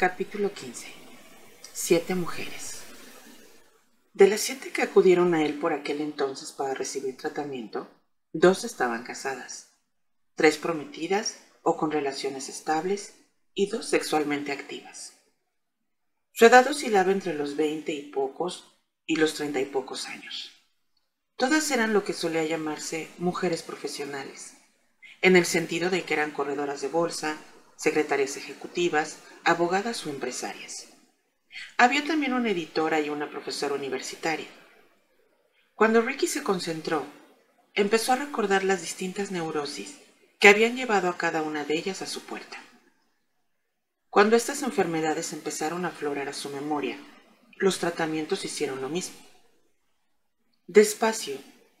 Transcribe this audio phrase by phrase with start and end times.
[0.00, 0.86] Capítulo 15.
[1.74, 2.80] Siete mujeres.
[4.14, 7.86] De las siete que acudieron a él por aquel entonces para recibir tratamiento,
[8.32, 9.74] dos estaban casadas,
[10.36, 13.12] tres prometidas o con relaciones estables
[13.52, 15.12] y dos sexualmente activas.
[16.32, 20.50] Su edad oscilaba entre los veinte y pocos y los treinta y pocos años.
[21.36, 24.54] Todas eran lo que solía llamarse mujeres profesionales,
[25.20, 27.36] en el sentido de que eran corredoras de bolsa,
[27.80, 30.88] secretarias ejecutivas, abogadas o empresarias.
[31.78, 34.48] Había también una editora y una profesora universitaria.
[35.74, 37.06] Cuando Ricky se concentró,
[37.72, 39.96] empezó a recordar las distintas neurosis
[40.38, 42.62] que habían llevado a cada una de ellas a su puerta.
[44.10, 46.98] Cuando estas enfermedades empezaron a aflorar a su memoria,
[47.56, 49.16] los tratamientos hicieron lo mismo.
[50.66, 51.38] Despacio,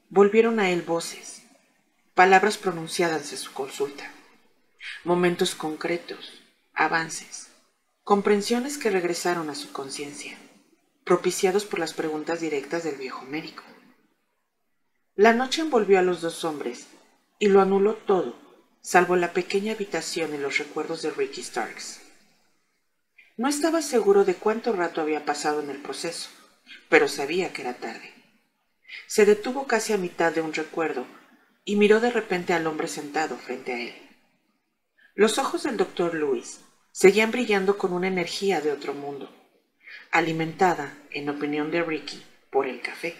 [0.08, 1.42] volvieron a él voces,
[2.14, 4.14] palabras pronunciadas en su consulta
[5.04, 6.42] momentos concretos,
[6.74, 7.48] avances,
[8.04, 10.38] comprensiones que regresaron a su conciencia,
[11.04, 13.62] propiciados por las preguntas directas del viejo médico.
[15.14, 16.86] La noche envolvió a los dos hombres
[17.38, 18.36] y lo anuló todo,
[18.80, 22.00] salvo la pequeña habitación y los recuerdos de Ricky Starks.
[23.36, 26.28] No estaba seguro de cuánto rato había pasado en el proceso,
[26.88, 28.12] pero sabía que era tarde.
[29.06, 31.06] Se detuvo casi a mitad de un recuerdo
[31.64, 34.09] y miró de repente al hombre sentado frente a él.
[35.20, 39.30] Los ojos del doctor Lewis seguían brillando con una energía de otro mundo,
[40.10, 43.16] alimentada, en opinión de Ricky, por el café,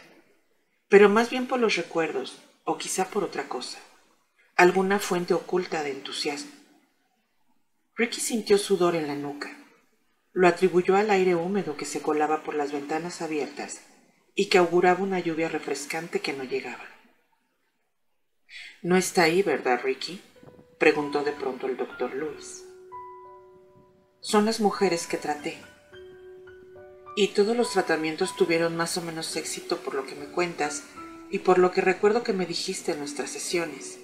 [0.88, 3.78] pero más bien por los recuerdos, o quizá por otra cosa,
[4.56, 6.52] alguna fuente oculta de entusiasmo.
[7.96, 9.54] Ricky sintió sudor en la nuca.
[10.32, 13.82] Lo atribuyó al aire húmedo que se colaba por las ventanas abiertas
[14.34, 16.88] y que auguraba una lluvia refrescante que no llegaba.
[18.80, 20.22] No está ahí, ¿verdad, Ricky?
[20.80, 22.64] Preguntó de pronto el doctor Luis.
[24.20, 25.58] Son las mujeres que traté.
[27.16, 30.84] Y todos los tratamientos tuvieron más o menos éxito por lo que me cuentas
[31.30, 33.98] y por lo que recuerdo que me dijiste en nuestras sesiones.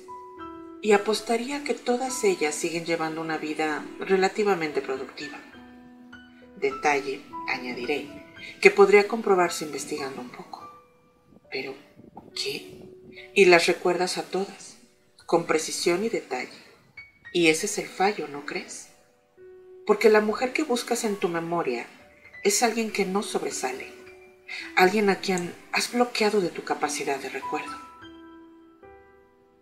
[0.82, 5.41] Y apostaría que todas ellas siguen llevando una vida relativamente productiva.
[6.56, 8.06] Detalle, añadiré,
[8.60, 10.70] que podría comprobarse investigando un poco.
[11.50, 11.75] Pero,
[12.34, 12.82] ¿qué?
[13.34, 14.76] Y las recuerdas a todas,
[15.25, 16.66] con precisión y detalle.
[17.37, 18.89] Y ese es el fallo, ¿no crees?
[19.87, 21.87] Porque la mujer que buscas en tu memoria
[22.43, 23.93] es alguien que no sobresale,
[24.75, 27.79] alguien a quien has bloqueado de tu capacidad de recuerdo.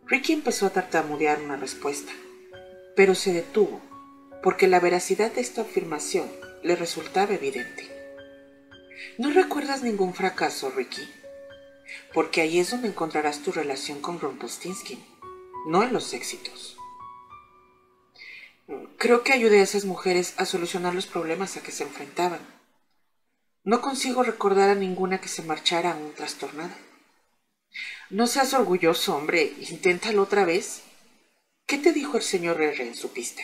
[0.06, 2.12] Ricky empezó a tartamudear una respuesta,
[2.94, 3.82] pero se detuvo
[4.40, 6.30] porque la veracidad de esta afirmación
[6.62, 7.90] le resultaba evidente.
[9.18, 11.02] ¿No recuerdas ningún fracaso, Ricky?
[12.12, 15.04] Porque ahí es donde encontrarás tu relación con Rumpelstiltskin,
[15.66, 16.78] no en los éxitos.
[18.66, 22.40] Creo que ayudé a esas mujeres a solucionar los problemas a que se enfrentaban.
[23.62, 26.76] No consigo recordar a ninguna que se marchara aún trastornada.
[28.08, 29.52] No seas orgulloso, hombre.
[29.68, 30.82] Inténtalo otra vez.
[31.66, 33.42] ¿Qué te dijo el señor R en su pista?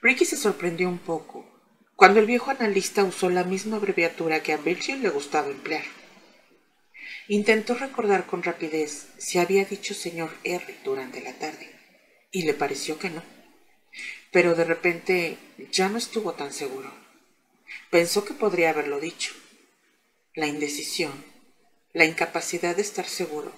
[0.00, 1.46] Ricky se sorprendió un poco
[1.96, 5.84] cuando el viejo analista usó la misma abreviatura que a Virgil le gustaba emplear.
[7.28, 11.79] Intentó recordar con rapidez si había dicho señor R durante la tarde
[12.30, 13.22] y le pareció que no.
[14.32, 15.38] Pero de repente
[15.72, 16.92] ya no estuvo tan seguro.
[17.90, 19.32] Pensó que podría haberlo dicho.
[20.34, 21.12] La indecisión,
[21.92, 23.52] la incapacidad de estar seguro,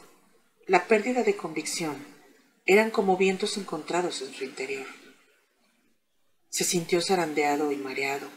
[0.67, 1.97] la pérdida de convicción
[2.65, 4.87] eran como vientos encontrados en su interior.
[6.49, 8.29] Se sintió zarandeado y mareado,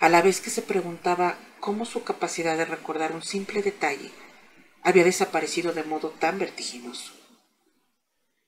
[0.00, 4.10] a la vez que se preguntaba cómo su capacidad de recordar un simple detalle
[4.82, 7.19] había desaparecido de modo tan vertiginoso.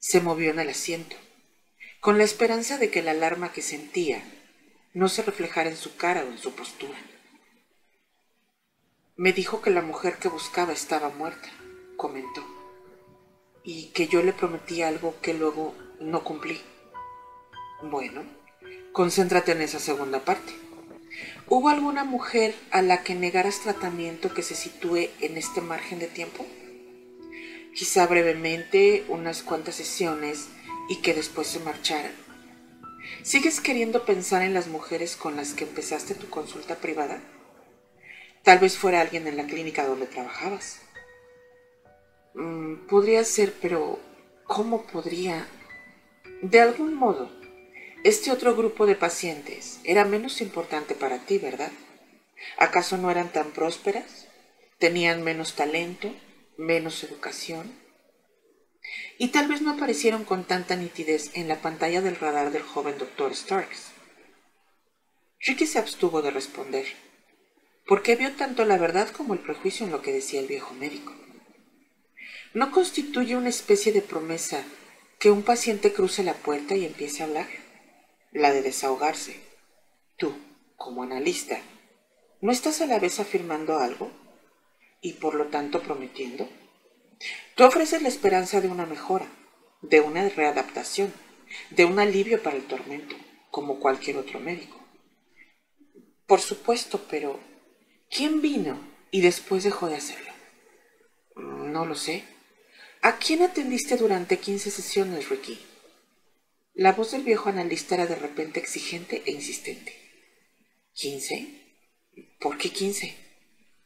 [0.05, 1.15] Se movió en el asiento,
[2.01, 4.21] con la esperanza de que la alarma que sentía
[4.95, 6.99] no se reflejara en su cara o en su postura.
[9.15, 11.49] Me dijo que la mujer que buscaba estaba muerta,
[11.97, 12.45] comentó,
[13.63, 16.61] y que yo le prometí algo que luego no cumplí.
[17.85, 18.25] Bueno,
[18.91, 20.53] concéntrate en esa segunda parte.
[21.47, 26.09] ¿Hubo alguna mujer a la que negaras tratamiento que se sitúe en este margen de
[26.09, 26.45] tiempo?
[27.75, 30.49] Quizá brevemente unas cuantas sesiones
[30.89, 32.13] y que después se marcharan.
[33.23, 37.21] ¿Sigues queriendo pensar en las mujeres con las que empezaste tu consulta privada?
[38.43, 40.81] Tal vez fuera alguien en la clínica donde trabajabas.
[42.35, 44.01] Mm, podría ser, pero
[44.45, 45.47] ¿cómo podría?
[46.41, 47.31] De algún modo,
[48.05, 51.71] este otro grupo de pacientes era menos importante para ti, ¿verdad?
[52.59, 54.27] ¿Acaso no eran tan prósperas?
[54.79, 56.13] ¿Tenían menos talento?
[56.57, 57.73] Menos educación,
[59.19, 62.99] y tal vez no aparecieron con tanta nitidez en la pantalla del radar del joven
[62.99, 63.93] doctor Starks.
[65.41, 66.87] Ricky se abstuvo de responder,
[67.87, 71.15] porque vio tanto la verdad como el prejuicio en lo que decía el viejo médico.
[72.55, 74.63] ¿No constituye una especie de promesa
[75.19, 77.49] que un paciente cruce la puerta y empiece a hablar?
[78.31, 79.41] La de desahogarse.
[80.17, 80.35] Tú,
[80.77, 81.59] como analista,
[82.41, 84.11] ¿no estás a la vez afirmando algo
[85.03, 86.49] y por lo tanto prometiendo?
[87.55, 89.27] Tú ofreces la esperanza de una mejora,
[89.83, 91.13] de una readaptación,
[91.71, 93.15] de un alivio para el tormento,
[93.51, 94.79] como cualquier otro médico.
[96.27, 97.39] Por supuesto, pero
[98.09, 100.33] ¿quién vino y después dejó de hacerlo?
[101.37, 102.25] No lo sé.
[103.03, 105.59] ¿A quién atendiste durante 15 sesiones, Ricky?
[106.75, 109.95] La voz del viejo analista era de repente exigente e insistente.
[110.95, 111.49] ¿Quince?
[112.41, 113.15] ¿Por qué quince?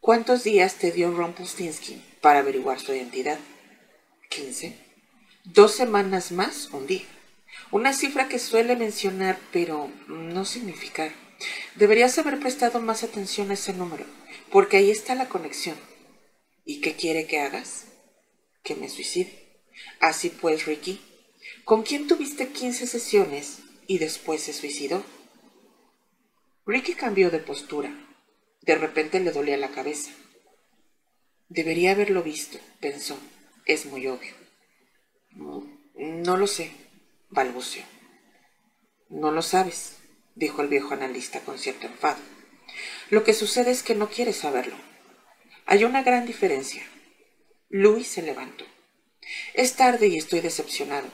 [0.07, 3.41] ¿Cuántos días te dio Rumpelstiltskin para averiguar su identidad?
[4.29, 4.79] ¿Quince?
[5.43, 7.03] Dos semanas más, un día.
[7.73, 11.11] Una cifra que suele mencionar, pero no significar.
[11.75, 14.05] Deberías haber prestado más atención a ese número,
[14.53, 15.75] porque ahí está la conexión.
[16.65, 17.87] ¿Y qué quiere que hagas?
[18.63, 19.33] Que me suicide.
[19.99, 21.01] Así pues, Ricky,
[21.65, 23.59] ¿con quién tuviste 15 sesiones
[23.89, 25.03] y después se suicidó?
[26.65, 28.06] Ricky cambió de postura.
[28.67, 30.11] De repente le dolía la cabeza.
[31.49, 33.17] Debería haberlo visto, pensó.
[33.65, 34.35] Es muy obvio.
[35.95, 36.73] No lo sé,
[37.31, 37.85] balbuceó.
[39.09, 39.99] No lo sabes,
[40.35, 42.19] dijo el viejo analista con cierto enfado.
[43.09, 44.77] Lo que sucede es que no quieres saberlo.
[45.67, 46.83] Hay una gran diferencia.
[47.69, 48.65] Louis se levantó.
[49.55, 51.09] Es tarde y estoy decepcionado.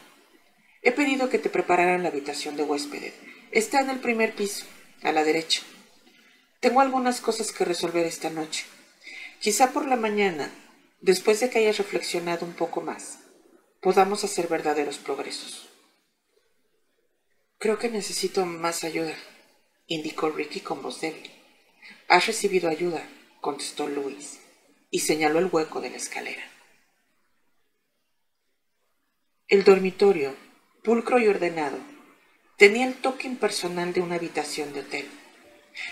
[0.80, 3.14] He pedido que te prepararan la habitación de huéspedes.
[3.50, 4.64] Está en el primer piso,
[5.02, 5.62] a la derecha.
[6.62, 8.66] Tengo algunas cosas que resolver esta noche.
[9.40, 10.48] Quizá por la mañana,
[11.00, 13.18] después de que hayas reflexionado un poco más,
[13.80, 15.68] podamos hacer verdaderos progresos.
[17.58, 19.16] Creo que necesito más ayuda,
[19.88, 21.32] indicó Ricky con voz débil.
[22.06, 23.02] Has recibido ayuda,
[23.40, 24.38] contestó Luis,
[24.88, 26.44] y señaló el hueco de la escalera.
[29.48, 30.36] El dormitorio,
[30.84, 31.78] pulcro y ordenado,
[32.56, 35.10] tenía el toque impersonal de una habitación de hotel.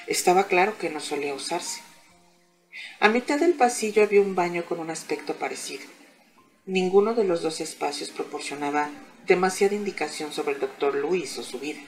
[0.06, 1.80] Estaba claro que no solía usarse.
[3.00, 5.84] A mitad del pasillo había un baño con un aspecto parecido.
[6.66, 8.90] Ninguno de los dos espacios proporcionaba
[9.26, 11.80] demasiada indicación sobre el doctor Luis o su vida.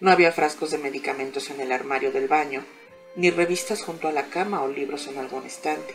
[0.00, 2.64] No había frascos de medicamentos en el armario del baño,
[3.16, 5.94] ni revistas junto a la cama o libros en algún estante,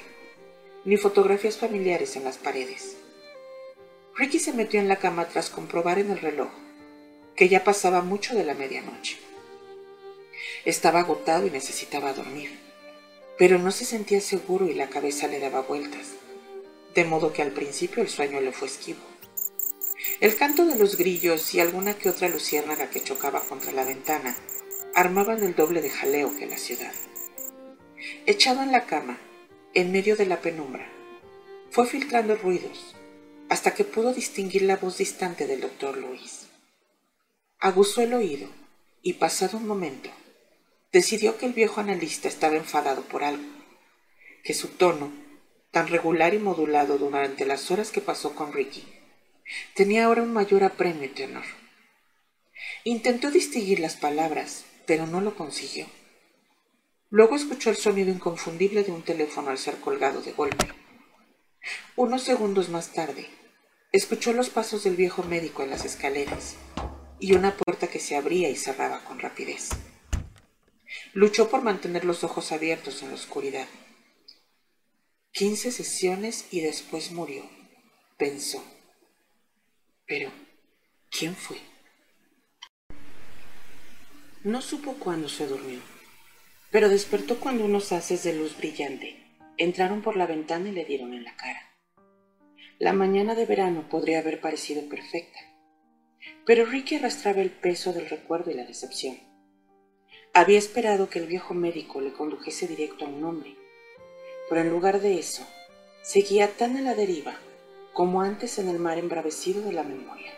[0.86, 2.98] ni fotografías familiares en las paredes.
[4.16, 6.52] Ricky se metió en la cama tras comprobar en el reloj
[7.36, 9.18] que ya pasaba mucho de la medianoche.
[10.66, 12.58] Estaba agotado y necesitaba dormir,
[13.38, 16.12] pero no se sentía seguro y la cabeza le daba vueltas,
[16.96, 19.02] de modo que al principio el sueño le fue esquivo.
[20.22, 24.38] El canto de los grillos y alguna que otra luciérnaga que chocaba contra la ventana
[24.96, 26.94] armaban el doble de jaleo que la ciudad.
[28.26, 29.20] Echado en la cama,
[29.74, 30.88] en medio de la penumbra,
[31.72, 32.96] fue filtrando ruidos
[33.50, 36.48] hasta que pudo distinguir la voz distante del doctor Luis.
[37.60, 38.48] Aguzó el oído
[39.02, 40.10] y pasado un momento,
[40.94, 43.44] decidió que el viejo analista estaba enfadado por algo,
[44.44, 45.12] que su tono,
[45.72, 48.86] tan regular y modulado durante las horas que pasó con Ricky,
[49.74, 51.46] tenía ahora un mayor apremio y tenor.
[52.84, 55.88] Intentó distinguir las palabras, pero no lo consiguió.
[57.10, 60.68] Luego escuchó el sonido inconfundible de un teléfono al ser colgado de golpe.
[61.96, 63.28] Unos segundos más tarde,
[63.92, 66.56] escuchó los pasos del viejo médico en las escaleras
[67.20, 69.70] y una puerta que se abría y cerraba con rapidez.
[71.14, 73.68] Luchó por mantener los ojos abiertos en la oscuridad.
[75.32, 77.44] Quince sesiones y después murió,
[78.18, 78.64] pensó.
[80.06, 80.32] Pero,
[81.10, 81.58] ¿quién fue?
[84.44, 85.80] No supo cuándo se durmió,
[86.70, 89.24] pero despertó cuando unos haces de luz brillante
[89.58, 91.62] entraron por la ventana y le dieron en la cara.
[92.80, 95.40] La mañana de verano podría haber parecido perfecta,
[96.46, 99.18] pero Ricky arrastraba el peso del recuerdo y la decepción.
[100.36, 103.56] Había esperado que el viejo médico le condujese directo a un hombre,
[104.50, 105.46] pero en lugar de eso,
[106.02, 107.38] seguía tan a la deriva
[107.94, 110.34] como antes en el mar embravecido de la memoria.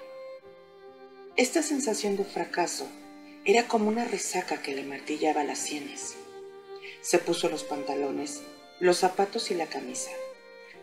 [1.38, 2.90] Esta sensación de fracaso
[3.46, 6.18] era como una resaca que le martillaba las sienes.
[7.00, 8.42] Se puso los pantalones,
[8.82, 10.12] los zapatos y la camisa.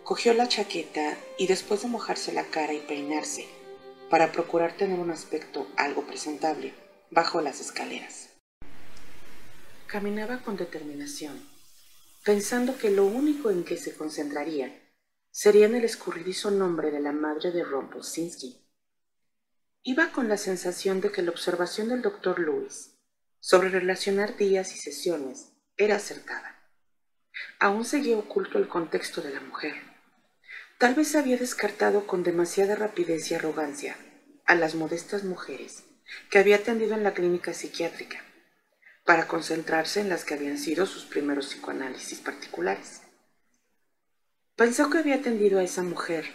[0.05, 3.47] Cogió la chaqueta y después de mojarse la cara y peinarse,
[4.09, 6.73] para procurar tener un aspecto algo presentable,
[7.11, 8.32] bajó las escaleras.
[9.93, 11.47] Caminaba con determinación,
[12.25, 14.73] pensando que lo único en que se concentraría
[15.31, 18.57] sería en el escurridizo nombre de la madre de Rumpelstiltskin.
[19.83, 22.97] Iba con la sensación de que la observación del doctor Lewis
[23.39, 26.59] sobre relacionar días y sesiones era acertada.
[27.59, 29.75] Aún seguía oculto el contexto de la mujer.
[30.79, 33.99] Tal vez había descartado con demasiada rapidez y arrogancia
[34.47, 35.85] a las modestas mujeres
[36.31, 38.25] que había atendido en la clínica psiquiátrica
[39.05, 43.03] para concentrarse en las que habían sido sus primeros psicoanálisis particulares.
[44.57, 46.27] Pensó que había atendido a esa mujer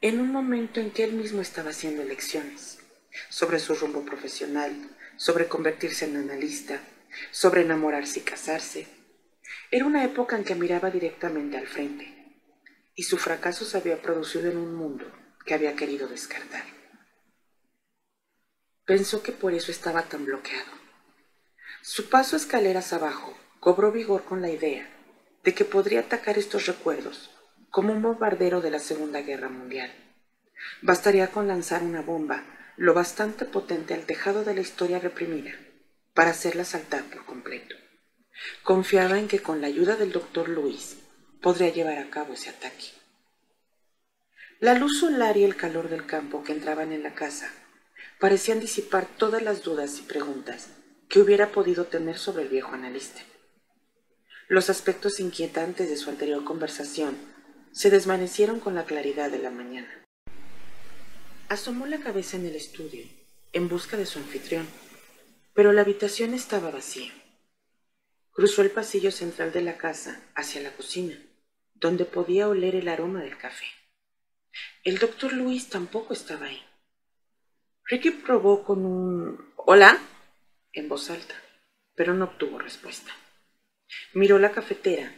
[0.00, 2.78] en un momento en que él mismo estaba haciendo elecciones
[3.28, 6.80] sobre su rumbo profesional, sobre convertirse en analista,
[7.30, 8.88] sobre enamorarse y casarse.
[9.70, 12.40] Era una época en que miraba directamente al frente,
[12.94, 15.10] y su fracaso se había producido en un mundo
[15.46, 16.64] que había querido descartar.
[18.84, 20.81] Pensó que por eso estaba tan bloqueado.
[21.84, 24.88] Su paso escaleras abajo cobró vigor con la idea
[25.42, 27.32] de que podría atacar estos recuerdos
[27.70, 29.92] como un bombardero de la Segunda Guerra Mundial.
[30.80, 32.44] Bastaría con lanzar una bomba
[32.76, 35.50] lo bastante potente al tejado de la historia reprimida
[36.14, 37.74] para hacerla saltar por completo.
[38.62, 40.98] Confiaba en que con la ayuda del doctor Luis
[41.40, 42.92] podría llevar a cabo ese ataque.
[44.60, 47.50] La luz solar y el calor del campo que entraban en la casa
[48.20, 50.68] parecían disipar todas las dudas y preguntas
[51.12, 53.20] que hubiera podido tener sobre el viejo analista.
[54.48, 57.18] Los aspectos inquietantes de su anterior conversación
[57.70, 60.06] se desvanecieron con la claridad de la mañana.
[61.50, 63.04] Asomó la cabeza en el estudio,
[63.52, 64.66] en busca de su anfitrión,
[65.52, 67.12] pero la habitación estaba vacía.
[68.30, 71.22] Cruzó el pasillo central de la casa hacia la cocina,
[71.74, 73.66] donde podía oler el aroma del café.
[74.82, 76.62] El doctor Luis tampoco estaba ahí.
[77.84, 80.00] Ricky probó con un Hola
[80.72, 81.34] en voz alta,
[81.94, 83.12] pero no obtuvo respuesta.
[84.14, 85.14] Miró la cafetera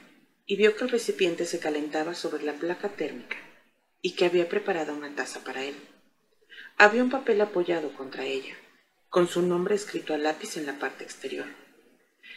[0.46, 3.36] y vio que el recipiente se calentaba sobre la placa térmica
[4.02, 5.74] y que había preparado una taza para él.
[6.76, 8.54] Había un papel apoyado contra ella,
[9.08, 11.46] con su nombre escrito a lápiz en la parte exterior.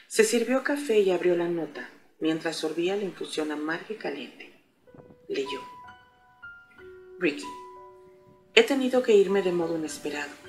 [0.08, 4.64] Se sirvió café y abrió la nota mientras sorbía la infusión amarga y caliente.
[5.28, 5.62] Leyó.
[7.20, 7.46] Ricky,
[8.54, 10.47] he tenido que irme de modo inesperado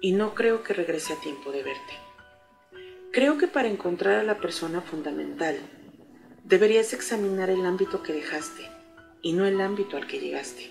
[0.00, 1.92] y no creo que regrese a tiempo de verte.
[3.12, 5.58] Creo que para encontrar a la persona fundamental
[6.44, 8.68] deberías examinar el ámbito que dejaste
[9.22, 10.70] y no el ámbito al que llegaste.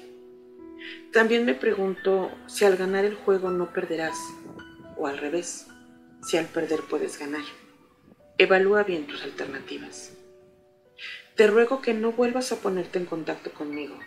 [1.12, 4.17] También me pregunto si al ganar el juego no perderás,
[4.96, 5.67] o al revés,
[6.22, 7.43] si al perder puedes ganar.
[8.38, 10.13] Evalúa bien tus alternativas.
[11.36, 13.98] Te ruego que no vuelvas a ponerte en contacto conmigo,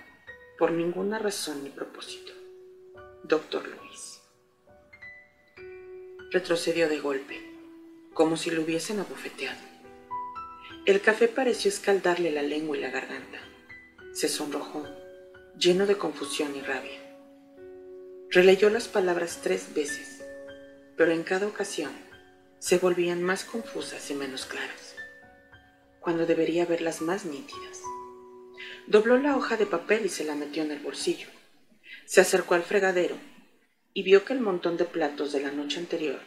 [0.59, 2.33] por ninguna razón ni propósito.
[3.23, 4.10] Doctor Luis.
[6.33, 7.41] Retrocedió de golpe,
[8.15, 9.59] como si lo hubiesen abofeteado.
[10.87, 13.41] El café pareció escaldarle la lengua y la garganta.
[14.13, 14.87] Se sonrojó
[15.59, 17.01] lleno de confusión y rabia.
[18.31, 20.25] Releyó las palabras tres veces,
[20.97, 21.91] pero en cada ocasión
[22.61, 24.95] se volvían más confusas y menos claras,
[25.99, 27.81] cuando debería verlas más nítidas.
[28.87, 31.27] Dobló la hoja de papel y se la metió en el bolsillo.
[32.05, 33.17] Se acercó al fregadero
[34.01, 36.21] y vio que el montón de platos de la noche anterior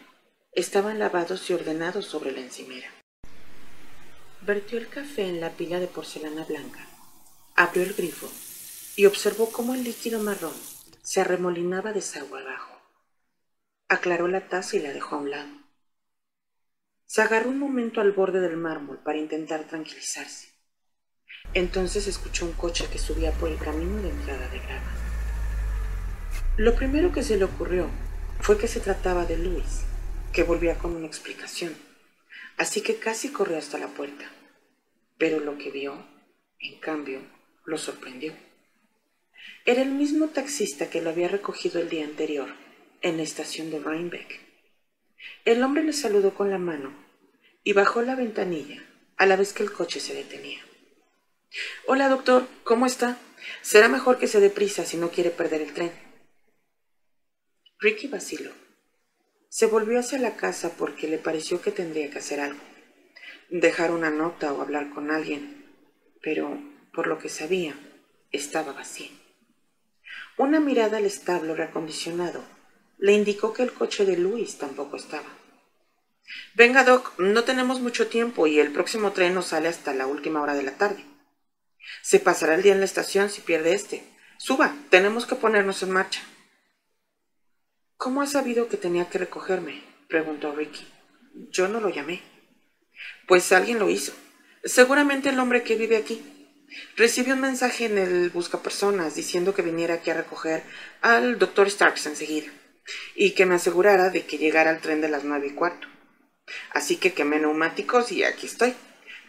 [0.51, 2.87] estaban lavados y ordenados sobre la encimera.
[4.41, 6.87] Vertió el café en la pila de porcelana blanca,
[7.55, 8.29] abrió el grifo
[8.95, 10.53] y observó cómo el líquido marrón
[11.01, 12.79] se arremolinaba de sagua abajo.
[13.87, 15.49] Aclaró la taza y la dejó a un lado.
[17.07, 20.49] Se agarró un momento al borde del mármol para intentar tranquilizarse.
[21.55, 24.92] Entonces escuchó un coche que subía por el camino de entrada de grava.
[26.55, 27.89] Lo primero que se le ocurrió
[28.39, 29.85] fue que se trataba de Luis,
[30.31, 31.75] que volvía con una explicación,
[32.57, 34.31] así que casi corrió hasta la puerta.
[35.17, 36.05] Pero lo que vio,
[36.59, 37.21] en cambio,
[37.65, 38.35] lo sorprendió.
[39.65, 42.49] Era el mismo taxista que lo había recogido el día anterior,
[43.01, 44.39] en la estación de Rhinebeck.
[45.45, 46.93] El hombre le saludó con la mano
[47.63, 48.83] y bajó la ventanilla
[49.17, 50.59] a la vez que el coche se detenía.
[51.87, 53.17] Hola, doctor, ¿cómo está?
[53.63, 56.02] Será mejor que se dé prisa si no quiere perder el tren.
[57.83, 58.51] Ricky vaciló.
[59.49, 62.61] Se volvió hacia la casa porque le pareció que tendría que hacer algo,
[63.49, 65.65] dejar una nota o hablar con alguien,
[66.21, 66.57] pero
[66.93, 67.75] por lo que sabía,
[68.31, 69.11] estaba vacío.
[70.37, 72.41] Una mirada al establo reacondicionado
[72.99, 75.27] le indicó que el coche de Luis tampoco estaba.
[76.53, 80.41] Venga, Doc, no tenemos mucho tiempo y el próximo tren no sale hasta la última
[80.41, 81.03] hora de la tarde.
[82.01, 84.05] Se pasará el día en la estación si pierde este.
[84.37, 86.21] Suba, tenemos que ponernos en marcha.
[88.03, 89.81] ¿Cómo ha sabido que tenía que recogerme?
[90.09, 90.85] preguntó Ricky.
[91.51, 92.21] Yo no lo llamé.
[93.29, 94.11] Pues alguien lo hizo.
[94.65, 96.21] Seguramente el hombre que vive aquí.
[96.97, 100.63] Recibí un mensaje en el buscapersonas diciendo que viniera aquí a recoger
[100.99, 102.51] al doctor Starks enseguida
[103.15, 105.87] y que me asegurara de que llegara al tren de las nueve y cuarto.
[106.73, 108.73] Así que quemé neumáticos y aquí estoy.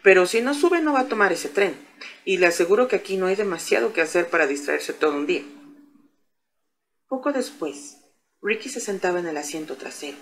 [0.03, 1.77] Pero si no sube no va a tomar ese tren.
[2.25, 5.45] Y le aseguro que aquí no hay demasiado que hacer para distraerse todo un día.
[7.07, 7.99] Poco después,
[8.47, 10.19] Ricky se sentaba en el asiento trasero.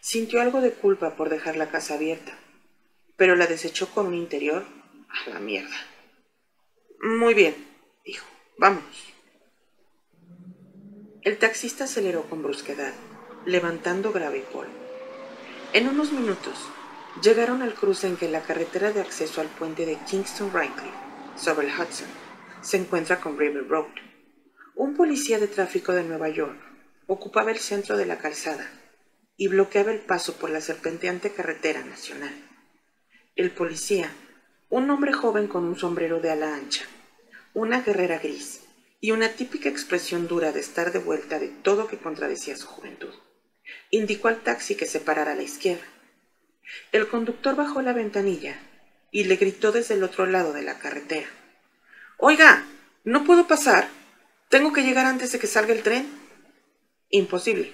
[0.00, 2.38] Sintió algo de culpa por dejar la casa abierta,
[3.16, 4.64] pero la desechó con un interior
[5.08, 5.74] a la mierda.
[7.00, 7.56] Muy bien,
[8.04, 8.24] dijo,
[8.58, 8.84] vamos.
[11.22, 12.94] El taxista aceleró con brusquedad,
[13.44, 14.70] levantando grave polvo.
[15.72, 16.54] En unos minutos
[17.24, 20.92] llegaron al cruce en que la carretera de acceso al puente de Kingston Rankley,
[21.36, 22.06] sobre el Hudson,
[22.60, 23.90] se encuentra con River Road.
[24.76, 26.75] Un policía de tráfico de Nueva York
[27.06, 28.70] ocupaba el centro de la calzada
[29.36, 32.34] y bloqueaba el paso por la serpenteante carretera nacional.
[33.34, 34.10] El policía,
[34.68, 36.84] un hombre joven con un sombrero de ala ancha,
[37.54, 38.62] una guerrera gris
[39.00, 43.14] y una típica expresión dura de estar de vuelta de todo que contradecía su juventud,
[43.90, 45.84] indicó al taxi que se parara a la izquierda.
[46.92, 48.58] El conductor bajó la ventanilla
[49.10, 51.28] y le gritó desde el otro lado de la carretera.
[52.18, 52.64] Oiga,
[53.04, 53.88] ¿no puedo pasar?
[54.48, 56.25] Tengo que llegar antes de que salga el tren.
[57.08, 57.72] Imposible,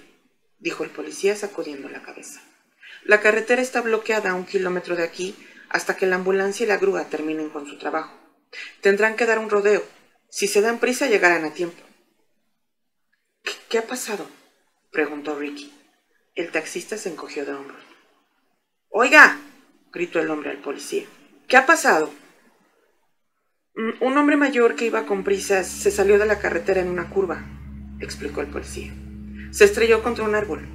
[0.59, 2.41] dijo el policía sacudiendo la cabeza.
[3.05, 5.35] La carretera está bloqueada a un kilómetro de aquí
[5.69, 8.17] hasta que la ambulancia y la grúa terminen con su trabajo.
[8.81, 9.83] Tendrán que dar un rodeo.
[10.29, 11.83] Si se dan prisa, llegarán a tiempo.
[13.69, 14.29] ¿Qué, ha pasado?
[14.91, 15.73] preguntó Ricky.
[16.35, 17.83] El taxista se encogió de hombros.
[18.89, 19.39] Oiga,
[19.91, 21.07] gritó el hombre al policía.
[21.49, 22.13] ¿Qué ha pasado?
[23.75, 27.09] Mm, un hombre mayor que iba con prisas se salió de la carretera en una
[27.09, 27.43] curva,
[28.01, 28.93] explicó el policía.
[29.53, 30.67] Se estrelló contra un árbol.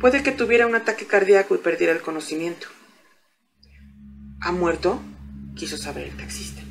[0.00, 2.68] Puede que tuviera un ataque cardíaco y perdiera el conocimiento.
[4.40, 5.02] ¿Ha muerto?
[5.56, 6.62] quiso saber el taxista.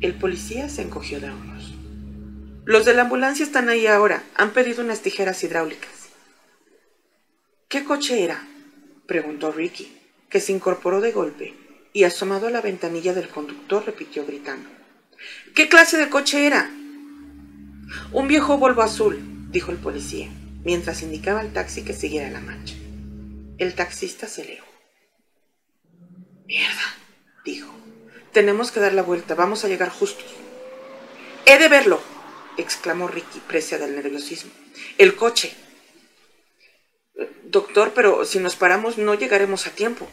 [0.00, 1.72] El policía se encogió de hombros.
[2.64, 4.24] Los de la ambulancia están ahí ahora.
[4.34, 6.08] Han pedido unas tijeras hidráulicas.
[7.68, 8.44] ¿Qué coche era?
[9.06, 9.96] preguntó Ricky,
[10.28, 11.54] que se incorporó de golpe
[11.92, 14.68] y asomado a la ventanilla del conductor repitió gritando.
[15.54, 16.68] ¿Qué clase de coche era?
[18.10, 19.20] Un viejo Volvo azul,
[19.52, 20.28] dijo el policía
[20.64, 22.74] mientras indicaba al taxi que siguiera la marcha.
[23.58, 24.64] El taxista aceleró.
[26.46, 26.96] Mierda,
[27.44, 27.72] dijo.
[28.32, 30.26] Tenemos que dar la vuelta, vamos a llegar justos.
[31.44, 32.00] He de verlo,
[32.56, 34.50] exclamó Ricky, precia del nerviosismo.
[34.98, 35.52] El coche.
[37.44, 40.08] Doctor, pero si nos paramos no llegaremos a tiempo.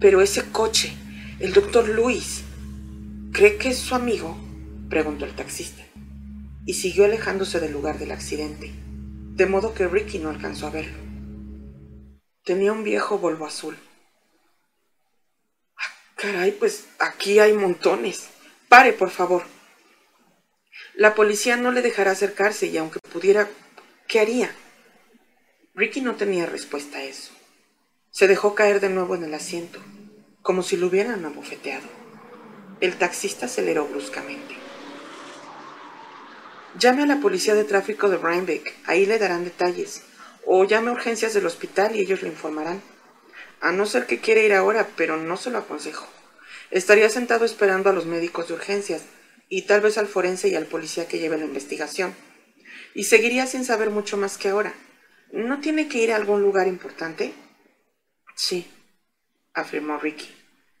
[0.00, 0.92] Pero ese coche,
[1.40, 2.42] el doctor Luis,
[3.32, 4.38] ¿cree que es su amigo?
[4.88, 5.82] preguntó el taxista,
[6.66, 8.72] y siguió alejándose del lugar del accidente
[9.34, 10.96] de modo que Ricky no alcanzó a verlo.
[12.44, 13.76] Tenía un viejo Volvo azul.
[15.76, 18.28] Ah, caray, pues aquí hay montones.
[18.68, 19.42] Pare, por favor.
[20.94, 23.48] La policía no le dejará acercarse y aunque pudiera,
[24.06, 24.54] ¿qué haría?
[25.74, 27.32] Ricky no tenía respuesta a eso.
[28.10, 29.80] Se dejó caer de nuevo en el asiento,
[30.42, 31.88] como si lo hubieran abofeteado.
[32.80, 34.63] El taxista aceleró bruscamente.
[36.78, 40.02] Llame a la policía de tráfico de Rhinebeck, ahí le darán detalles.
[40.44, 42.82] O llame a urgencias del hospital y ellos le informarán.
[43.60, 46.06] A no ser que quiera ir ahora, pero no se lo aconsejo.
[46.70, 49.04] Estaría sentado esperando a los médicos de urgencias
[49.48, 52.14] y tal vez al forense y al policía que lleve la investigación.
[52.92, 54.74] Y seguiría sin saber mucho más que ahora.
[55.32, 57.34] ¿No tiene que ir a algún lugar importante?
[58.34, 58.68] Sí,
[59.52, 60.28] afirmó Ricky,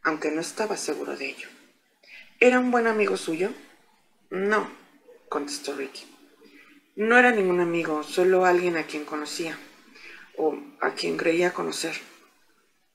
[0.02, 1.48] aunque no estaba seguro de ello.
[2.40, 3.52] ¿Era un buen amigo suyo?
[4.30, 4.68] No,
[5.34, 6.04] contestó Ricky.
[6.94, 9.58] No era ningún amigo, solo alguien a quien conocía,
[10.36, 11.96] o a quien creía conocer.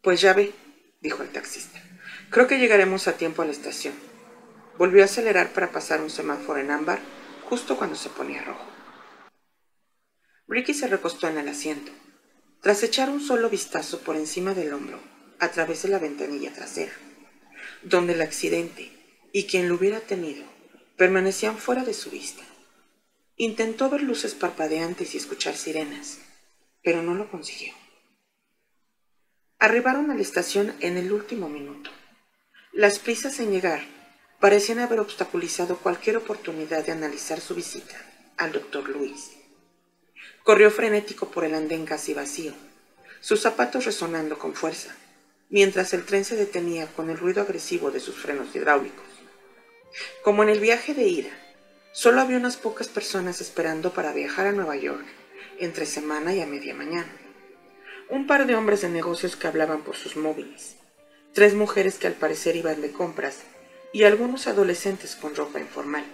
[0.02, 0.54] Pues ya ve,
[1.02, 1.82] dijo el taxista.
[2.30, 3.94] Creo que llegaremos a tiempo a la estación.
[4.78, 7.00] Volvió a acelerar para pasar un semáforo en ámbar
[7.50, 8.66] justo cuando se ponía rojo.
[10.48, 11.92] Ricky se recostó en el asiento.
[12.62, 15.02] Tras echar un solo vistazo por encima del hombro,
[15.40, 16.94] a través de la ventanilla trasera,
[17.84, 18.94] donde el accidente
[19.34, 20.46] y quien lo hubiera tenido
[21.00, 22.44] permanecían fuera de su vista.
[23.38, 26.20] Intentó ver luces parpadeantes y escuchar sirenas,
[26.84, 27.74] pero no lo consiguió.
[29.60, 31.90] Arribaron a la estación en el último minuto.
[32.74, 33.82] Las prisas en llegar
[34.42, 37.96] parecían haber obstaculizado cualquier oportunidad de analizar su visita
[38.36, 39.38] al doctor Luis.
[40.44, 42.52] Corrió frenético por el andén casi vacío,
[43.22, 44.94] sus zapatos resonando con fuerza,
[45.50, 49.09] mientras el tren se detenía con el ruido agresivo de sus frenos hidráulicos.
[50.24, 51.32] Como en el viaje de ida,
[51.92, 55.06] solo había unas pocas personas esperando para viajar a Nueva York
[55.60, 57.12] entre semana y a media mañana.
[58.10, 60.78] Un par de hombres de negocios que hablaban por sus móviles,
[61.34, 63.40] tres mujeres que al parecer iban de compras
[63.92, 66.06] y algunos adolescentes con ropa informal.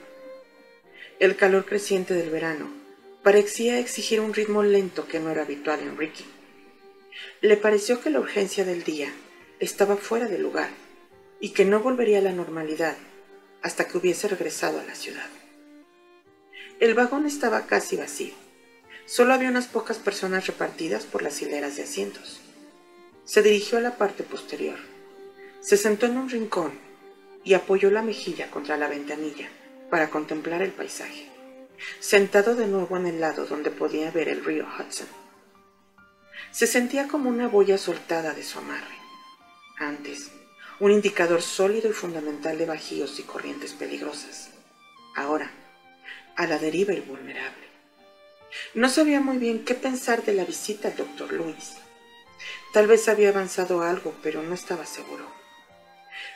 [1.20, 2.70] El calor creciente del verano
[3.24, 6.26] parecía exigir un ritmo lento que no era habitual en Ricky.
[7.42, 9.12] Le pareció que la urgencia del día
[9.60, 10.70] estaba fuera de lugar
[11.40, 12.98] y que no volvería a la normalidad
[13.66, 15.26] hasta que hubiese regresado a la ciudad.
[16.80, 18.36] El vagón estaba casi vacío.
[19.08, 22.42] Solo había unas pocas personas repartidas por las hileras de asientos.
[23.24, 24.78] Se dirigió a la parte posterior.
[25.62, 26.74] Se sentó en un rincón
[27.44, 29.50] y apoyó la mejilla contra la ventanilla
[29.90, 31.28] para contemplar el paisaje,
[32.00, 35.08] sentado de nuevo en el lado donde podía ver el río Hudson.
[36.52, 38.96] Se sentía como una boya soltada de su amarre.
[39.80, 40.30] Antes,
[40.80, 44.50] un indicador sólido y fundamental de bajíos y corrientes peligrosas.
[45.16, 45.52] Ahora,
[46.36, 47.66] a la deriva y vulnerable.
[48.74, 51.76] No sabía muy bien qué pensar de la visita al doctor Luis.
[52.74, 55.26] Tal vez había avanzado algo, pero no estaba seguro.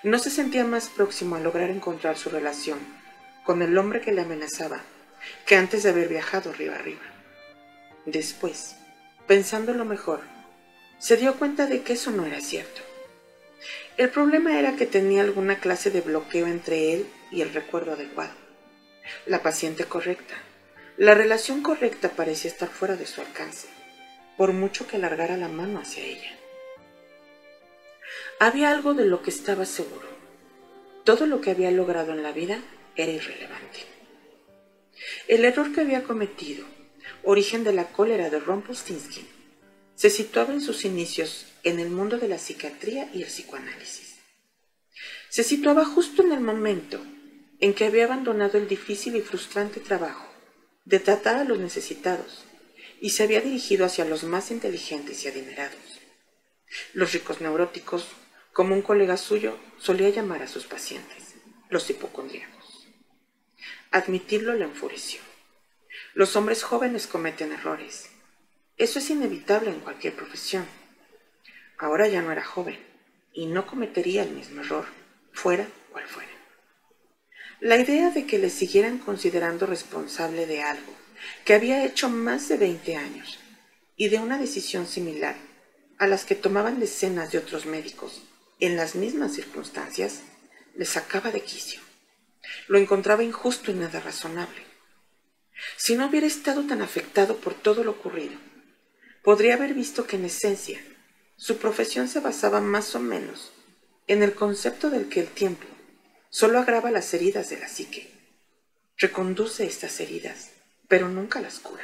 [0.04, 2.80] No se sentía más próximo a lograr encontrar su relación
[3.44, 4.82] con el hombre que le amenazaba
[5.46, 7.02] que antes de haber viajado río arriba.
[8.06, 8.78] Después,
[9.28, 10.22] pensando lo mejor,
[10.98, 12.89] se dio cuenta de que eso no era cierto.
[14.00, 18.32] El problema era que tenía alguna clase de bloqueo entre él y el recuerdo adecuado.
[19.26, 20.36] La paciente correcta.
[20.96, 23.68] La relación correcta parecía estar fuera de su alcance,
[24.38, 26.32] por mucho que alargara la mano hacia ella.
[28.40, 30.08] Había algo de lo que estaba seguro.
[31.04, 32.62] Todo lo que había logrado en la vida
[32.96, 33.80] era irrelevante.
[35.28, 36.66] El error que había cometido,
[37.26, 39.39] origen de la cólera de Rumpelstiltskin,
[40.00, 44.16] se situaba en sus inicios en el mundo de la psiquiatría y el psicoanálisis.
[45.28, 47.06] Se situaba justo en el momento
[47.60, 50.26] en que había abandonado el difícil y frustrante trabajo
[50.86, 52.46] de tratar a los necesitados
[53.02, 56.00] y se había dirigido hacia los más inteligentes y adinerados.
[56.94, 58.08] Los ricos neuróticos,
[58.54, 61.36] como un colega suyo solía llamar a sus pacientes,
[61.68, 62.88] los hipocondríacos.
[63.92, 65.20] Admitirlo le enfureció.
[66.14, 68.12] Los hombres jóvenes cometen errores.
[68.80, 70.66] Eso es inevitable en cualquier profesión.
[71.78, 72.80] Ahora ya no era joven
[73.34, 74.86] y no cometería el mismo error,
[75.34, 76.30] fuera cual fuera.
[77.60, 80.94] La idea de que le siguieran considerando responsable de algo
[81.44, 83.38] que había hecho más de 20 años
[83.98, 85.36] y de una decisión similar
[85.98, 88.24] a las que tomaban decenas de otros médicos
[88.62, 90.22] en las mismas circunstancias,
[90.76, 91.82] le sacaba de quicio.
[92.70, 94.64] Lo encontraba injusto y nada razonable.
[95.76, 98.38] Si no hubiera estado tan afectado por todo lo ocurrido,
[99.24, 100.82] podría haber visto que en esencia
[101.36, 103.52] su profesión se basaba más o menos
[104.08, 105.66] en el concepto del que el tiempo
[106.30, 108.12] solo agrava las heridas de la psique.
[108.98, 110.52] Reconduce estas heridas,
[110.88, 111.84] pero nunca las cura.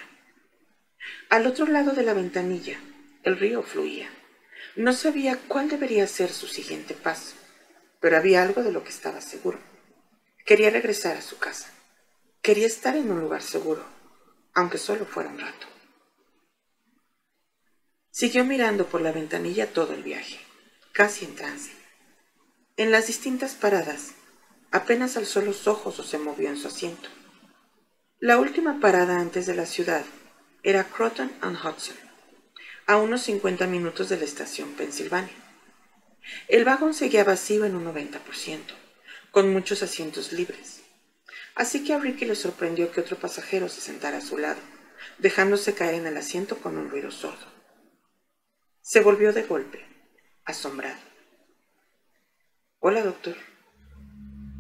[1.30, 2.80] Al otro lado de la ventanilla,
[3.24, 4.10] el río fluía.
[4.76, 7.36] No sabía cuál debería ser su siguiente paso,
[8.00, 9.60] pero había algo de lo que estaba seguro.
[10.46, 11.72] Quería regresar a su casa.
[12.42, 13.84] Quería estar en un lugar seguro,
[14.54, 15.75] aunque solo fuera un rato.
[18.18, 20.40] Siguió mirando por la ventanilla todo el viaje,
[20.94, 21.74] casi en trance.
[22.78, 24.14] En las distintas paradas
[24.72, 27.10] Apenas alzó los ojos o se movió en su asiento.
[28.20, 30.06] La última parada antes de la ciudad
[30.64, 31.98] era Croton and Hudson,
[32.86, 35.36] a unos 50 minutos de la estación Pensilvania.
[36.48, 38.62] El vagón seguía vacío en un 90%,
[39.32, 40.84] con muchos asientos libres.
[41.54, 44.62] Así que a Ricky le sorprendió que otro pasajero se sentara a su lado,
[45.18, 47.55] dejándose caer en el asiento con un ruido sordo.
[48.88, 49.84] Se volvió de golpe,
[50.44, 51.02] asombrado.
[52.78, 53.36] Hola, doctor.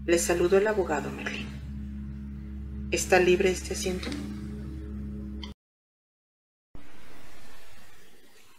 [0.08, 2.90] Le saludó el abogado Merlín.
[2.92, 4.10] ¿Está libre este asiento?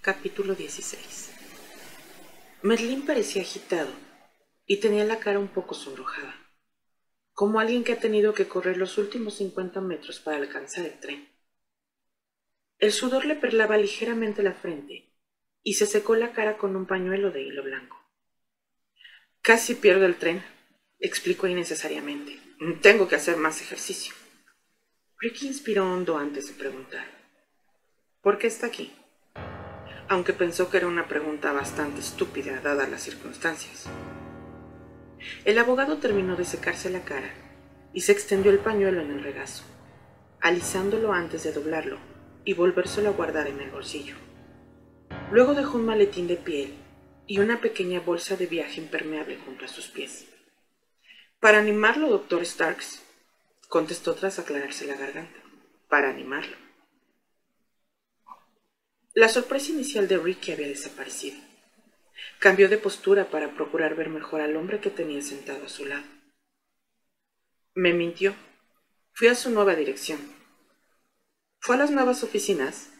[0.02, 1.32] Capítulo 16
[2.62, 3.90] Merlín parecía agitado
[4.66, 6.36] y tenía la cara un poco sonrojada,
[7.32, 11.28] como alguien que ha tenido que correr los últimos 50 metros para alcanzar el tren.
[12.78, 15.15] El sudor le perlaba ligeramente la frente
[15.68, 18.00] y se secó la cara con un pañuelo de hilo blanco.
[19.42, 20.40] Casi pierdo el tren,
[21.00, 22.38] explicó innecesariamente.
[22.82, 24.14] Tengo que hacer más ejercicio.
[25.18, 27.04] Ricky inspiró hondo antes de preguntar.
[28.20, 28.94] ¿Por qué está aquí?
[30.08, 33.88] Aunque pensó que era una pregunta bastante estúpida dadas las circunstancias.
[35.44, 37.34] El abogado terminó de secarse la cara
[37.92, 39.64] y se extendió el pañuelo en el regazo,
[40.40, 41.98] alisándolo antes de doblarlo
[42.44, 44.14] y volvérselo a guardar en el bolsillo.
[45.30, 46.74] Luego dejó un maletín de piel
[47.26, 50.26] y una pequeña bolsa de viaje impermeable junto a sus pies.
[51.40, 53.02] Para animarlo, doctor Starks,
[53.68, 55.40] contestó tras aclararse la garganta.
[55.88, 56.56] Para animarlo.
[59.14, 61.38] La sorpresa inicial de Ricky había desaparecido.
[62.38, 66.04] Cambió de postura para procurar ver mejor al hombre que tenía sentado a su lado.
[67.74, 68.34] Me mintió.
[69.12, 70.18] Fui a su nueva dirección.
[71.60, 72.90] ¿Fue a las nuevas oficinas?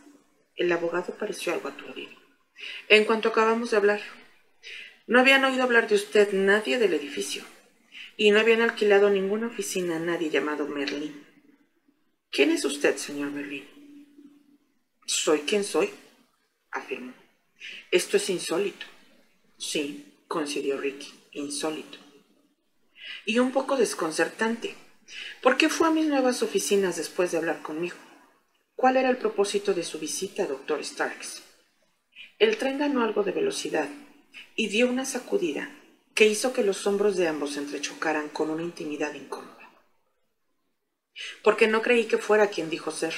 [0.56, 2.12] El abogado pareció algo aturdido.
[2.88, 4.00] En cuanto acabamos de hablar,
[5.06, 7.44] no habían oído hablar de usted nadie del edificio,
[8.16, 11.24] y no habían alquilado ninguna oficina a nadie llamado Merlin.
[12.30, 13.64] ¿Quién es usted, señor Merlin?
[15.04, 15.90] Soy quien soy,
[16.70, 17.12] afirmó.
[17.90, 18.86] Esto es insólito.
[19.58, 21.98] Sí, concedió Ricky, insólito.
[23.24, 24.74] Y un poco desconcertante.
[25.42, 27.96] ¿Por qué fue a mis nuevas oficinas después de hablar conmigo?
[28.76, 31.42] ¿Cuál era el propósito de su visita, doctor Starks?
[32.38, 33.88] El tren ganó algo de velocidad
[34.54, 35.70] y dio una sacudida
[36.14, 39.70] que hizo que los hombros de ambos se entrechocaran con una intimidad incómoda.
[41.42, 43.14] Porque no creí que fuera quien dijo ser,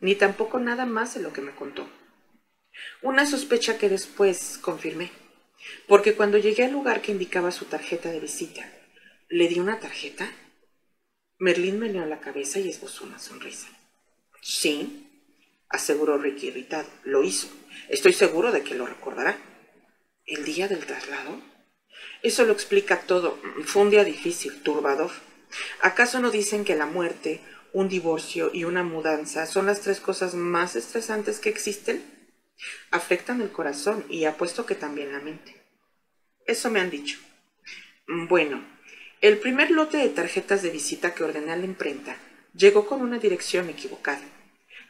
[0.00, 1.86] ni tampoco nada más de lo que me contó.
[3.02, 5.10] Una sospecha que después confirmé,
[5.86, 8.72] porque cuando llegué al lugar que indicaba su tarjeta de visita,
[9.28, 10.32] le di una tarjeta.
[11.38, 13.68] Merlín meneó la cabeza y esbozó una sonrisa.
[14.46, 15.08] Sí,
[15.70, 16.86] aseguró Ricky irritado.
[17.02, 17.48] Lo hizo.
[17.88, 19.38] Estoy seguro de que lo recordará.
[20.26, 21.40] ¿El día del traslado?
[22.22, 23.38] Eso lo explica todo.
[23.64, 25.10] Fue un día difícil, turbador.
[25.80, 27.40] ¿Acaso no dicen que la muerte,
[27.72, 32.04] un divorcio y una mudanza son las tres cosas más estresantes que existen?
[32.90, 35.56] Afectan el corazón y apuesto que también la mente.
[36.46, 37.18] Eso me han dicho.
[38.28, 38.62] Bueno,
[39.22, 42.18] el primer lote de tarjetas de visita que ordené a la imprenta
[42.54, 44.33] llegó con una dirección equivocada.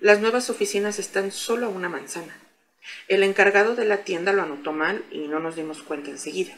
[0.05, 2.37] Las nuevas oficinas están solo a una manzana.
[3.09, 6.55] El encargado de la tienda lo anotó mal y no nos dimos cuenta enseguida.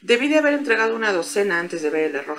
[0.00, 2.38] Debí de haber entregado una docena antes de ver el error.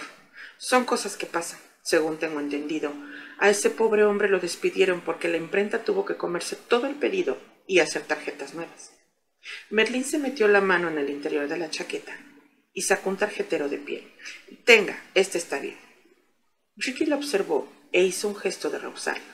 [0.58, 2.92] Son cosas que pasan, según tengo entendido.
[3.38, 7.38] A ese pobre hombre lo despidieron porque la imprenta tuvo que comerse todo el pedido
[7.68, 8.92] y hacer tarjetas nuevas.
[9.70, 12.18] Merlín se metió la mano en el interior de la chaqueta
[12.74, 14.16] y sacó un tarjetero de pie.
[14.66, 15.78] Tenga, este está bien.
[16.76, 19.33] Ricky lo observó e hizo un gesto de rehusarlo.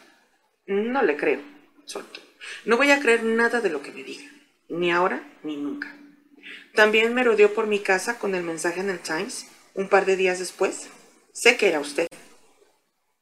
[0.70, 1.42] No le creo,
[1.86, 2.22] soltó.
[2.64, 4.30] No voy a creer nada de lo que me diga,
[4.70, 5.98] ni ahora ni nunca.
[6.76, 10.16] También me rodeó por mi casa con el mensaje en el Times un par de
[10.16, 10.88] días después.
[11.34, 12.06] Sé que era usted.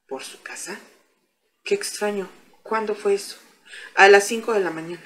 [0.09, 0.77] ¿Por su casa?
[1.63, 2.27] Qué extraño.
[2.63, 3.37] ¿Cuándo fue eso?
[3.95, 5.05] A las cinco de la mañana.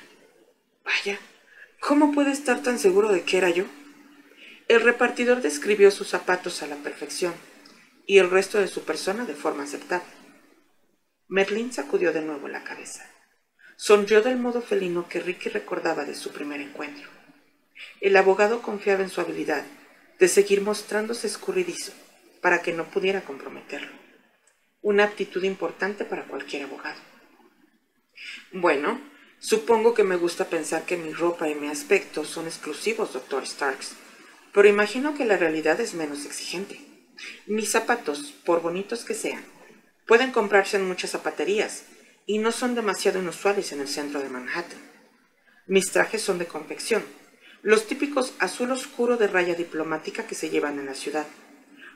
[0.84, 1.20] Vaya,
[1.80, 3.66] ¿cómo puede estar tan seguro de que era yo?
[4.68, 7.36] El repartidor describió sus zapatos a la perfección
[8.08, 10.21] y el resto de su persona de forma aceptable.
[11.32, 13.10] Merlín sacudió de nuevo la cabeza.
[13.78, 17.08] Sonrió del modo felino que Ricky recordaba de su primer encuentro.
[18.02, 19.64] El abogado confiaba en su habilidad
[20.20, 21.94] de seguir mostrándose escurridizo
[22.42, 23.94] para que no pudiera comprometerlo.
[24.82, 27.00] Una aptitud importante para cualquier abogado.
[28.52, 29.00] Bueno,
[29.40, 33.94] supongo que me gusta pensar que mi ropa y mi aspecto son exclusivos, doctor Starks,
[34.52, 36.82] pero imagino que la realidad es menos exigente.
[37.46, 39.46] Mis zapatos, por bonitos que sean,
[40.12, 41.86] pueden comprarse en muchas zapaterías
[42.26, 44.78] y no son demasiado inusuales en el centro de Manhattan.
[45.68, 47.02] Mis trajes son de confección,
[47.62, 51.26] los típicos azul oscuro de raya diplomática que se llevan en la ciudad.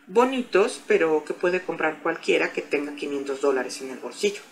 [0.07, 4.43] Bonitos, pero que puede comprar cualquiera que tenga 500 dólares en el bolsillo.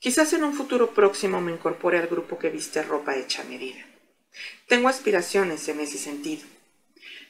[0.00, 3.86] Quizás en un futuro próximo me incorpore al grupo que viste ropa hecha a medida.
[4.66, 6.42] Tengo aspiraciones en ese sentido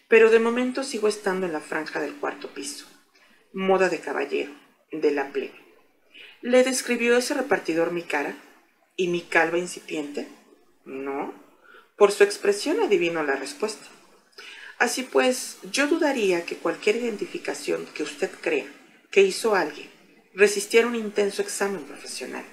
[0.08, 2.86] pero de momento sigo estando en la franja del cuarto piso.
[3.52, 4.52] Moda de caballero,
[5.00, 5.54] de la plebe.
[6.42, 8.34] ¿Le describió ese repartidor mi cara?
[8.96, 10.28] ¿Y mi calva incipiente?
[10.84, 11.34] No.
[11.96, 13.86] Por su expresión adivino la respuesta.
[14.78, 18.66] Así pues, yo dudaría que cualquier identificación que usted crea
[19.10, 19.88] que hizo alguien
[20.34, 22.44] resistiera un intenso examen profesional.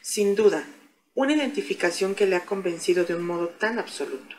[0.00, 0.66] Sin duda,
[1.14, 4.34] una identificación que le ha convencido de un modo tan absoluto.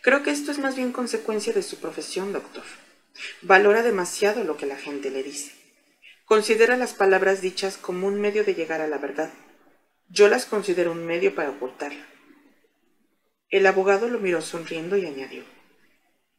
[0.00, 2.64] Creo que esto es más bien consecuencia de su profesión, doctor.
[3.42, 5.57] Valora demasiado lo que la gente le dice.
[6.28, 9.32] Considera las palabras dichas como un medio de llegar a la verdad.
[10.10, 12.06] Yo las considero un medio para ocultarla.
[13.48, 15.42] El abogado lo miró sonriendo y añadió,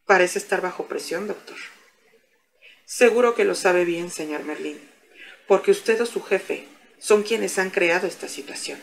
[0.05, 1.57] Parece estar bajo presión, doctor.
[2.85, 4.79] Seguro que lo sabe bien, señor Merlín,
[5.47, 6.67] porque usted o su jefe
[6.99, 8.77] son quienes han creado esta situación.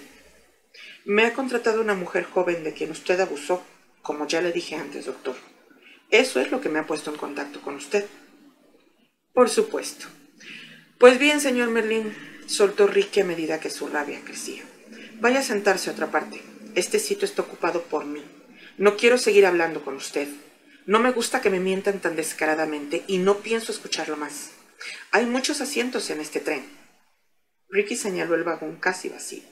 [1.05, 3.65] Me ha contratado una mujer joven de quien usted abusó
[4.03, 5.37] como ya le dije antes, doctor.
[6.11, 8.07] Eso es lo que me ha puesto en contacto con usted.
[9.33, 10.09] Por supuesto.
[10.99, 14.63] Pues bien, señor Merlín, soltó Ricky a medida que su rabia crecía.
[15.21, 16.41] Vaya a sentarse a otra parte.
[16.75, 18.25] Este sitio está ocupado por mí.
[18.79, 20.27] No quiero seguir hablando con usted.
[20.87, 24.53] No me gusta que me mientan tan descaradamente y no pienso escucharlo más.
[25.11, 26.65] Hay muchos asientos en este tren.
[27.69, 29.43] Ricky señaló el vagón casi vacío.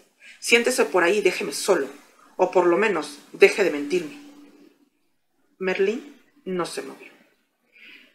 [0.41, 1.89] Siéntese por ahí y déjeme solo.
[2.37, 4.19] O por lo menos, deje de mentirme.
[5.59, 7.13] Merlín no se movió.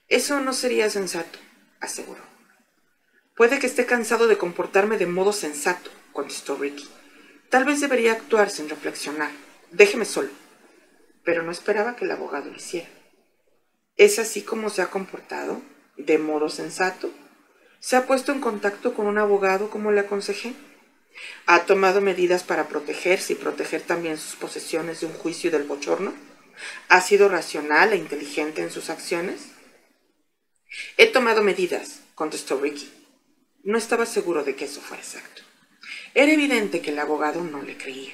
[0.08, 1.38] Eso no sería sensato,
[1.80, 2.29] aseguró.
[3.40, 6.90] Puede que esté cansado de comportarme de modo sensato, contestó Ricky.
[7.50, 9.32] Tal vez debería actuar sin reflexionar.
[9.72, 10.28] Déjeme solo.
[11.24, 12.90] pero no esperaba que el abogado lo hiciera.
[13.96, 15.62] ¿Es así como se ha comportado?
[15.96, 17.12] ¿De modo sensato?
[17.80, 20.54] ¿Se ha puesto en contacto con un abogado como le aconsejé?
[21.46, 25.64] ¿Ha tomado medidas para protegerse y proteger también sus posesiones de un juicio y del
[25.64, 26.14] bochorno?
[26.90, 29.48] ¿Ha sido racional e inteligente en sus acciones?
[30.98, 32.99] He tomado medidas, contestó Ricky.
[33.64, 35.42] No estaba seguro de que eso fuera exacto.
[36.14, 38.14] Era evidente que el abogado no le creía.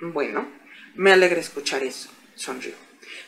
[0.00, 0.48] Bueno,
[0.94, 2.74] me alegra escuchar eso, sonrió.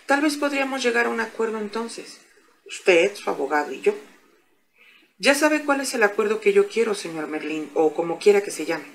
[0.07, 2.21] Tal vez podríamos llegar a un acuerdo entonces.
[2.67, 3.95] Usted, su abogado y yo.
[5.19, 8.51] Ya sabe cuál es el acuerdo que yo quiero, señor Merlín, o como quiera que
[8.51, 8.87] se llame.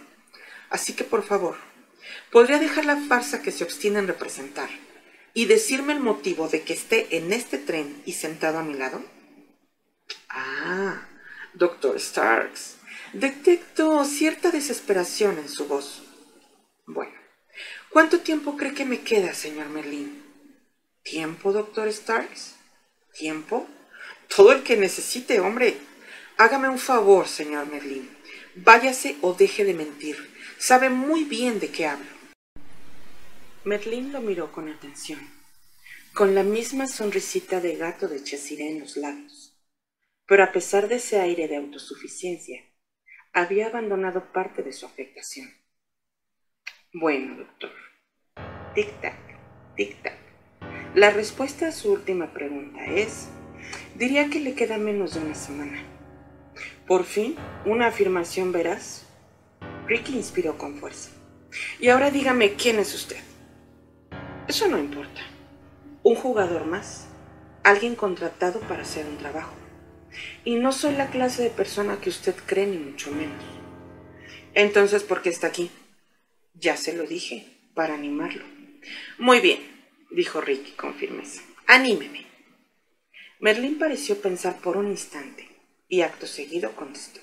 [0.69, 1.57] Así que, por favor,
[2.31, 4.69] ¿podría dejar la farsa que se obstina en representar
[5.33, 9.03] y decirme el motivo de que esté en este tren y sentado a mi lado?
[10.29, 11.07] Ah,
[11.53, 12.77] doctor Starks.
[13.13, 16.03] Detecto cierta desesperación en su voz.
[16.85, 17.13] Bueno,
[17.89, 20.23] ¿cuánto tiempo cree que me queda, señor Merlín?
[21.03, 22.55] ¿Tiempo, doctor Starks?
[23.13, 23.67] ¿Tiempo?
[24.35, 25.77] Todo el que necesite, hombre.
[26.37, 28.09] Hágame un favor, señor Merlín.
[28.55, 30.17] Váyase o deje de mentir.
[30.57, 32.13] Sabe muy bien de qué hablo.
[33.63, 35.19] Merlín lo miró con atención,
[36.13, 39.42] con la misma sonrisita de gato de Chesire en los labios.
[40.25, 42.63] Pero a pesar de ese aire de autosuficiencia,
[43.33, 45.49] había abandonado parte de su afectación.
[46.93, 47.71] Bueno, doctor.
[48.75, 49.17] Tic-tac,
[49.75, 50.17] tic-tac.
[50.95, 53.29] La respuesta a su última pregunta es,
[53.95, 55.83] diría que le queda menos de una semana.
[56.87, 59.07] Por fin, una afirmación veraz.
[59.87, 61.09] Ricky inspiró con fuerza.
[61.79, 63.17] Y ahora dígame quién es usted.
[64.47, 65.21] Eso no importa.
[66.03, 67.07] Un jugador más.
[67.63, 69.62] Alguien contratado para hacer un trabajo.
[70.45, 73.43] Y no soy la clase de persona que usted cree, ni mucho menos.
[74.53, 75.71] Entonces, ¿por qué está aquí?
[76.53, 78.43] Ya se lo dije, para animarlo.
[79.17, 79.59] Muy bien,
[80.11, 81.41] dijo Ricky con firmeza.
[81.67, 82.25] Anímeme.
[83.39, 85.47] Merlín pareció pensar por un instante
[85.89, 87.19] y acto seguido contestó.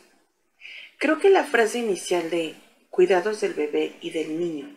[0.98, 2.56] Creo que la frase inicial de
[2.90, 4.76] cuidados del bebé y del niño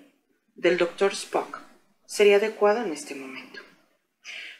[0.55, 1.59] del doctor Spock
[2.05, 3.61] sería adecuada en este momento.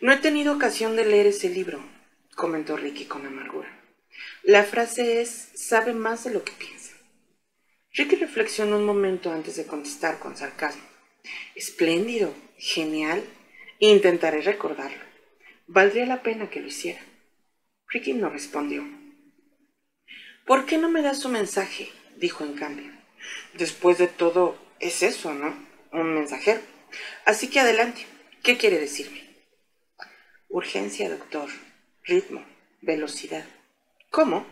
[0.02, 1.84] No he tenido ocasión de leer ese libro,
[2.36, 3.70] comentó Ricky con amargura.
[4.44, 6.94] La frase es sabe más de lo que piensa.
[7.94, 10.84] Ricky reflexionó un momento antes de contestar con sarcasmo.
[11.56, 13.24] Espléndido, genial.
[13.80, 15.04] Intentaré recordarlo.
[15.68, 17.02] Valdría la pena que lo hiciera.
[17.88, 18.84] Ricky no respondió.
[20.46, 21.90] ¿Por qué no me da su mensaje?
[22.18, 22.92] dijo en cambio.
[23.54, 25.56] Después de todo, es eso, ¿no?
[25.92, 26.62] Un mensajero.
[27.26, 28.06] Así que adelante.
[28.42, 29.22] ¿Qué quiere decirme?
[30.50, 31.50] Urgencia, doctor.
[32.06, 32.44] Ritmo.
[32.82, 33.46] Velocidad.
[34.10, 34.46] ¿Cómo?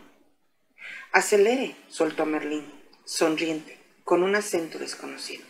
[1.12, 2.66] Acelere, soltó Merlín,
[3.04, 5.44] sonriente, con un acento desconocido.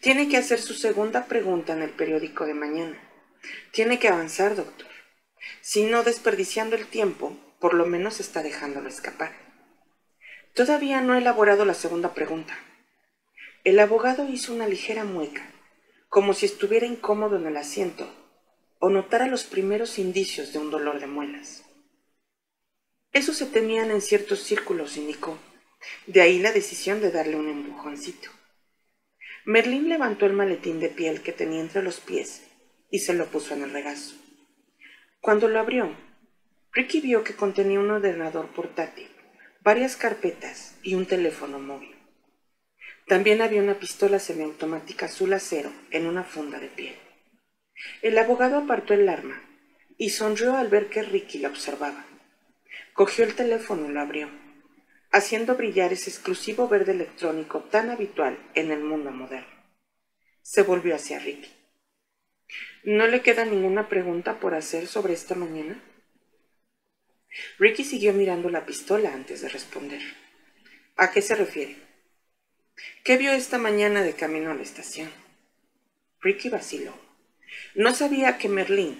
[0.00, 2.98] Tiene que hacer su segunda pregunta en el periódico de mañana.
[3.70, 4.86] Tiene que avanzar, doctor.
[5.62, 9.32] Si no desperdiciando el tiempo, por lo menos está dejándolo escapar.
[10.52, 12.54] Todavía no he elaborado la segunda pregunta.
[13.64, 15.50] El abogado hizo una ligera mueca,
[16.10, 18.23] como si estuviera incómodo en el asiento
[18.84, 21.64] o notara los primeros indicios de un dolor de muelas.
[23.14, 25.38] Eso se temían en ciertos círculos, indicó.
[26.06, 28.28] De ahí la decisión de darle un empujoncito.
[29.46, 32.42] Merlín levantó el maletín de piel que tenía entre los pies
[32.90, 34.16] y se lo puso en el regazo.
[35.22, 35.96] Cuando lo abrió,
[36.72, 39.08] Ricky vio que contenía un ordenador portátil
[39.62, 41.96] varias carpetas y un teléfono móvil.
[43.06, 47.03] También había una pistola semiautomática azul acero en una funda de piel.
[48.02, 49.42] El abogado apartó el arma
[49.96, 52.04] y sonrió al ver que Ricky la observaba.
[52.92, 54.28] Cogió el teléfono y lo abrió,
[55.10, 59.48] haciendo brillar ese exclusivo verde electrónico tan habitual en el mundo moderno.
[60.42, 61.50] Se volvió hacia Ricky.
[62.84, 65.82] ¿No le queda ninguna pregunta por hacer sobre esta mañana?
[67.58, 70.02] Ricky siguió mirando la pistola antes de responder.
[70.96, 71.76] ¿A qué se refiere?
[73.02, 75.10] ¿Qué vio esta mañana de camino a la estación?
[76.20, 76.94] Ricky vaciló.
[77.74, 78.98] No sabía que Merlin,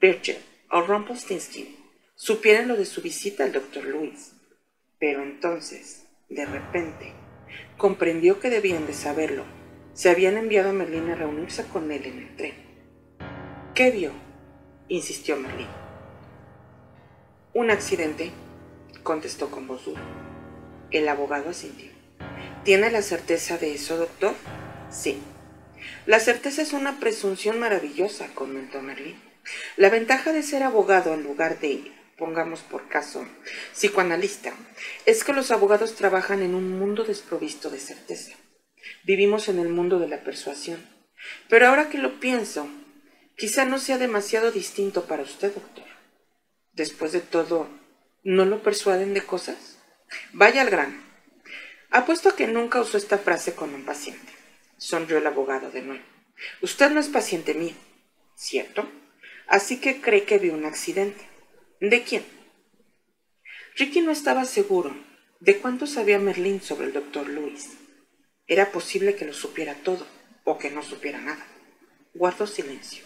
[0.00, 0.38] Bircher
[0.70, 1.76] o Rumpelstiltskin
[2.14, 4.32] supieran lo de su visita al doctor Luis.
[4.98, 7.12] Pero entonces, de repente,
[7.76, 9.44] comprendió que debían de saberlo.
[9.94, 12.54] Se habían enviado a Merlin a reunirse con él en el tren.
[13.74, 14.12] ¿Qué vio?
[14.88, 15.68] insistió Merlin.
[17.54, 18.30] Un accidente,
[19.02, 20.02] contestó con voz dura.
[20.90, 21.90] El abogado asintió.
[22.64, 24.34] ¿Tiene la certeza de eso, doctor?
[24.90, 25.20] Sí.
[26.06, 29.20] La certeza es una presunción maravillosa, comentó Merlin.
[29.76, 33.26] La ventaja de ser abogado en lugar de, pongamos por caso,
[33.72, 34.52] psicoanalista,
[35.06, 38.32] es que los abogados trabajan en un mundo desprovisto de certeza.
[39.04, 40.84] Vivimos en el mundo de la persuasión.
[41.48, 42.68] Pero ahora que lo pienso,
[43.38, 45.84] Quizá no sea demasiado distinto para usted, doctor.
[46.72, 47.68] Después de todo,
[48.24, 49.78] ¿no lo persuaden de cosas?
[50.32, 51.00] Vaya al grano.
[51.90, 54.32] Apuesto a que nunca usó esta frase con un paciente.
[54.78, 56.04] Sonrió el abogado de nuevo.
[56.62, 57.74] Usted no es paciente mío,
[58.36, 58.88] ¿cierto?
[59.48, 61.26] Así que cree que vio un accidente.
[61.80, 62.24] ¿De quién?
[63.76, 64.94] Ricky no estaba seguro
[65.40, 67.76] de cuánto sabía Merlín sobre el doctor Luis.
[68.46, 70.06] Era posible que lo supiera todo
[70.44, 71.46] o que no supiera nada.
[72.14, 73.04] Guardó silencio.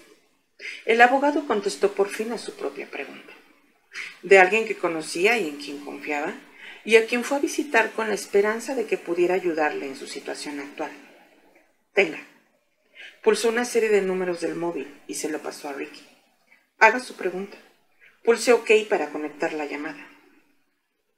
[0.84, 3.32] El abogado contestó por fin a su propia pregunta.
[4.22, 6.34] De alguien que conocía y en quien confiaba,
[6.84, 10.06] y a quien fue a visitar con la esperanza de que pudiera ayudarle en su
[10.06, 10.90] situación actual.
[11.94, 12.20] Tenga.
[13.22, 16.06] Pulsó una serie de números del móvil y se lo pasó a Ricky.
[16.78, 17.56] Haga su pregunta.
[18.24, 20.08] Pulse OK para conectar la llamada.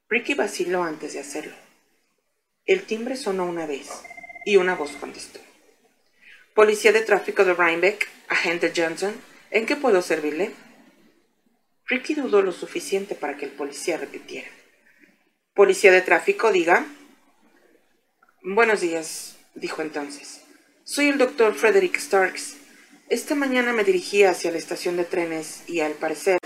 [0.09, 1.55] Ricky vaciló antes de hacerlo.
[2.65, 3.89] El timbre sonó una vez
[4.45, 5.39] y una voz contestó.
[6.53, 9.13] Policía de tráfico de Rhinebeck, agente Johnson,
[9.51, 10.51] ¿en qué puedo servirle?
[11.87, 14.47] Ricky dudó lo suficiente para que el policía repitiera.
[15.53, 16.85] Policía de tráfico, diga.
[18.41, 20.44] Buenos días, dijo entonces.
[20.87, 22.57] Soy el doctor Frederick Starks.
[23.09, 26.37] Esta mañana me dirigía hacia la estación de trenes y, al parecer,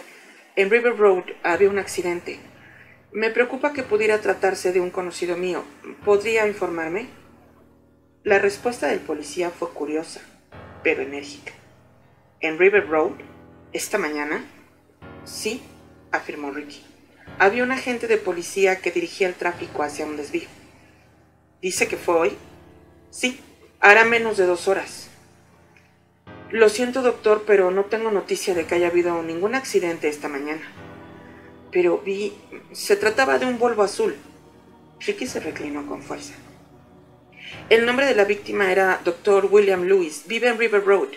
[0.55, 2.39] en River Road había un accidente.
[3.11, 5.65] Me preocupa que pudiera tratarse de un conocido mío.
[6.05, 7.09] ¿Podría informarme?
[8.23, 10.21] La respuesta del policía fue curiosa,
[10.83, 11.51] pero enérgica.
[12.39, 13.15] ¿En River Road?
[13.73, 14.45] ¿Esta mañana?
[15.25, 15.61] Sí,
[16.13, 16.81] afirmó Ricky.
[17.39, 20.47] Había un agente de policía que dirigía el tráfico hacia un desvío.
[21.61, 22.37] ¿Dice que fue hoy?
[23.11, 23.41] Sí,
[23.79, 25.09] hará menos de dos horas.
[26.51, 30.63] Lo siento, doctor, pero no tengo noticia de que haya habido ningún accidente esta mañana
[31.71, 32.33] pero vi...
[32.71, 34.15] se trataba de un Volvo azul.
[34.99, 36.33] Ricky se reclinó con fuerza.
[37.69, 39.47] El nombre de la víctima era Dr.
[39.49, 40.23] William Lewis.
[40.27, 41.09] Vive en River Road.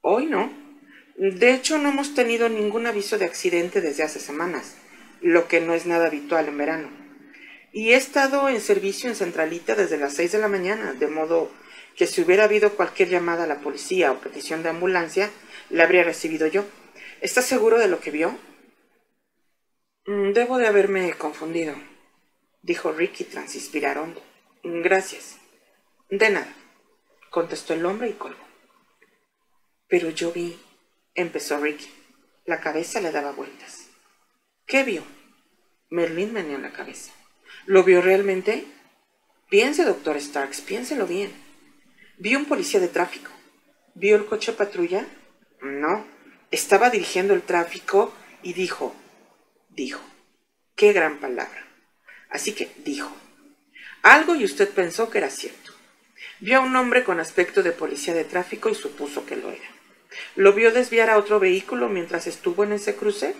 [0.00, 0.52] Hoy no.
[1.16, 4.76] De hecho, no hemos tenido ningún aviso de accidente desde hace semanas,
[5.20, 7.03] lo que no es nada habitual en verano.
[7.74, 11.50] Y he estado en servicio en Centralita desde las seis de la mañana, de modo
[11.96, 15.28] que si hubiera habido cualquier llamada a la policía o petición de ambulancia,
[15.70, 16.64] la habría recibido yo.
[17.20, 18.38] ¿Está seguro de lo que vio?
[20.06, 21.74] Mm, debo de haberme confundido,
[22.62, 24.22] dijo Ricky tras inspirar hondo.
[24.62, 25.38] Gracias.
[26.08, 26.54] De nada,
[27.28, 28.44] contestó el hombre y colgó.
[29.88, 30.56] Pero yo vi,
[31.16, 31.92] empezó Ricky.
[32.44, 33.88] La cabeza le daba vueltas.
[34.64, 35.02] ¿Qué vio?
[35.90, 37.12] Merlin meneó la cabeza.
[37.66, 38.66] ¿Lo vio realmente?
[39.48, 41.32] Piense, doctor Starks, piénselo bien.
[42.18, 43.30] ¿Vio un policía de tráfico?
[43.94, 45.06] ¿Vio el coche patrulla?
[45.62, 46.06] No.
[46.50, 48.12] Estaba dirigiendo el tráfico
[48.42, 48.94] y dijo,
[49.70, 50.02] dijo.
[50.76, 51.66] Qué gran palabra.
[52.28, 53.10] Así que dijo.
[54.02, 55.72] Algo y usted pensó que era cierto.
[56.40, 59.68] Vio a un hombre con aspecto de policía de tráfico y supuso que lo era.
[60.36, 63.34] ¿Lo vio desviar a otro vehículo mientras estuvo en ese cruce?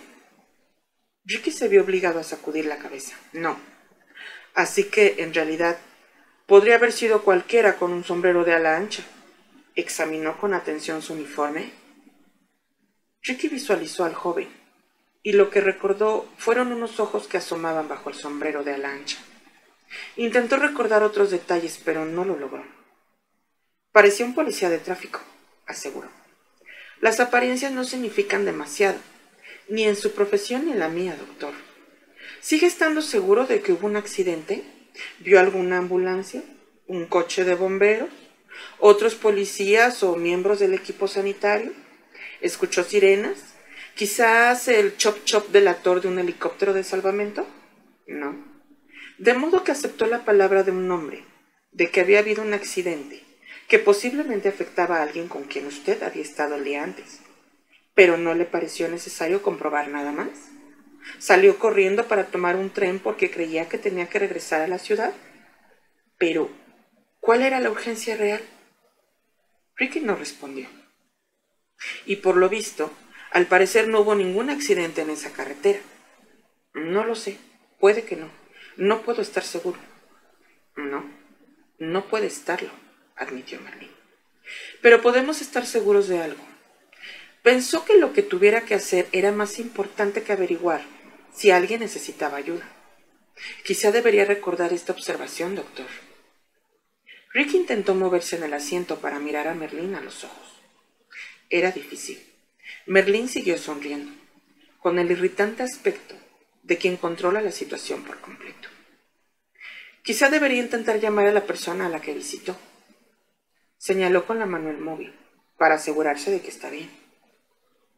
[1.25, 3.15] Ricky se vio obligado a sacudir la cabeza.
[3.33, 3.74] No.
[4.55, 5.77] Así que, en realidad,
[6.47, 9.03] podría haber sido cualquiera con un sombrero de ala ancha.
[9.75, 11.73] Examinó con atención su uniforme.
[13.21, 14.47] Ricky visualizó al joven
[15.23, 19.17] y lo que recordó fueron unos ojos que asomaban bajo el sombrero de ala ancha.
[20.15, 22.63] Intentó recordar otros detalles, pero no lo logró.
[23.91, 25.19] Parecía un policía de tráfico,
[25.65, 26.09] aseguró.
[27.01, 28.99] Las apariencias no significan demasiado,
[29.67, 31.53] ni en su profesión ni en la mía, doctor.
[32.45, 34.63] ¿Sigue estando seguro de que hubo un accidente?
[35.17, 36.43] ¿Vio alguna ambulancia?
[36.85, 38.09] ¿Un coche de bomberos?
[38.77, 41.71] ¿Otros policías o miembros del equipo sanitario?
[42.41, 43.55] ¿Escuchó sirenas?
[43.95, 47.47] Quizás el chop chop delator de un helicóptero de salvamento.
[48.05, 48.35] No.
[49.17, 51.23] De modo que aceptó la palabra de un hombre,
[51.71, 53.23] de que había habido un accidente,
[53.67, 57.21] que posiblemente afectaba a alguien con quien usted había estado el día antes.
[57.95, 60.29] Pero no le pareció necesario comprobar nada más.
[61.17, 65.13] Salió corriendo para tomar un tren porque creía que tenía que regresar a la ciudad.
[66.17, 66.49] Pero,
[67.19, 68.41] ¿cuál era la urgencia real?
[69.75, 70.67] Ricky no respondió.
[72.05, 72.91] Y por lo visto,
[73.31, 75.79] al parecer no hubo ningún accidente en esa carretera.
[76.73, 77.37] No lo sé,
[77.79, 78.29] puede que no.
[78.77, 79.79] No puedo estar seguro.
[80.75, 81.05] No,
[81.79, 82.69] no puede estarlo,
[83.15, 83.93] admitió Marlene.
[84.81, 86.43] Pero podemos estar seguros de algo.
[87.43, 90.94] Pensó que lo que tuviera que hacer era más importante que averiguar
[91.35, 92.67] si alguien necesitaba ayuda.
[93.63, 95.87] Quizá debería recordar esta observación, doctor.
[97.33, 100.61] Rick intentó moverse en el asiento para mirar a Merlín a los ojos.
[101.49, 102.23] Era difícil.
[102.85, 104.11] Merlín siguió sonriendo,
[104.79, 106.15] con el irritante aspecto
[106.63, 108.69] de quien controla la situación por completo.
[110.01, 112.55] Quizá debería intentar llamar a la persona a la que visitó.
[113.77, 115.13] Señaló con la mano el móvil.
[115.57, 116.89] para asegurarse de que está bien.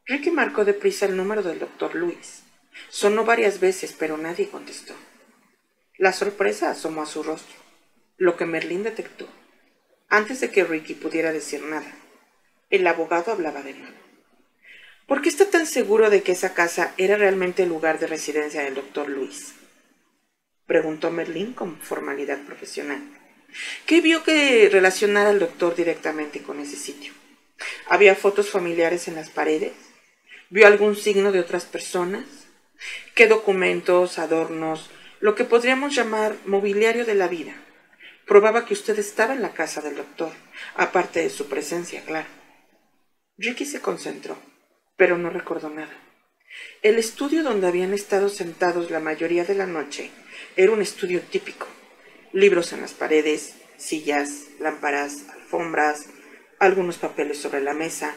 [0.05, 2.43] Ricky marcó deprisa el número del doctor Luis.
[2.89, 4.93] Sonó varias veces, pero nadie contestó.
[5.97, 7.55] La sorpresa asomó a su rostro,
[8.17, 9.27] lo que Merlín detectó.
[10.09, 11.91] Antes de que Ricky pudiera decir nada,
[12.69, 13.97] el abogado hablaba de nuevo.
[15.07, 18.61] ¿Por qué está tan seguro de que esa casa era realmente el lugar de residencia
[18.61, 19.53] del doctor Luis?
[20.65, 23.01] Preguntó Merlín con formalidad profesional.
[23.85, 27.13] ¿Qué vio que relacionara al doctor directamente con ese sitio?
[27.87, 29.73] ¿Había fotos familiares en las paredes?
[30.49, 32.46] ¿Vio algún signo de otras personas?
[33.15, 37.55] ¿Qué documentos, adornos, lo que podríamos llamar mobiliario de la vida?
[38.25, 40.31] Probaba que usted estaba en la casa del doctor,
[40.75, 42.27] aparte de su presencia, claro.
[43.37, 44.37] Ricky se concentró
[44.97, 45.93] pero no recordó nada.
[46.81, 50.09] El estudio donde habían estado sentados la mayoría de la noche
[50.57, 51.67] era un estudio típico.
[52.33, 56.07] Libros en las paredes, sillas, lámparas, alfombras,
[56.59, 58.15] algunos papeles sobre la mesa,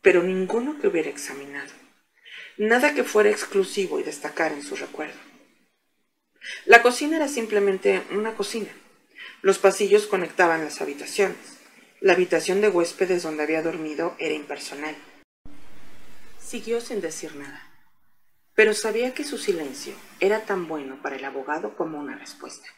[0.00, 1.70] pero ninguno que hubiera examinado.
[2.58, 5.18] Nada que fuera exclusivo y destacar en su recuerdo.
[6.64, 8.70] La cocina era simplemente una cocina.
[9.42, 11.58] Los pasillos conectaban las habitaciones.
[12.00, 14.96] La habitación de huéspedes donde había dormido era impersonal.
[16.38, 17.60] Siguió sin decir nada,
[18.54, 22.68] pero sabía que su silencio era tan bueno para el abogado como una respuesta.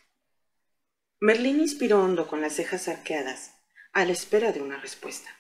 [1.21, 3.55] Merlín inspiró hondo con las cejas arqueadas,
[3.93, 5.31] a la espera de una respuesta.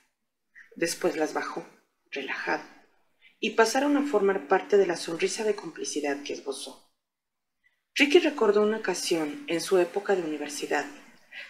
[0.77, 1.67] Después las bajó,
[2.11, 2.65] relajado,
[3.41, 6.89] y pasaron a formar parte de la sonrisa de complicidad que esbozó.
[7.95, 10.87] Ricky recordó una ocasión en su época de universidad,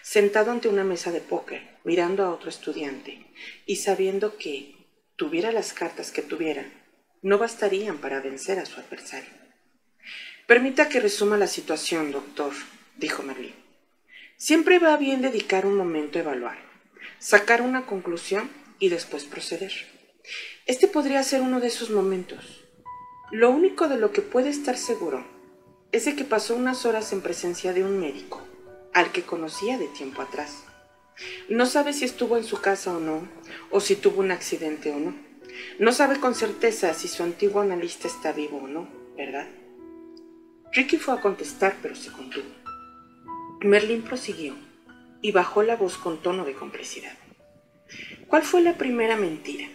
[0.01, 3.25] sentado ante una mesa de póker, mirando a otro estudiante
[3.65, 4.75] y sabiendo que,
[5.15, 6.65] tuviera las cartas que tuviera,
[7.21, 9.29] no bastarían para vencer a su adversario.
[10.47, 12.53] Permita que resuma la situación, doctor,
[12.95, 13.53] dijo Merlín.
[14.37, 16.57] Siempre va bien dedicar un momento a evaluar,
[17.19, 19.73] sacar una conclusión y después proceder.
[20.69, 22.63] Este podría ser uno de esos momentos.
[23.31, 25.25] Lo único de lo que puede estar seguro
[25.91, 28.39] es de que pasó unas horas en presencia de un médico,
[28.93, 30.63] al que conocía de tiempo atrás.
[31.49, 33.27] No sabe si estuvo en su casa o no,
[33.71, 35.15] o si tuvo un accidente o no.
[35.79, 39.47] No sabe con certeza si su antiguo analista está vivo o no, ¿verdad?
[40.71, 42.45] Ricky fue a contestar, pero se contuvo.
[43.61, 44.53] Merlin prosiguió
[45.23, 47.17] y bajó la voz con tono de complicidad.
[48.27, 49.67] ¿Cuál fue la primera mentira?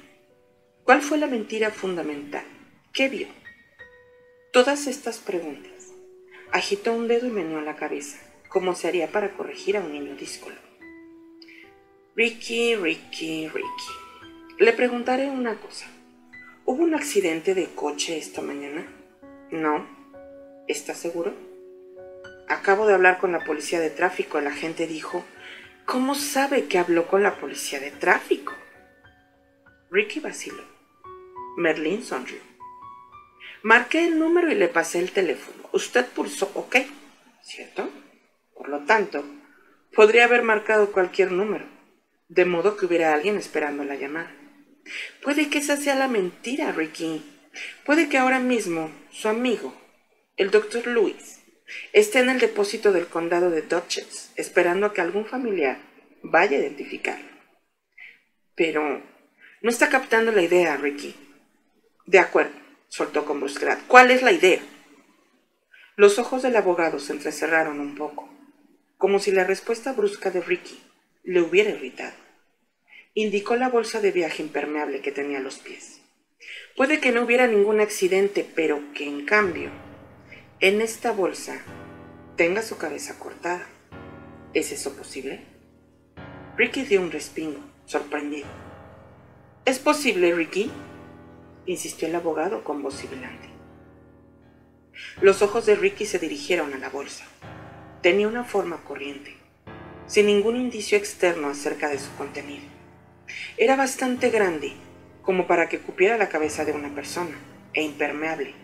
[0.85, 2.45] ¿Cuál fue la mentira fundamental?
[2.93, 3.27] ¿Qué vio?
[4.53, 5.95] Todas estas preguntas.
[6.53, 8.19] Agitó un dedo y meneó la cabeza,
[8.51, 10.57] como se haría para corregir a un niño díscolo.
[12.15, 13.93] Ricky, Ricky, Ricky.
[14.59, 15.87] Le preguntaré una cosa.
[16.67, 18.87] ¿Hubo un accidente de coche esta mañana?
[19.51, 19.89] No.
[20.69, 21.33] ¿Está seguro?
[22.47, 24.39] Acabo de hablar con la policía de tráfico.
[24.39, 25.25] La gente dijo,
[25.87, 28.53] ¿cómo sabe que habló con la policía de tráfico?
[29.91, 30.74] Ricky vaciló.
[31.57, 32.39] Merlin sonrió.
[33.63, 35.69] Marqué el número y le pasé el teléfono.
[35.73, 36.77] Usted pulsó OK,
[37.43, 37.89] ¿cierto?
[38.55, 39.25] Por lo tanto,
[39.95, 41.75] podría haber marcado cualquier número
[42.29, 44.35] de modo que hubiera alguien esperando la llamada.
[45.23, 47.23] Puede que esa sea la mentira, Ricky.
[47.85, 49.75] Puede que ahora mismo su amigo,
[50.37, 51.41] el doctor Lewis,
[51.93, 55.79] esté en el depósito del condado de Dutchess, esperando a que algún familiar
[56.23, 57.29] vaya a identificarlo.
[58.55, 59.03] Pero
[59.63, 61.15] no está captando la idea, Ricky.
[62.07, 62.53] De acuerdo,
[62.89, 63.79] soltó con brusquedad.
[63.89, 64.61] ¿Cuál es la idea?
[65.97, 68.29] Los ojos del abogado se entrecerraron un poco,
[68.99, 70.83] como si la respuesta brusca de Ricky
[71.23, 72.15] le hubiera irritado.
[73.15, 76.01] Indicó la bolsa de viaje impermeable que tenía a los pies.
[76.77, 79.71] Puede que no hubiera ningún accidente, pero que en cambio,
[80.61, 81.63] en esta bolsa,
[82.37, 83.67] tenga su cabeza cortada.
[84.53, 85.45] ¿Es eso posible?
[86.57, 88.49] Ricky dio un respingo, sorprendido.
[89.65, 90.71] ¿Es posible, Ricky?
[91.67, 93.49] Insistió el abogado con voz sibilante.
[95.21, 97.25] Los ojos de Ricky se dirigieron a la bolsa.
[98.03, 99.35] Tenía una forma corriente,
[100.07, 102.65] sin ningún indicio externo acerca de su contenido.
[103.57, 104.73] Era bastante grande,
[105.23, 107.37] como para que cupiera la cabeza de una persona,
[107.73, 108.55] e impermeable,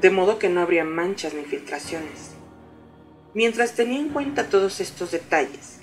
[0.00, 2.34] de modo que no habría manchas ni filtraciones.
[3.34, 5.80] Mientras tenía en cuenta todos estos detalles,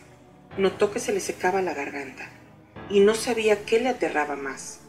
[0.58, 2.30] notó que se le secaba la garganta,
[2.90, 4.82] y no sabía qué le aterraba más,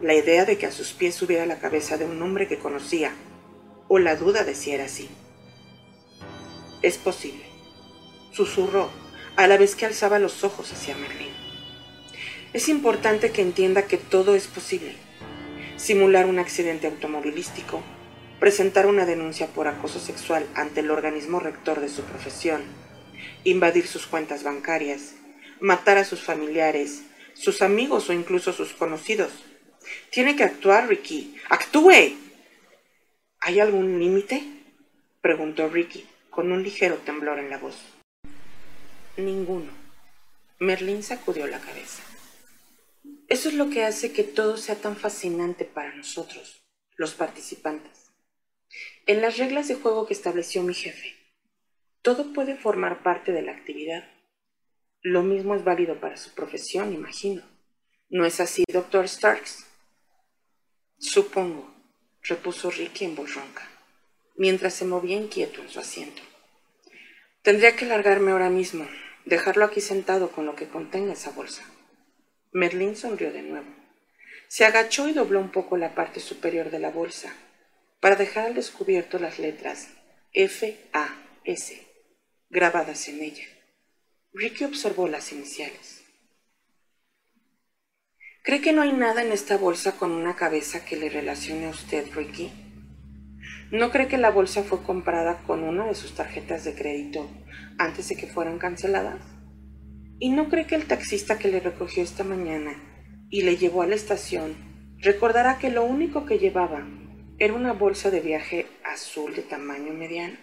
[0.00, 3.12] la idea de que a sus pies hubiera la cabeza de un hombre que conocía,
[3.88, 5.08] o la duda de si era así.
[6.82, 7.44] Es posible,
[8.32, 8.90] susurró
[9.36, 11.32] a la vez que alzaba los ojos hacia Merlín.
[12.52, 14.94] Es importante que entienda que todo es posible.
[15.76, 17.82] Simular un accidente automovilístico,
[18.40, 22.62] presentar una denuncia por acoso sexual ante el organismo rector de su profesión,
[23.44, 25.14] invadir sus cuentas bancarias,
[25.60, 27.02] matar a sus familiares,
[27.34, 29.47] sus amigos o incluso sus conocidos.
[30.10, 31.36] Tiene que actuar, Ricky.
[31.48, 32.16] ¡Actúe!
[33.40, 34.42] ¿Hay algún límite?
[35.20, 37.76] preguntó Ricky, con un ligero temblor en la voz.
[39.16, 39.70] Ninguno.
[40.58, 42.02] Merlín sacudió la cabeza.
[43.28, 46.62] Eso es lo que hace que todo sea tan fascinante para nosotros,
[46.96, 48.10] los participantes.
[49.06, 51.14] En las reglas de juego que estableció mi jefe,
[52.02, 54.04] todo puede formar parte de la actividad.
[55.02, 57.42] Lo mismo es válido para su profesión, imagino.
[58.08, 59.67] ¿No es así, doctor Starks?
[60.98, 61.72] Supongo,
[62.22, 63.68] repuso Ricky en voz ronca,
[64.36, 66.22] mientras se movía inquieto en su asiento.
[67.42, 68.86] Tendría que largarme ahora mismo,
[69.24, 71.64] dejarlo aquí sentado con lo que contenga esa bolsa.
[72.50, 73.68] Merlín sonrió de nuevo.
[74.48, 77.32] Se agachó y dobló un poco la parte superior de la bolsa
[78.00, 79.90] para dejar al descubierto las letras
[80.32, 81.86] F-A-S
[82.50, 83.44] grabadas en ella.
[84.32, 85.97] Ricky observó las iniciales.
[88.48, 91.68] ¿Cree que no hay nada en esta bolsa con una cabeza que le relacione a
[91.68, 92.50] usted, Ricky?
[93.70, 97.28] ¿No cree que la bolsa fue comprada con una de sus tarjetas de crédito
[97.76, 99.20] antes de que fueran canceladas?
[100.18, 102.72] ¿Y no cree que el taxista que le recogió esta mañana
[103.28, 104.56] y le llevó a la estación
[104.96, 106.88] recordará que lo único que llevaba
[107.38, 110.38] era una bolsa de viaje azul de tamaño mediano?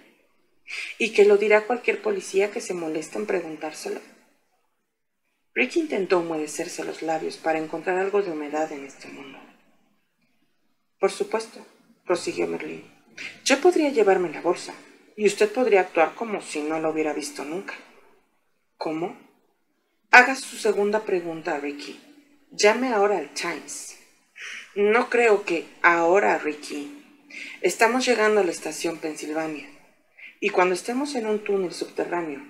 [0.99, 3.99] ¿Y que lo dirá cualquier policía que se moleste en preguntárselo?
[5.55, 9.39] Ricky intentó humedecerse los labios para encontrar algo de humedad en este mundo.
[10.99, 11.65] Por supuesto,
[12.05, 12.83] prosiguió Merlín.
[13.45, 14.73] Yo podría llevarme la bolsa,
[15.15, 17.73] y usted podría actuar como si no lo hubiera visto nunca.
[18.77, 19.17] ¿Cómo?
[20.11, 22.01] Haga su segunda pregunta, Ricky.
[22.51, 23.97] Llame ahora al Times.
[24.75, 27.01] No creo que ahora, Ricky.
[27.61, 29.69] Estamos llegando a la estación Pensilvania,
[30.41, 32.41] y cuando estemos en un túnel subterráneo,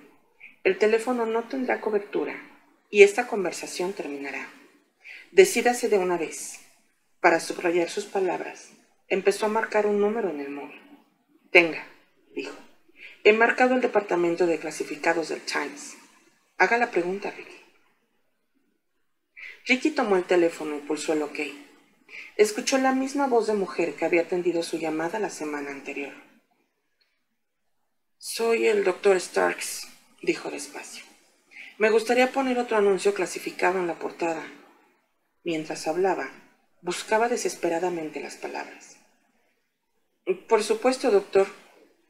[0.64, 2.34] el teléfono no tendrá cobertura
[2.90, 4.48] y esta conversación terminará.
[5.32, 6.60] Decídase de una vez.
[7.20, 8.70] Para subrayar sus palabras,
[9.08, 10.74] empezó a marcar un número en el muro.
[11.50, 11.86] Tenga,
[12.34, 12.56] dijo.
[13.24, 15.96] He marcado el departamento de clasificados del Times.
[16.58, 17.56] Haga la pregunta, Ricky.
[19.66, 21.40] Ricky tomó el teléfono y pulsó el OK.
[22.36, 26.12] Escuchó la misma voz de mujer que había atendido su llamada la semana anterior.
[28.18, 29.88] Soy el doctor Starks,
[30.22, 31.04] dijo despacio.
[31.78, 34.42] Me gustaría poner otro anuncio clasificado en la portada.
[35.44, 36.30] Mientras hablaba,
[36.80, 38.96] buscaba desesperadamente las palabras.
[40.48, 41.46] Por supuesto, doctor.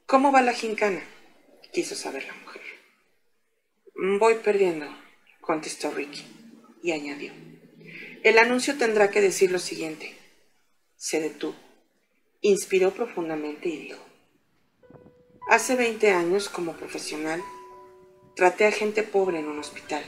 [0.06, 1.02] ¿Cómo va la gincana?
[1.72, 2.62] quiso saber la mujer.
[4.18, 4.86] Voy perdiendo,
[5.40, 6.24] contestó Ricky,
[6.82, 7.32] y añadió.
[8.22, 10.16] El anuncio tendrá que decir lo siguiente.
[10.96, 11.56] Se detuvo,
[12.40, 14.02] inspiró profundamente y dijo.
[15.50, 17.42] Hace 20 años, como profesional,
[18.36, 20.04] Traté a gente pobre en un hospital.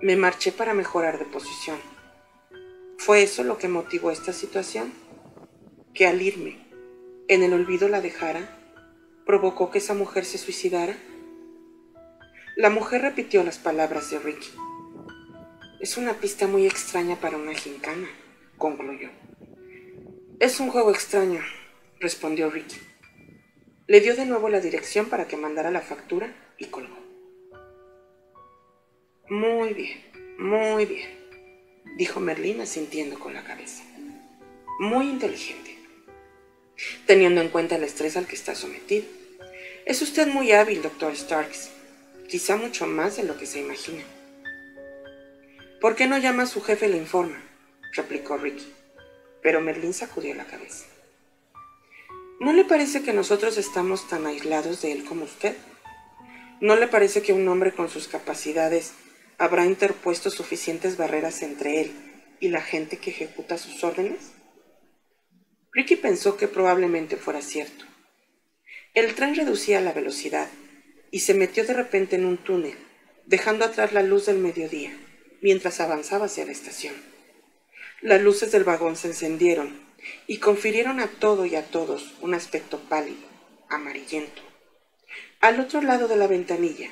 [0.00, 1.76] Me marché para mejorar de posición.
[2.98, 4.92] ¿Fue eso lo que motivó esta situación?
[5.92, 6.64] Que al irme,
[7.26, 8.56] en el olvido la dejara,
[9.26, 10.96] provocó que esa mujer se suicidara.
[12.54, 14.52] La mujer repitió las palabras de Ricky.
[15.80, 18.06] Es una pista muy extraña para una gincana,
[18.56, 19.08] concluyó.
[20.38, 21.40] Es un juego extraño,
[21.98, 22.76] respondió Ricky.
[23.88, 26.99] Le dio de nuevo la dirección para que mandara la factura y colgó.
[29.30, 29.96] Muy bien,
[30.38, 31.08] muy bien,
[31.96, 33.84] dijo Merlín asintiendo con la cabeza.
[34.80, 35.78] Muy inteligente,
[37.06, 39.06] teniendo en cuenta el estrés al que está sometido.
[39.86, 41.70] Es usted muy hábil, doctor Starks,
[42.28, 44.02] quizá mucho más de lo que se imagina.
[45.80, 47.40] ¿Por qué no llama a su jefe y le informa?
[47.92, 48.66] replicó Ricky.
[49.44, 50.86] Pero Merlín sacudió la cabeza.
[52.40, 55.56] ¿No le parece que nosotros estamos tan aislados de él como usted?
[56.60, 58.92] ¿No le parece que un hombre con sus capacidades
[59.40, 61.92] habrá interpuesto suficientes barreras entre él
[62.40, 64.32] y la gente que ejecuta sus órdenes?
[65.72, 67.86] Ricky pensó que probablemente fuera cierto.
[68.92, 70.48] El tren reducía la velocidad
[71.10, 72.76] y se metió de repente en un túnel,
[73.24, 74.94] dejando atrás la luz del mediodía,
[75.40, 76.94] mientras avanzaba hacia la estación.
[78.02, 79.80] Las luces del vagón se encendieron
[80.26, 83.26] y confirieron a todo y a todos un aspecto pálido,
[83.70, 84.42] amarillento.
[85.40, 86.90] Al otro lado de la ventanilla,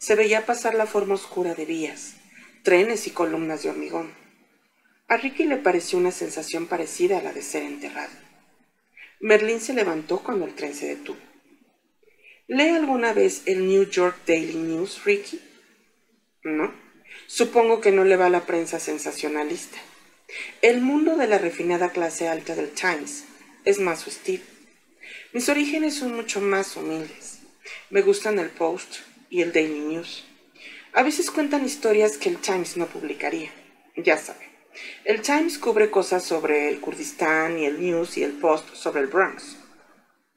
[0.00, 2.14] se veía pasar la forma oscura de vías,
[2.62, 4.14] trenes y columnas de hormigón.
[5.08, 8.12] A Ricky le pareció una sensación parecida a la de ser enterrado.
[9.20, 11.18] Merlín se levantó cuando el tren se detuvo.
[12.48, 15.38] ¿Lee alguna vez el New York Daily News, Ricky?
[16.44, 16.72] No.
[17.26, 19.76] Supongo que no le va a la prensa sensacionalista.
[20.62, 23.24] El mundo de la refinada clase alta del Times
[23.66, 24.44] es más su estilo.
[25.34, 27.40] Mis orígenes son mucho más humildes.
[27.90, 30.24] Me gustan el Post, y el Daily News.
[30.92, 33.50] A veces cuentan historias que el Times no publicaría.
[33.96, 34.50] Ya sabe.
[35.04, 39.06] El Times cubre cosas sobre el Kurdistán y el News y el Post sobre el
[39.06, 39.56] Bronx.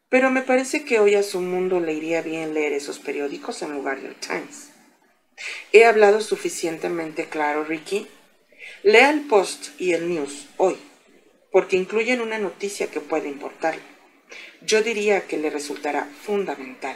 [0.10, 3.74] Pero me parece que hoy a su mundo le iría bien leer esos periódicos en
[3.74, 4.70] lugar del Times.
[5.72, 8.08] ¿He hablado suficientemente claro, Ricky?
[8.84, 10.78] Lea el Post y el News hoy,
[11.52, 13.82] porque incluyen una noticia que puede importarle.
[14.62, 16.96] Yo diría que le resultará fundamental.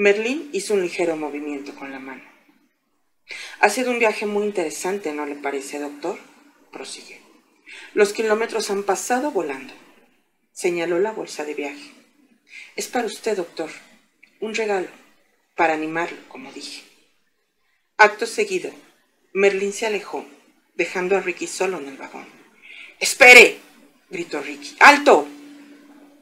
[0.00, 2.22] Merlín hizo un ligero movimiento con la mano.
[3.58, 6.16] Ha sido un viaje muy interesante, ¿no le parece, doctor?
[6.70, 7.20] Prosigue.
[7.94, 9.74] Los kilómetros han pasado volando.
[10.52, 11.90] Señaló la bolsa de viaje.
[12.76, 13.70] Es para usted, doctor.
[14.38, 14.86] Un regalo.
[15.56, 16.84] Para animarlo, como dije.
[17.96, 18.70] Acto seguido,
[19.32, 20.24] Merlín se alejó,
[20.76, 22.28] dejando a Ricky solo en el vagón.
[23.00, 23.58] ¡Espere!
[24.10, 24.76] gritó Ricky.
[24.78, 25.26] ¡Alto!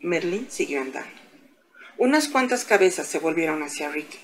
[0.00, 1.25] Merlín siguió andando.
[1.98, 4.18] Unas cuantas cabezas se volvieron hacia Ricky.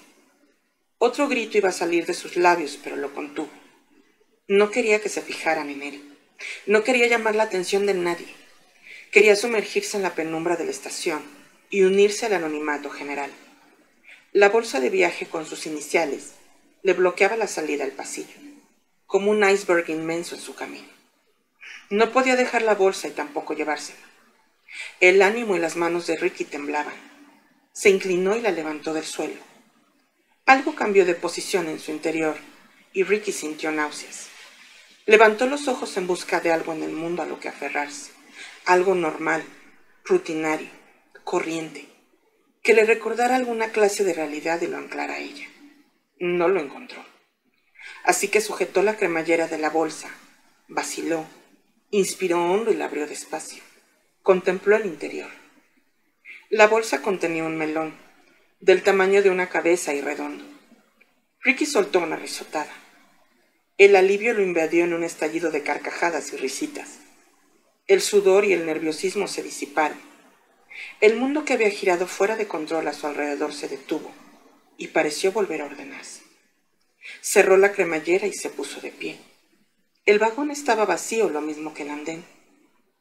[0.98, 3.48] Otro grito iba a salir de sus labios, pero lo contuvo.
[4.46, 6.18] No quería que se fijaran en él.
[6.66, 8.28] No quería llamar la atención de nadie.
[9.10, 11.22] Quería sumergirse en la penumbra de la estación
[11.70, 13.30] y unirse al anonimato general.
[14.32, 16.32] La bolsa de viaje con sus iniciales
[16.82, 18.36] le bloqueaba la salida al pasillo,
[19.06, 20.88] como un iceberg inmenso en su camino.
[21.88, 23.98] No podía dejar la bolsa y tampoco llevársela.
[25.00, 27.11] El ánimo y las manos de Ricky temblaban.
[27.72, 29.40] Se inclinó y la levantó del suelo.
[30.44, 32.36] Algo cambió de posición en su interior
[32.92, 34.28] y Ricky sintió náuseas.
[35.06, 38.12] Levantó los ojos en busca de algo en el mundo a lo que aferrarse,
[38.66, 39.42] algo normal,
[40.04, 40.68] rutinario,
[41.24, 41.88] corriente,
[42.62, 45.48] que le recordara alguna clase de realidad y lo anclara a ella.
[46.18, 47.04] No lo encontró.
[48.04, 50.10] Así que sujetó la cremallera de la bolsa,
[50.68, 51.26] vaciló,
[51.90, 53.62] inspiró hondo y la abrió despacio.
[54.22, 55.41] Contempló el interior.
[56.54, 57.94] La bolsa contenía un melón,
[58.60, 60.44] del tamaño de una cabeza y redondo.
[61.40, 62.70] Ricky soltó una risotada.
[63.78, 66.98] El alivio lo invadió en un estallido de carcajadas y risitas.
[67.86, 69.96] El sudor y el nerviosismo se disiparon.
[71.00, 74.12] El mundo que había girado fuera de control a su alrededor se detuvo
[74.76, 76.20] y pareció volver a ordenarse.
[77.22, 79.18] Cerró la cremallera y se puso de pie.
[80.04, 82.22] El vagón estaba vacío, lo mismo que el andén,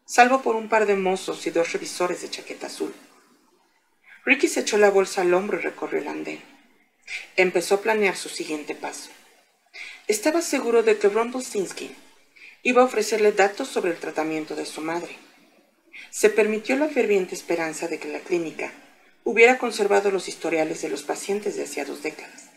[0.06, 2.94] salvo por un par de mozos y dos revisores de chaqueta azul.
[4.24, 6.42] Ricky se echó la bolsa al hombro y recorrió el andén.
[7.36, 9.10] Empezó a planear su siguiente paso.
[10.08, 11.96] Estaba seguro de que Rumpelstiltskin
[12.64, 15.18] iba a ofrecerle datos sobre el tratamiento de su madre.
[16.12, 18.72] Se permitió la ferviente esperanza de que la clínica
[19.24, 22.50] hubiera conservado los historiales de los pacientes de hacía dos décadas.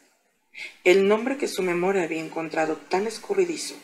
[0.85, 3.75] El nombre que su memoria había encontrado tan escurridizo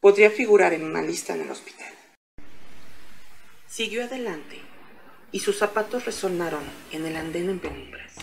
[0.00, 1.92] podría figurar en una lista en el hospital.
[3.68, 4.60] Siguió adelante
[5.34, 6.62] y sus zapatos resonaron
[6.92, 8.14] en el andén en penumbras.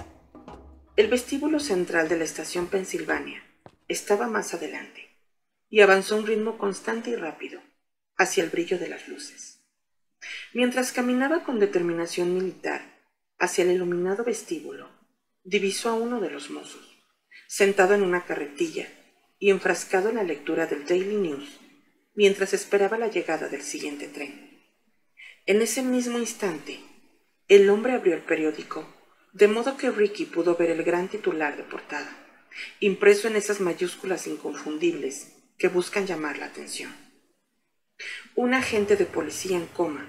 [0.95, 3.43] El vestíbulo central de la estación Pensilvania
[3.89, 5.09] estaba más adelante
[5.69, 7.61] y avanzó un ritmo constante y rápido
[8.15, 9.59] hacia el brillo de las luces.
[10.53, 12.81] Mientras caminaba con determinación militar
[13.37, 14.87] hacia el iluminado vestíbulo,
[15.43, 16.97] divisó a uno de los mozos,
[17.45, 18.87] sentado en una carretilla
[19.37, 21.59] y enfrascado en la lectura del Daily News,
[22.15, 24.63] mientras esperaba la llegada del siguiente tren.
[25.45, 26.79] En ese mismo instante,
[27.47, 28.87] el hombre abrió el periódico,
[29.33, 32.15] de modo que Ricky pudo ver el gran titular de portada,
[32.79, 36.93] impreso en esas mayúsculas inconfundibles que buscan llamar la atención.
[38.35, 40.05] Un agente de policía en coma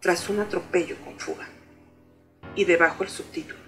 [0.00, 1.48] tras un atropello con fuga.
[2.54, 3.58] Y debajo el subtítulo.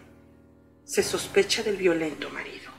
[0.84, 2.72] Se sospecha del violento marido.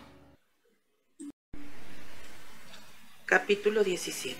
[3.25, 4.39] Capítulo 17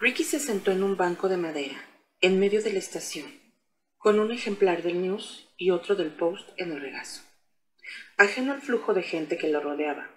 [0.00, 1.76] Ricky se sentó en un banco de madera,
[2.22, 3.43] en medio de la estación
[4.04, 7.22] con un ejemplar del News y otro del Post en el regazo.
[8.18, 10.10] Ajeno al flujo de gente que lo rodeaba,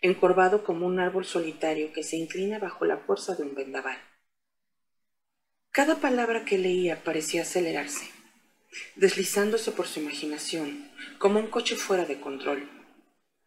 [0.00, 3.98] encorvado como un árbol solitario que se inclina bajo la fuerza de un vendaval.
[5.72, 8.08] Cada palabra que leía parecía acelerarse,
[8.94, 12.70] deslizándose por su imaginación como un coche fuera de control,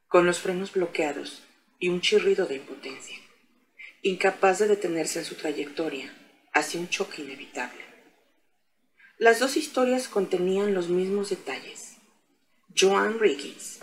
[0.10, 1.42] con los frenos bloqueados
[1.80, 3.16] y un chirrido de impotencia,
[4.02, 6.14] incapaz de detenerse en su trayectoria
[6.52, 7.89] hacia un choque inevitable.
[9.20, 11.98] Las dos historias contenían los mismos detalles.
[12.74, 13.80] Joanne Riggins,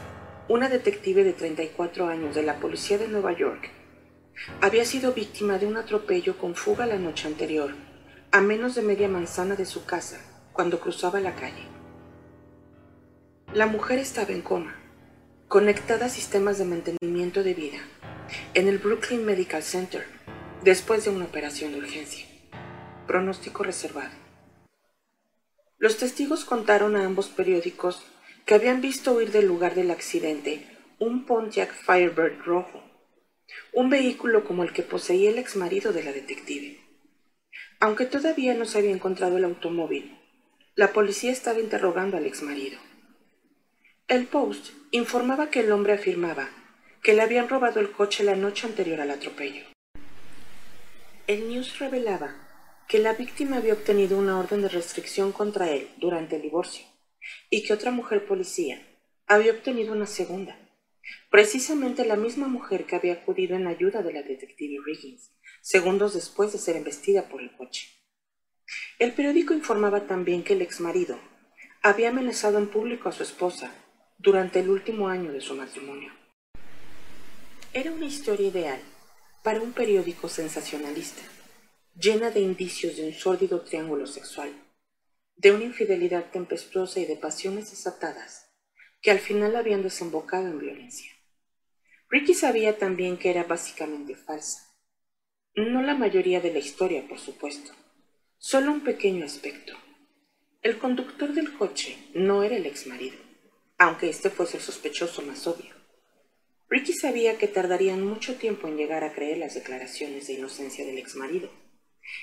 [0.49, 3.68] una detective de 34 años de la policía de Nueva York,
[4.62, 7.74] había sido víctima de un atropello con fuga la noche anterior,
[8.32, 10.18] a menos de media manzana de su casa,
[10.55, 11.68] cuando cruzaba la calle.
[13.53, 14.74] La mujer estaba en coma,
[15.49, 17.78] conectada a sistemas de mantenimiento de vida,
[18.55, 20.07] en el Brooklyn Medical Center,
[20.64, 22.24] después de una operación de urgencia.
[23.07, 24.26] Pronóstico reservado.
[25.79, 28.03] Los testigos contaron a ambos periódicos
[28.47, 30.66] que habían visto huir del lugar del accidente
[30.99, 32.83] un Pontiac Firebird rojo,
[33.74, 36.81] un vehículo como el que poseía el ex marido de la detective.
[37.81, 40.18] Aunque todavía no se había encontrado el automóvil,
[40.74, 42.79] la policía estaba interrogando al ex marido.
[44.09, 46.49] El Post informaba que el hombre afirmaba
[47.03, 49.64] que le habían robado el coche la noche anterior al atropello.
[51.27, 52.45] El News revelaba
[52.89, 56.87] que la víctima había obtenido una orden de restricción contra él durante el divorcio
[57.51, 58.80] y que otra mujer policía
[59.26, 60.57] había obtenido una segunda,
[61.30, 65.32] precisamente la misma mujer que había acudido en ayuda de la detective Riggins,
[65.62, 67.89] segundos después de ser embestida por el coche.
[68.99, 71.18] El periódico informaba también que el ex marido
[71.82, 73.72] había amenazado en público a su esposa
[74.18, 76.12] durante el último año de su matrimonio.
[77.72, 78.80] Era una historia ideal
[79.43, 81.22] para un periódico sensacionalista,
[81.99, 84.53] llena de indicios de un sórdido triángulo sexual,
[85.34, 88.51] de una infidelidad tempestuosa y de pasiones desatadas
[89.01, 91.11] que al final habían desembocado en violencia.
[92.11, 94.76] Ricky sabía también que era básicamente falsa.
[95.55, 97.72] No la mayoría de la historia, por supuesto,
[98.36, 99.72] solo un pequeño aspecto.
[100.62, 103.16] El conductor del coche no era el ex marido,
[103.78, 105.74] aunque este fuese el sospechoso más obvio.
[106.68, 110.99] Ricky sabía que tardarían mucho tiempo en llegar a creer las declaraciones de inocencia del
[110.99, 111.51] ex marido,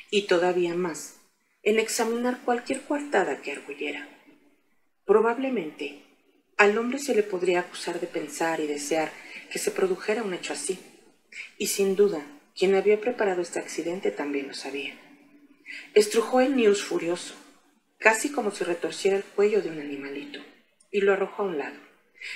[0.10, 1.20] y todavía más
[1.64, 4.10] en examinar cualquier coartada que arguyera.
[5.06, 6.04] Probablemente
[6.58, 9.12] al hombre se le podría acusar de pensar y desear
[9.52, 10.80] que se produjera un hecho así,
[11.58, 12.26] y sin duda
[12.56, 14.96] quien había preparado este accidente también lo sabía.
[15.94, 17.34] Estrujó el News furioso,
[17.98, 20.40] casi como si retorciera el cuello de un animalito,
[20.92, 21.78] y lo arrojó a un lado,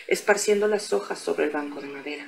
[0.07, 2.27] esparciendo las hojas sobre el banco de madera.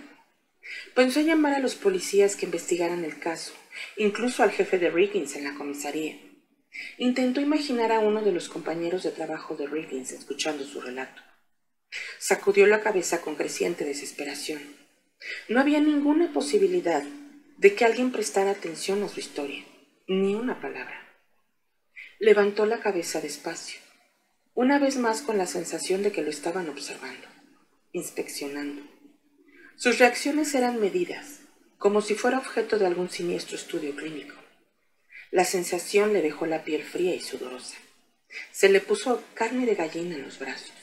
[0.94, 3.54] Pensó en llamar a los policías que investigaran el caso,
[3.98, 6.20] incluso al jefe de Riggins en la comisaría.
[6.98, 11.22] Intentó imaginar a uno de los compañeros de trabajo de Riggins escuchando su relato.
[12.20, 14.62] Sacudió la cabeza con creciente desesperación.
[15.48, 17.04] No había ninguna posibilidad
[17.58, 19.66] de que alguien prestara atención a su historia,
[20.08, 21.08] ni una palabra.
[22.20, 23.80] Levantó la cabeza despacio,
[24.54, 27.28] una vez más con la sensación de que lo estaban observando,
[27.92, 28.82] inspeccionando.
[29.76, 31.39] Sus reacciones eran medidas,
[31.80, 34.36] como si fuera objeto de algún siniestro estudio clínico.
[35.32, 37.78] La sensación le dejó la piel fría y sudorosa.
[38.52, 40.74] Se le puso carne de gallina en los brazos.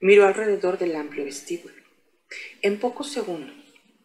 [0.00, 1.74] Miró alrededor del amplio vestíbulo.
[2.62, 3.56] En pocos segundos,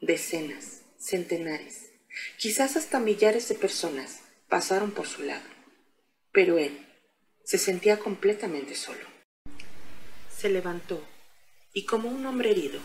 [0.02, 1.92] decenas, centenares,
[2.38, 5.48] quizás hasta millares de personas pasaron por su lado.
[6.32, 6.86] Pero él
[7.44, 9.06] se sentía completamente solo.
[10.36, 11.08] Se levantó
[11.74, 12.80] y como un hombre herido,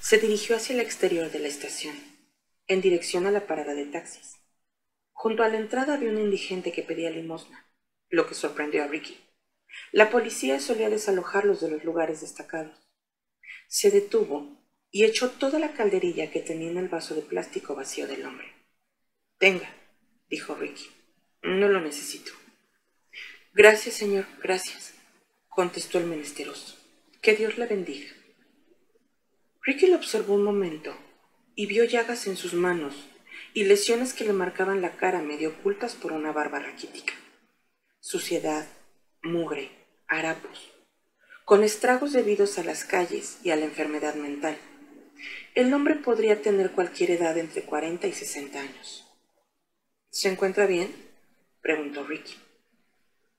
[0.00, 2.13] se dirigió hacia el exterior de la estación,
[2.66, 4.36] en dirección a la parada de taxis.
[5.12, 7.70] Junto a la entrada había un indigente que pedía limosna,
[8.08, 9.18] lo que sorprendió a Ricky.
[9.92, 12.78] La policía solía desalojarlos de los lugares destacados.
[13.68, 18.06] Se detuvo y echó toda la calderilla que tenía en el vaso de plástico vacío
[18.06, 18.52] del hombre.
[19.38, 19.68] Tenga,
[20.28, 20.88] dijo Ricky.
[21.42, 22.32] No lo necesito.
[23.52, 24.94] Gracias, señor, gracias,
[25.48, 26.76] contestó el menesteroso.
[27.20, 28.10] Que Dios la bendiga.
[29.62, 30.96] Ricky lo observó un momento
[31.56, 32.94] y vio llagas en sus manos
[33.52, 37.14] y lesiones que le marcaban la cara medio ocultas por una barba raquítica.
[38.00, 38.66] Suciedad,
[39.22, 39.70] mugre,
[40.08, 40.72] harapos,
[41.44, 44.58] con estragos debidos a las calles y a la enfermedad mental.
[45.54, 49.06] El hombre podría tener cualquier edad entre 40 y 60 años.
[50.10, 50.92] ¿Se encuentra bien?
[51.60, 52.34] preguntó Ricky.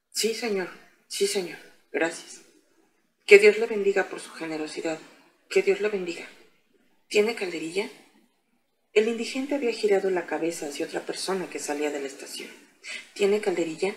[0.10, 0.70] Sí, señor,
[1.08, 1.58] sí, señor,
[1.92, 2.42] gracias.
[3.26, 5.00] Que Dios le bendiga por su generosidad.
[5.50, 6.26] Que Dios le bendiga.
[7.08, 7.90] ¿Tiene calderilla?
[8.96, 12.50] El indigente había girado la cabeza hacia otra persona que salía de la estación.
[13.14, 13.94] ¿Tiene calderilla?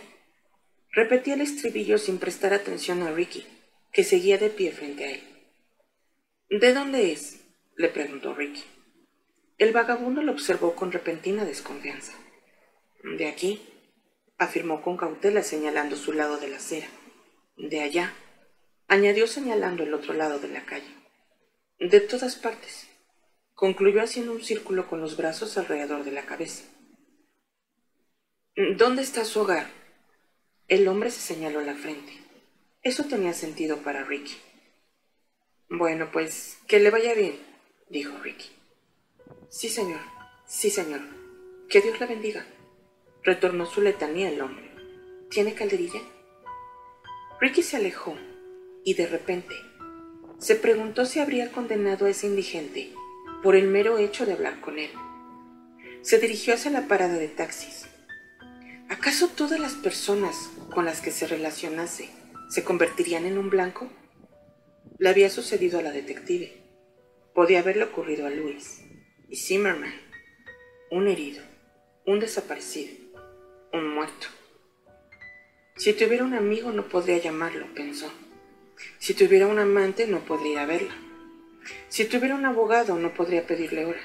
[0.90, 3.46] Repetía el estribillo sin prestar atención a Ricky,
[3.92, 5.22] que seguía de pie frente a él.
[6.50, 7.44] ¿De dónde es?
[7.76, 8.64] le preguntó Ricky.
[9.56, 12.14] El vagabundo lo observó con repentina desconfianza.
[13.04, 13.62] De aquí,
[14.36, 16.88] afirmó con cautela señalando su lado de la acera.
[17.56, 18.14] De allá,
[18.88, 20.92] añadió señalando el otro lado de la calle.
[21.78, 22.87] De todas partes
[23.58, 26.62] concluyó haciendo un círculo con los brazos alrededor de la cabeza.
[28.76, 29.66] ¿Dónde está su hogar?
[30.68, 32.12] El hombre se señaló la frente.
[32.82, 34.36] Eso tenía sentido para Ricky.
[35.68, 37.36] Bueno, pues que le vaya bien,
[37.90, 38.48] dijo Ricky.
[39.48, 40.02] Sí, señor,
[40.46, 41.00] sí, señor.
[41.68, 42.46] Que Dios la bendiga.
[43.24, 44.70] Retornó su letanía el hombre.
[45.30, 46.00] ¿Tiene calderilla?
[47.40, 48.16] Ricky se alejó
[48.84, 49.56] y de repente
[50.38, 52.94] se preguntó si habría condenado a ese indigente
[53.42, 54.90] por el mero hecho de hablar con él.
[56.02, 57.86] Se dirigió hacia la parada de taxis.
[58.88, 62.08] ¿Acaso todas las personas con las que se relacionase
[62.48, 63.88] se convertirían en un blanco?
[64.98, 66.56] Le había sucedido a la detective.
[67.34, 68.80] podía haberle ocurrido a Luis
[69.28, 69.94] y Zimmerman,
[70.90, 71.40] un herido,
[72.04, 72.96] un desaparecido,
[73.72, 74.26] un muerto.
[75.76, 78.10] Si tuviera un amigo no podría llamarlo, pensó.
[78.98, 81.07] Si tuviera un amante no podría ir a verla.
[81.88, 84.00] Si tuviera un abogado no podría pedirle hora.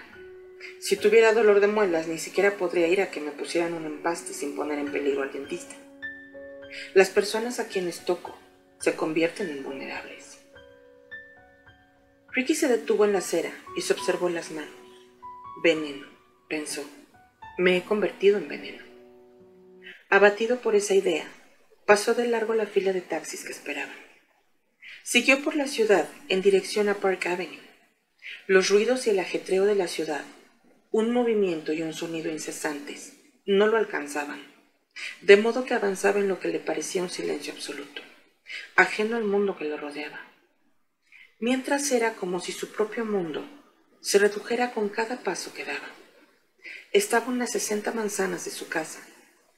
[0.79, 4.33] Si tuviera dolor de muelas ni siquiera podría ir a que me pusieran un empaste
[4.33, 5.75] sin poner en peligro al dentista.
[6.93, 8.37] Las personas a quienes toco
[8.79, 10.39] se convierten en vulnerables.
[12.31, 14.73] Ricky se detuvo en la acera y se observó las manos.
[15.63, 16.07] Veneno,
[16.49, 16.83] pensó.
[17.57, 18.83] Me he convertido en veneno.
[20.09, 21.27] Abatido por esa idea,
[21.85, 24.02] pasó de largo la fila de taxis que esperaban.
[25.05, 27.59] Siguió por la ciudad en dirección a Park Avenue.
[28.47, 30.23] Los ruidos y el ajetreo de la ciudad,
[30.91, 33.11] un movimiento y un sonido incesantes,
[33.45, 34.41] no lo alcanzaban,
[35.19, 38.01] de modo que avanzaba en lo que le parecía un silencio absoluto,
[38.77, 40.21] ajeno al mundo que lo rodeaba.
[41.37, 43.45] Mientras era como si su propio mundo
[43.99, 45.91] se redujera con cada paso que daba.
[46.93, 49.05] Estaba unas sesenta manzanas de su casa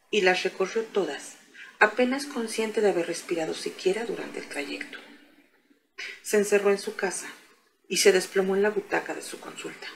[0.10, 1.38] y las recorrió todas,
[1.78, 5.05] apenas consciente de haber respirado siquiera durante el trayecto.
[6.22, 7.28] Se encerró en su casa
[7.88, 9.88] y se desplomó en la butaca de su consulta.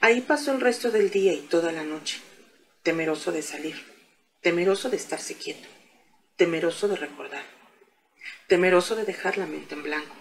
[0.00, 2.20] Ahí pasó el resto del día y toda la noche,
[2.82, 3.76] temeroso de salir,
[4.40, 5.68] temeroso de estarse quieto,
[6.36, 7.44] temeroso de recordar,
[8.46, 10.16] temeroso de dejar la mente en blanco,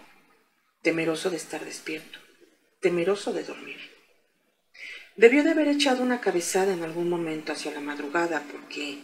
[0.81, 2.19] temeroso de estar despierto,
[2.81, 3.79] temeroso de dormir.
[5.15, 8.99] Debió de haber echado una cabezada en algún momento hacia la madrugada porque,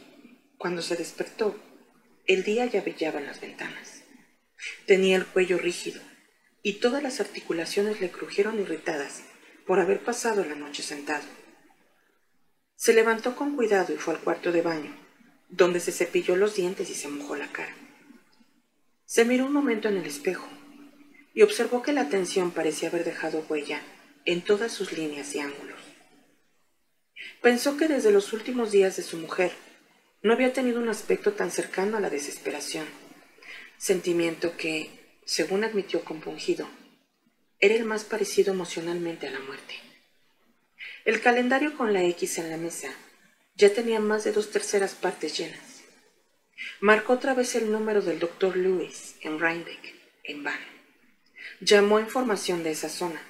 [0.57, 1.59] cuando se despertó,
[2.27, 3.94] el día ya brillaba en las ventanas.
[4.85, 6.01] Tenía el cuello rígido
[6.61, 9.21] y todas las articulaciones le crujieron irritadas
[9.67, 11.25] por haber pasado la noche sentado.
[12.75, 14.95] Se levantó con cuidado y fue al cuarto de baño,
[15.49, 17.75] donde se cepilló los dientes y se mojó la cara.
[19.05, 20.47] Se miró un momento en el espejo
[21.33, 23.81] y observó que la tensión parecía haber dejado huella
[24.25, 25.79] en todas sus líneas y ángulos.
[27.41, 29.51] Pensó que desde los últimos días de su mujer
[30.23, 32.85] no había tenido un aspecto tan cercano a la desesperación
[33.77, 36.67] sentimiento que, según admitió compungido,
[37.59, 39.75] era el más parecido emocionalmente a la muerte.
[41.05, 42.93] El calendario con la X en la mesa
[43.55, 45.83] ya tenía más de dos terceras partes llenas.
[46.79, 50.59] Marcó otra vez el número del doctor Lewis en Rhinebeck, en van.
[51.61, 53.21] Llamó información de esa zona,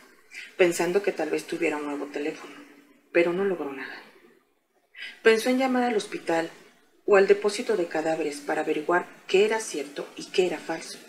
[0.57, 2.55] pensando que tal vez tuviera un nuevo teléfono,
[3.11, 4.01] pero no logró nada.
[5.21, 6.49] Pensó en llamar al hospital
[7.05, 10.99] o al depósito de cadáveres para averiguar qué era cierto y qué era falso,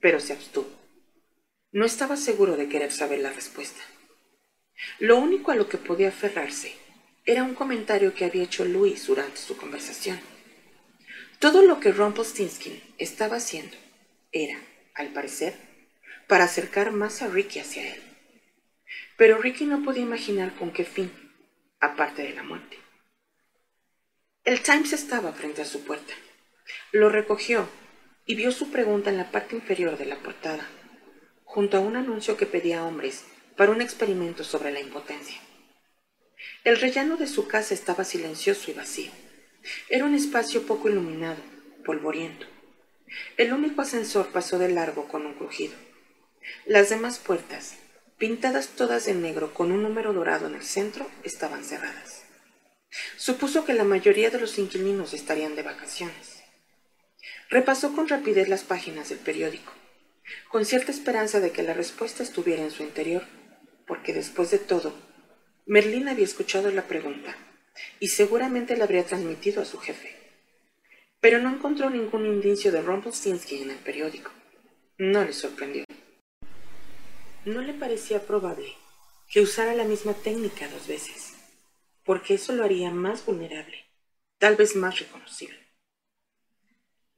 [0.00, 0.68] pero se abstuvo.
[1.70, 3.80] No estaba seguro de querer saber la respuesta.
[4.98, 6.74] Lo único a lo que podía aferrarse
[7.24, 10.18] era un comentario que había hecho Luis durante su conversación.
[11.38, 13.76] Todo lo que Rumpelstiltskin estaba haciendo
[14.32, 14.58] era,
[14.94, 15.54] al parecer,
[16.26, 18.02] para acercar más a Ricky hacia él.
[19.16, 21.12] Pero Ricky no podía imaginar con qué fin,
[21.80, 22.78] aparte de la muerte.
[24.48, 26.14] El Times estaba frente a su puerta.
[26.90, 27.68] Lo recogió
[28.24, 30.66] y vio su pregunta en la parte inferior de la portada,
[31.44, 33.26] junto a un anuncio que pedía hombres
[33.58, 35.38] para un experimento sobre la impotencia.
[36.64, 39.10] El rellano de su casa estaba silencioso y vacío.
[39.90, 41.42] Era un espacio poco iluminado,
[41.84, 42.46] polvoriento.
[43.36, 45.74] El único ascensor pasó de largo con un crujido.
[46.64, 47.76] Las demás puertas,
[48.16, 52.27] pintadas todas de negro con un número dorado en el centro, estaban cerradas.
[53.16, 56.42] Supuso que la mayoría de los inquilinos estarían de vacaciones.
[57.50, 59.72] Repasó con rapidez las páginas del periódico,
[60.48, 63.24] con cierta esperanza de que la respuesta estuviera en su interior,
[63.86, 64.94] porque después de todo,
[65.66, 67.36] Merlín había escuchado la pregunta
[68.00, 70.16] y seguramente la habría transmitido a su jefe.
[71.20, 74.30] Pero no encontró ningún indicio de Rumpelstiltskin en el periódico.
[74.98, 75.84] No le sorprendió.
[77.44, 78.74] No le parecía probable
[79.30, 81.37] que usara la misma técnica dos veces
[82.08, 83.84] porque eso lo haría más vulnerable,
[84.38, 85.58] tal vez más reconocible.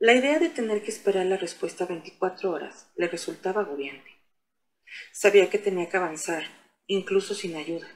[0.00, 4.10] La idea de tener que esperar la respuesta 24 horas le resultaba agobiante.
[5.12, 6.42] Sabía que tenía que avanzar,
[6.88, 7.86] incluso sin ayuda.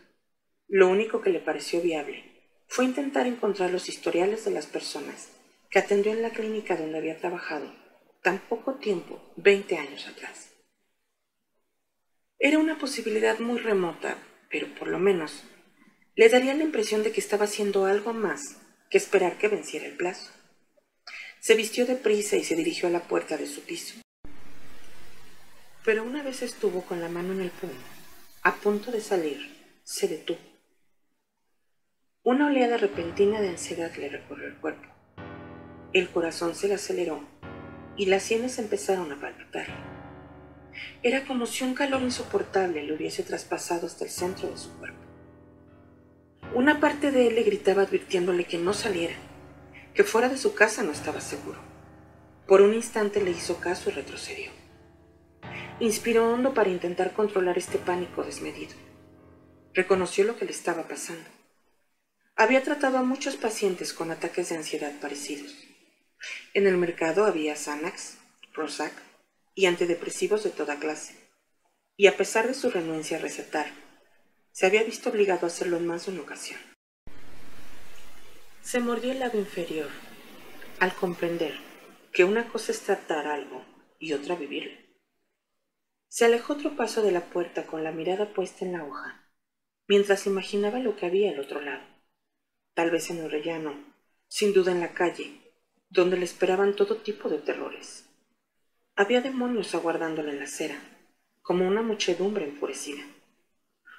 [0.68, 2.22] Lo único que le pareció viable
[2.68, 5.32] fue intentar encontrar los historiales de las personas
[5.70, 7.74] que atendió en la clínica donde había trabajado
[8.22, 10.52] tan poco tiempo, 20 años atrás.
[12.38, 14.16] Era una posibilidad muy remota,
[14.48, 15.42] pero por lo menos
[16.16, 18.56] le daría la impresión de que estaba haciendo algo más
[18.88, 20.30] que esperar que venciera el plazo.
[21.40, 23.96] Se vistió deprisa y se dirigió a la puerta de su piso.
[25.84, 27.72] Pero una vez estuvo con la mano en el puño,
[28.42, 30.38] a punto de salir, se detuvo.
[32.22, 34.88] Una oleada repentina de ansiedad le recorrió el cuerpo.
[35.92, 37.22] El corazón se le aceleró
[37.96, 39.66] y las sienes empezaron a palpitar.
[41.02, 45.03] Era como si un calor insoportable le hubiese traspasado hasta el centro de su cuerpo.
[46.52, 49.14] Una parte de él le gritaba advirtiéndole que no saliera,
[49.94, 51.58] que fuera de su casa no estaba seguro.
[52.46, 54.50] Por un instante le hizo caso y retrocedió.
[55.80, 58.74] Inspiró hondo para intentar controlar este pánico desmedido.
[59.72, 61.24] Reconoció lo que le estaba pasando.
[62.36, 65.54] Había tratado a muchos pacientes con ataques de ansiedad parecidos.
[66.52, 68.18] En el mercado había Xanax,
[68.54, 68.92] Prozac
[69.54, 71.14] y antidepresivos de toda clase.
[71.96, 73.66] Y a pesar de su renuencia a recetar,
[74.54, 76.60] se había visto obligado a hacerlo en más de una ocasión.
[78.62, 79.88] Se mordió el lado inferior
[80.78, 81.54] al comprender
[82.12, 83.64] que una cosa es tratar algo
[83.98, 84.78] y otra vivirlo.
[86.06, 89.28] Se alejó otro paso de la puerta con la mirada puesta en la hoja,
[89.88, 91.82] mientras imaginaba lo que había al otro lado,
[92.74, 93.74] tal vez en el rellano,
[94.28, 95.52] sin duda en la calle,
[95.88, 98.08] donde le esperaban todo tipo de terrores.
[98.94, 100.78] Había demonios aguardándole en la acera,
[101.42, 103.04] como una muchedumbre enfurecida.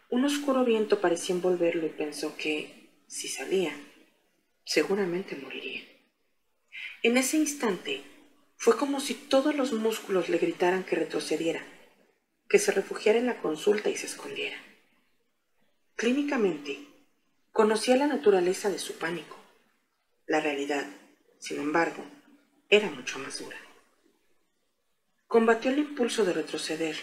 [0.10, 3.76] Un oscuro viento parecía envolverlo y pensó que, si salía,
[4.64, 5.82] seguramente moriría.
[7.02, 8.04] En ese instante
[8.58, 11.64] fue como si todos los músculos le gritaran que retrocediera,
[12.48, 14.58] que se refugiara en la consulta y se escondiera.
[15.96, 16.80] Clínicamente,
[17.52, 19.38] conocía la naturaleza de su pánico.
[20.28, 20.88] La realidad,
[21.40, 22.04] sin embargo,
[22.70, 23.58] era mucho más dura.
[25.28, 26.96] Combatió el impulso de retroceder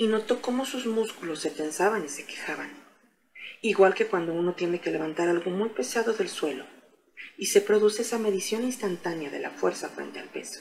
[0.00, 2.72] y notó cómo sus músculos se tensaban y se quejaban,
[3.60, 6.64] igual que cuando uno tiene que levantar algo muy pesado del suelo
[7.36, 10.58] y se produce esa medición instantánea de la fuerza frente al peso.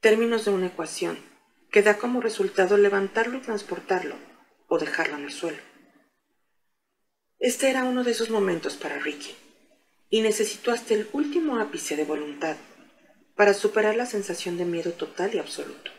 [0.00, 1.18] Términos de una ecuación
[1.70, 4.16] que da como resultado levantarlo y transportarlo
[4.68, 5.62] o dejarlo en el suelo.
[7.38, 9.34] Este era uno de esos momentos para Ricky,
[10.10, 12.58] y necesitó hasta el último ápice de voluntad
[13.36, 15.93] para superar la sensación de miedo total y absoluto.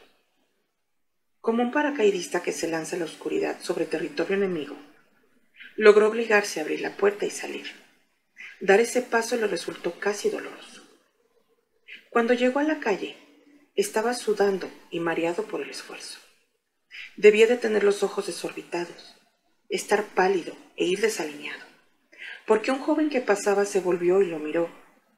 [1.45, 4.75] Como un paracaidista que se lanza a la oscuridad sobre territorio enemigo,
[5.75, 7.67] logró obligarse a abrir la puerta y salir.
[8.61, 10.81] Dar ese paso le resultó casi doloroso.
[12.09, 13.15] Cuando llegó a la calle,
[13.75, 16.17] estaba sudando y mareado por el esfuerzo.
[17.15, 19.15] Debía de tener los ojos desorbitados,
[19.69, 21.63] estar pálido e ir desalineado,
[22.47, 24.67] porque un joven que pasaba se volvió y lo miró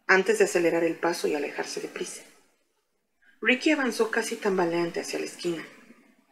[0.08, 2.24] antes de acelerar el paso y alejarse de prisa.
[3.40, 5.66] Ricky avanzó casi tambaleante hacia la esquina,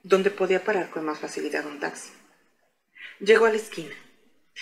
[0.05, 2.11] donde podía parar con más facilidad un taxi.
[3.19, 3.95] Llegó a la esquina,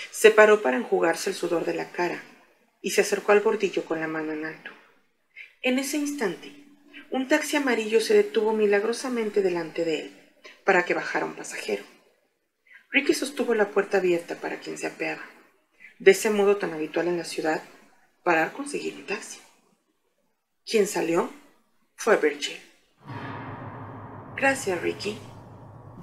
[0.10, 2.24] se paró para enjugarse el sudor de la cara
[2.82, 4.72] y se acercó al bordillo con la mano en alto.
[5.62, 6.54] En ese instante,
[7.12, 10.34] un taxi amarillo se detuvo milagrosamente delante de él
[10.64, 11.84] para que bajara un pasajero.
[12.92, 15.24] Ricky sostuvo la puerta abierta para quien se apeaba,
[16.00, 17.62] de ese modo tan habitual en la ciudad,
[18.24, 19.40] para conseguir un taxi.
[20.66, 21.30] Quien salió
[21.96, 22.62] fue Virgil.
[24.38, 25.18] Gracias, Ricky,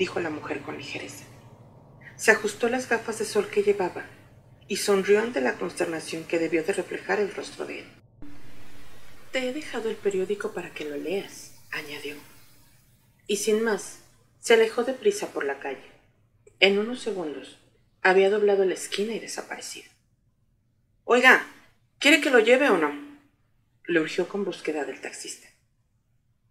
[0.00, 1.26] dijo la mujer con ligereza.
[2.16, 4.06] Se ajustó las gafas de sol que llevaba
[4.66, 7.86] y sonrió ante la consternación que debió de reflejar el rostro de él.
[9.30, 12.16] Te he dejado el periódico para que lo leas, añadió.
[13.26, 13.98] Y sin más,
[14.38, 15.92] se alejó deprisa por la calle.
[16.60, 17.58] En unos segundos
[18.00, 19.90] había doblado la esquina y desaparecido.
[21.04, 21.46] Oiga,
[21.98, 22.90] ¿quiere que lo lleve o no?
[23.84, 25.46] le urgió con búsqueda del taxista.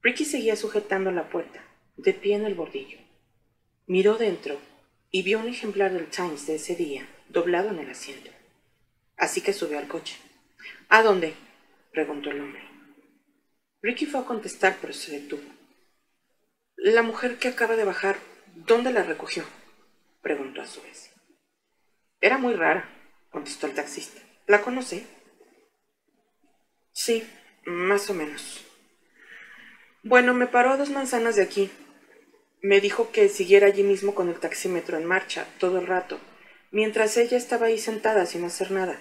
[0.04, 1.64] Ricky seguía sujetando la puerta,
[1.98, 3.09] de pie en el bordillo.
[3.90, 4.62] Miró dentro
[5.10, 8.30] y vio un ejemplar del Times de ese día doblado en el asiento.
[9.18, 10.16] Así que subió al coche.
[10.90, 11.34] ¿A dónde?
[11.92, 12.62] preguntó el hombre.
[13.82, 15.42] Ricky fue a contestar, pero se detuvo.
[16.76, 18.20] La mujer que acaba de bajar,
[18.54, 19.44] ¿dónde la recogió?
[20.22, 21.12] preguntó a su vez.
[22.22, 22.88] Era muy rara,
[23.32, 24.22] contestó el taxista.
[24.46, 25.08] ¿La conoce?
[26.92, 27.28] Sí,
[27.66, 28.64] más o menos.
[30.04, 31.72] Bueno, me paró a dos manzanas de aquí,
[32.62, 36.20] me dijo que siguiera allí mismo con el taxímetro en marcha todo el rato,
[36.72, 39.00] mientras ella estaba ahí sentada sin hacer nada,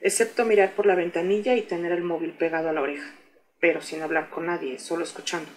[0.00, 3.14] excepto mirar por la ventanilla y tener el móvil pegado a la oreja,
[3.60, 5.50] pero sin hablar con nadie, solo escuchando.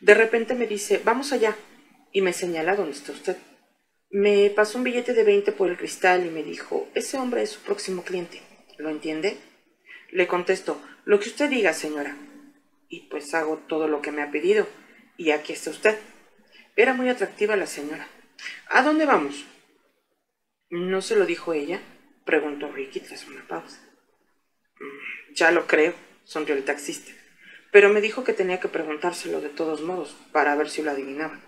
[0.00, 1.56] De repente me dice, vamos allá,
[2.12, 3.36] y me señala dónde está usted.
[4.10, 7.50] Me pasó un billete de 20 por el cristal y me dijo, ese hombre es
[7.50, 8.42] su próximo cliente.
[8.76, 9.38] ¿Lo entiende?
[10.10, 12.16] Le contesto, lo que usted diga, señora.
[12.88, 14.66] Y pues hago todo lo que me ha pedido.
[15.16, 15.98] Y aquí está usted.
[16.74, 18.08] Era muy atractiva la señora.
[18.68, 19.44] ¿A dónde vamos?
[20.70, 21.82] ¿No se lo dijo ella?
[22.24, 23.78] preguntó Ricky tras una pausa.
[24.80, 25.94] Mm, ya lo creo,
[26.24, 27.12] sonrió el taxista,
[27.72, 31.40] pero me dijo que tenía que preguntárselo de todos modos, para ver si lo adivinaba.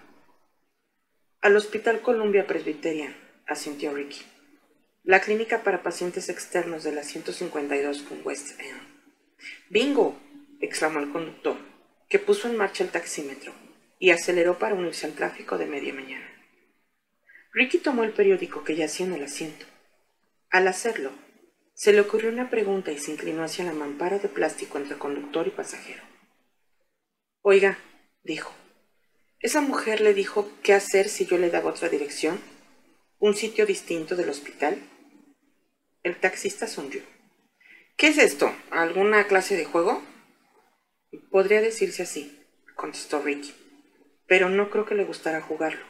[1.40, 4.22] Al Hospital Columbia Presbyterian, asintió Ricky.
[5.04, 8.80] La clínica para pacientes externos de la 152 con West End.
[9.70, 10.20] ¡Bingo!
[10.60, 11.56] exclamó el conductor,
[12.10, 13.54] que puso en marcha el taxímetro
[13.98, 16.28] y aceleró para unirse al tráfico de media mañana.
[17.52, 19.64] Ricky tomó el periódico que yacía en el asiento.
[20.50, 21.12] Al hacerlo,
[21.74, 25.46] se le ocurrió una pregunta y se inclinó hacia la mampara de plástico entre conductor
[25.46, 26.02] y pasajero.
[27.42, 27.78] Oiga,
[28.22, 28.52] dijo,
[29.40, 32.40] ¿esa mujer le dijo qué hacer si yo le daba otra dirección?
[33.18, 34.78] ¿Un sitio distinto del hospital?
[36.02, 37.02] El taxista sonrió.
[37.96, 38.52] ¿Qué es esto?
[38.70, 40.02] ¿Alguna clase de juego?
[41.30, 42.40] Podría decirse así,
[42.74, 43.54] contestó Ricky,
[44.26, 45.84] pero no creo que le gustara jugarlo.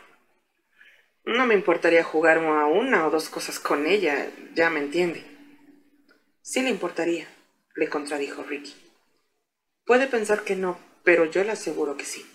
[1.25, 5.25] No me importaría jugar a una o dos cosas con ella, ya me entiende.
[6.43, 7.27] Sí le importaría,
[7.77, 8.75] le contradijo Ricky.
[9.87, 12.27] Puede pensar que no, pero yo le aseguro que sí.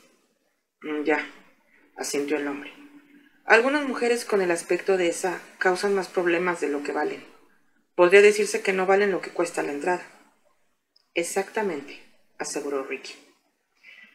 [0.82, 1.28] Mm, ya,
[1.98, 2.74] asintió el hombre.
[3.46, 7.24] Algunas mujeres con el aspecto de esa causan más problemas de lo que valen.
[7.96, 10.04] Podría decirse que no valen lo que cuesta la entrada.
[11.14, 12.00] Exactamente,
[12.38, 13.29] aseguró Ricky.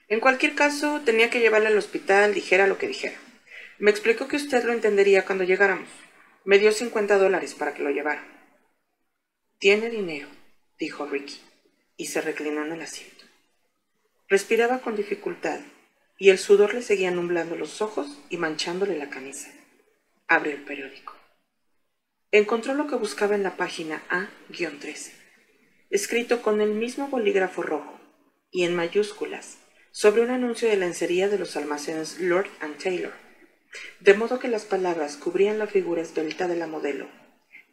[0.09, 3.17] En cualquier caso, tenía que llevarla al hospital, dijera lo que dijera.
[3.79, 5.89] Me explicó que usted lo entendería cuando llegáramos.
[6.45, 8.23] Me dio 50 dólares para que lo llevara.
[9.59, 10.29] Tiene dinero,
[10.79, 11.41] dijo Ricky,
[11.97, 13.25] y se reclinó en el asiento.
[14.29, 15.61] Respiraba con dificultad,
[16.19, 19.51] y el sudor le seguía nublando los ojos y manchándole la camisa.
[20.29, 21.15] Abrió el periódico.
[22.31, 25.13] Encontró lo que buscaba en la página A-13,
[25.91, 28.01] escrito con el mismo bolígrafo rojo
[28.51, 29.64] y en mayúsculas
[29.97, 33.13] sobre un anuncio de lencería de los almacenes Lord and Taylor
[34.01, 37.07] de modo que las palabras cubrían la figura esbelta de la modelo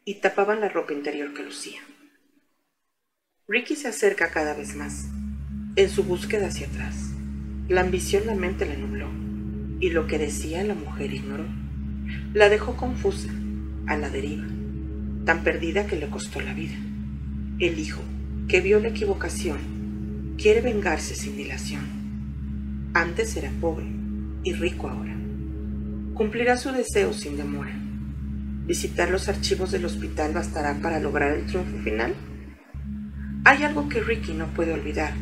[0.04, 1.80] y tapaban la ropa interior que lucía.
[3.48, 5.06] Ricky se acerca cada vez más,
[5.74, 7.10] en su búsqueda hacia atrás.
[7.68, 9.08] La ambición la mente le nubló,
[9.80, 11.46] y lo que decía la mujer ignoró.
[12.34, 13.30] La dejó confusa,
[13.88, 14.46] a la deriva,
[15.24, 16.76] tan perdida que le costó la vida.
[17.58, 18.02] El hijo,
[18.48, 22.01] que vio la equivocación, quiere vengarse sin dilación.
[22.94, 23.86] Antes era pobre
[24.44, 25.12] y rico ahora
[26.14, 27.72] cumplirá su deseo sin demora.
[28.64, 32.14] ¿Visitar los archivos del hospital bastará para lograr el triunfo final?
[33.44, 35.14] Hay algo que Ricky no puede olvidar.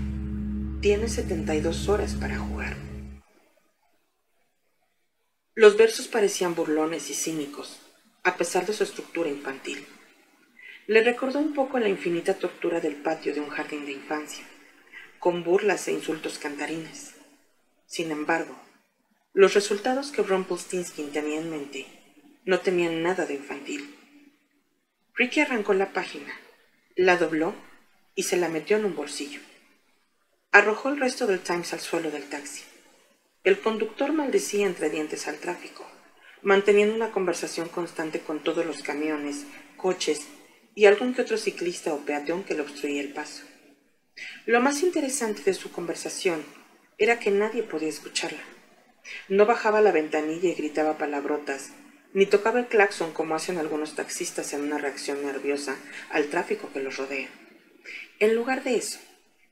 [0.81, 2.77] Tiene 72 horas para jugar.
[5.55, 7.81] Los versos parecían burlones y cínicos,
[8.23, 9.87] a pesar de su estructura infantil.
[10.87, 14.45] Le recordó un poco la infinita tortura del patio de un jardín de infancia,
[15.19, 17.20] con burlas e insultos cantarines.
[17.91, 18.55] Sin embargo,
[19.33, 21.87] los resultados que Rumpelstiltskin tenía en mente
[22.45, 23.97] no tenían nada de infantil.
[25.17, 26.33] Ricky arrancó la página,
[26.95, 27.53] la dobló
[28.15, 29.41] y se la metió en un bolsillo.
[30.53, 32.63] Arrojó el resto del Times al suelo del taxi.
[33.43, 35.85] El conductor maldecía entre dientes al tráfico,
[36.43, 39.47] manteniendo una conversación constante con todos los camiones,
[39.77, 40.29] coches
[40.77, 43.43] y algún que otro ciclista o peatón que le obstruía el paso.
[44.47, 46.60] Lo más interesante de su conversación
[47.01, 48.43] era que nadie podía escucharla.
[49.29, 51.73] No bajaba la ventanilla y gritaba palabrotas,
[52.13, 55.77] ni tocaba el claxon como hacen algunos taxistas en una reacción nerviosa
[56.11, 57.29] al tráfico que los rodea.
[58.19, 59.01] En lugar de eso,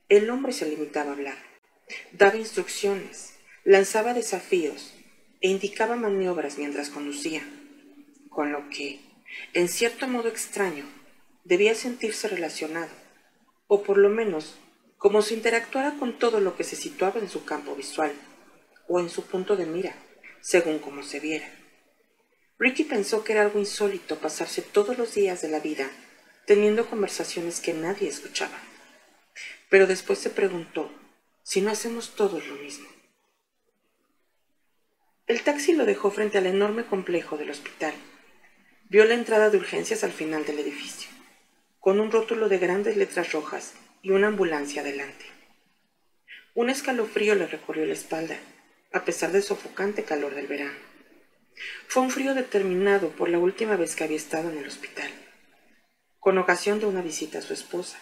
[0.09, 1.37] el hombre se limitaba a hablar.
[2.11, 4.93] Daba instrucciones, lanzaba desafíos
[5.41, 7.41] e indicaba maniobras mientras conducía,
[8.29, 8.99] con lo que,
[9.53, 10.85] en cierto modo extraño,
[11.45, 12.91] debía sentirse relacionado,
[13.65, 14.59] o por lo menos
[14.99, 18.13] como si interactuara con todo lo que se situaba en su campo visual
[18.89, 19.95] o en su punto de mira,
[20.41, 21.49] según como se viera.
[22.59, 25.89] Ricky pensó que era algo insólito pasarse todos los días de la vida
[26.45, 28.57] teniendo conversaciones que nadie escuchaba.
[29.69, 30.91] Pero después se preguntó
[31.43, 32.89] si no hacemos todos lo mismo.
[35.27, 37.93] El taxi lo dejó frente al enorme complejo del hospital.
[38.89, 41.09] Vio la entrada de urgencias al final del edificio,
[41.79, 45.25] con un rótulo de grandes letras rojas y una ambulancia delante.
[46.53, 48.37] Un escalofrío le recorrió la espalda
[48.91, 50.77] a pesar del sofocante calor del verano.
[51.87, 55.11] Fue un frío determinado por la última vez que había estado en el hospital,
[56.19, 57.99] con ocasión de una visita a su esposa,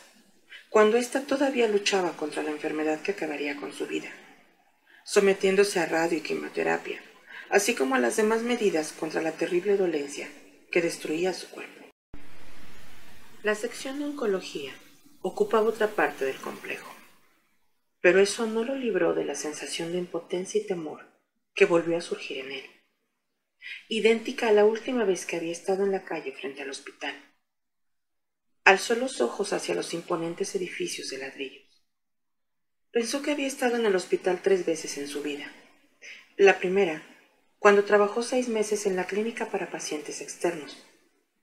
[0.69, 4.09] cuando ésta todavía luchaba contra la enfermedad que acabaría con su vida,
[5.05, 7.01] sometiéndose a radio y quimioterapia,
[7.49, 10.29] así como a las demás medidas contra la terrible dolencia
[10.71, 11.85] que destruía su cuerpo.
[13.43, 14.73] La sección de oncología
[15.27, 16.97] ocupaba otra parte del complejo
[18.01, 21.05] pero eso no lo libró de la sensación de impotencia y temor
[21.53, 22.65] que volvió a surgir en él,
[23.89, 27.15] idéntica a la última vez que había estado en la calle frente al hospital.
[28.63, 31.85] Alzó los ojos hacia los imponentes edificios de ladrillos.
[32.91, 35.51] Pensó que había estado en el hospital tres veces en su vida.
[36.35, 37.03] La primera,
[37.59, 40.85] cuando trabajó seis meses en la clínica para pacientes externos,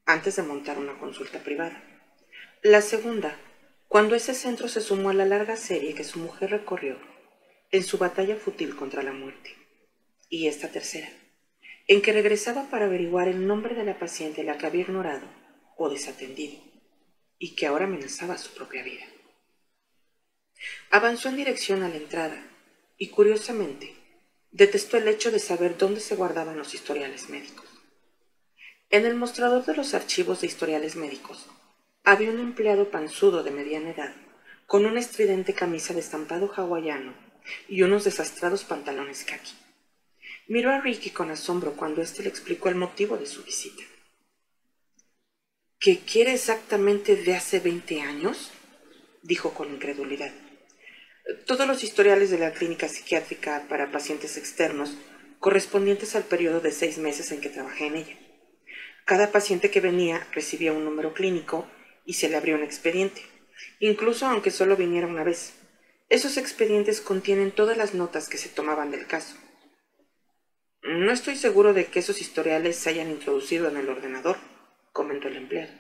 [0.07, 1.83] antes de montar una consulta privada.
[2.63, 3.39] La segunda,
[3.95, 6.99] cuando ese centro se sumó a la larga serie que su mujer recorrió
[7.71, 9.55] en su batalla fútil contra la muerte.
[10.29, 11.09] Y esta tercera,
[11.87, 15.25] en que regresaba para averiguar el nombre de la paciente a la que había ignorado
[15.77, 16.59] o desatendido,
[17.39, 19.05] y que ahora amenazaba su propia vida.
[20.91, 22.45] Avanzó en dirección a la entrada,
[22.99, 23.95] y curiosamente,
[24.51, 27.69] detestó el hecho de saber dónde se guardaban los historiales médicos.
[28.91, 31.49] En el mostrador de los archivos de historiales médicos
[32.05, 34.15] había un empleado panzudo de mediana edad,
[34.67, 37.15] con una estridente camisa de estampado hawaiano
[37.67, 39.55] y unos desastrados pantalones khaki.
[40.47, 43.83] Miró a Ricky con asombro cuando éste le explicó el motivo de su visita.
[45.79, 48.53] ¿Qué quiere exactamente de hace veinte años?
[49.23, 50.33] dijo con incredulidad.
[51.47, 54.99] Todos los historiales de la clínica psiquiátrica para pacientes externos
[55.41, 58.19] correspondientes al periodo de seis meses en que trabajé en ella.
[59.07, 61.67] Cada paciente que venía recibía un número clínico
[62.05, 63.23] y se le abrió un expediente,
[63.81, 65.55] incluso aunque solo viniera una vez.
[66.09, 69.37] Esos expedientes contienen todas las notas que se tomaban del caso.
[70.83, 74.37] No estoy seguro de que esos historiales se hayan introducido en el ordenador,
[74.93, 75.73] comentó el empleado.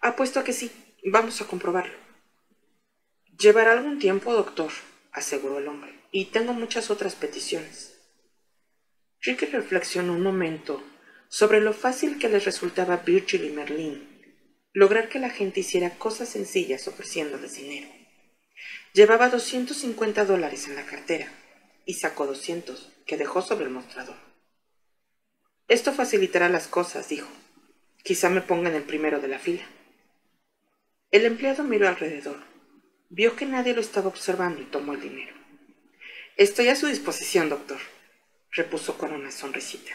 [0.00, 0.70] Apuesto a que sí.
[1.04, 1.94] Vamos a comprobarlo.
[3.38, 4.70] Llevará algún tiempo, doctor,
[5.12, 7.98] aseguró el hombre, y tengo muchas otras peticiones.
[9.22, 10.82] Ricky reflexionó un momento
[11.28, 14.09] sobre lo fácil que les resultaba Virgil y Merlin
[14.72, 17.88] lograr que la gente hiciera cosas sencillas ofreciéndoles dinero.
[18.92, 21.32] Llevaba 250 dólares en la cartera
[21.86, 24.16] y sacó 200 que dejó sobre el mostrador.
[25.68, 27.28] Esto facilitará las cosas, dijo.
[28.02, 29.64] Quizá me ponga en el primero de la fila.
[31.10, 32.38] El empleado miró alrededor.
[33.08, 35.34] Vio que nadie lo estaba observando y tomó el dinero.
[36.36, 37.78] Estoy a su disposición, doctor,
[38.52, 39.92] repuso con una sonrisita.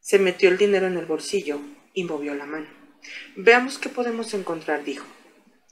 [0.00, 1.60] Se metió el dinero en el bolsillo
[1.94, 2.77] y movió la mano.
[3.36, 5.06] Veamos qué podemos encontrar, dijo,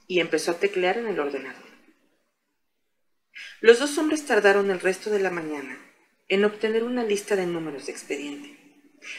[0.07, 1.67] y empezó a teclear en el ordenador.
[3.61, 5.77] Los dos hombres tardaron el resto de la mañana
[6.29, 8.57] en obtener una lista de números de expediente.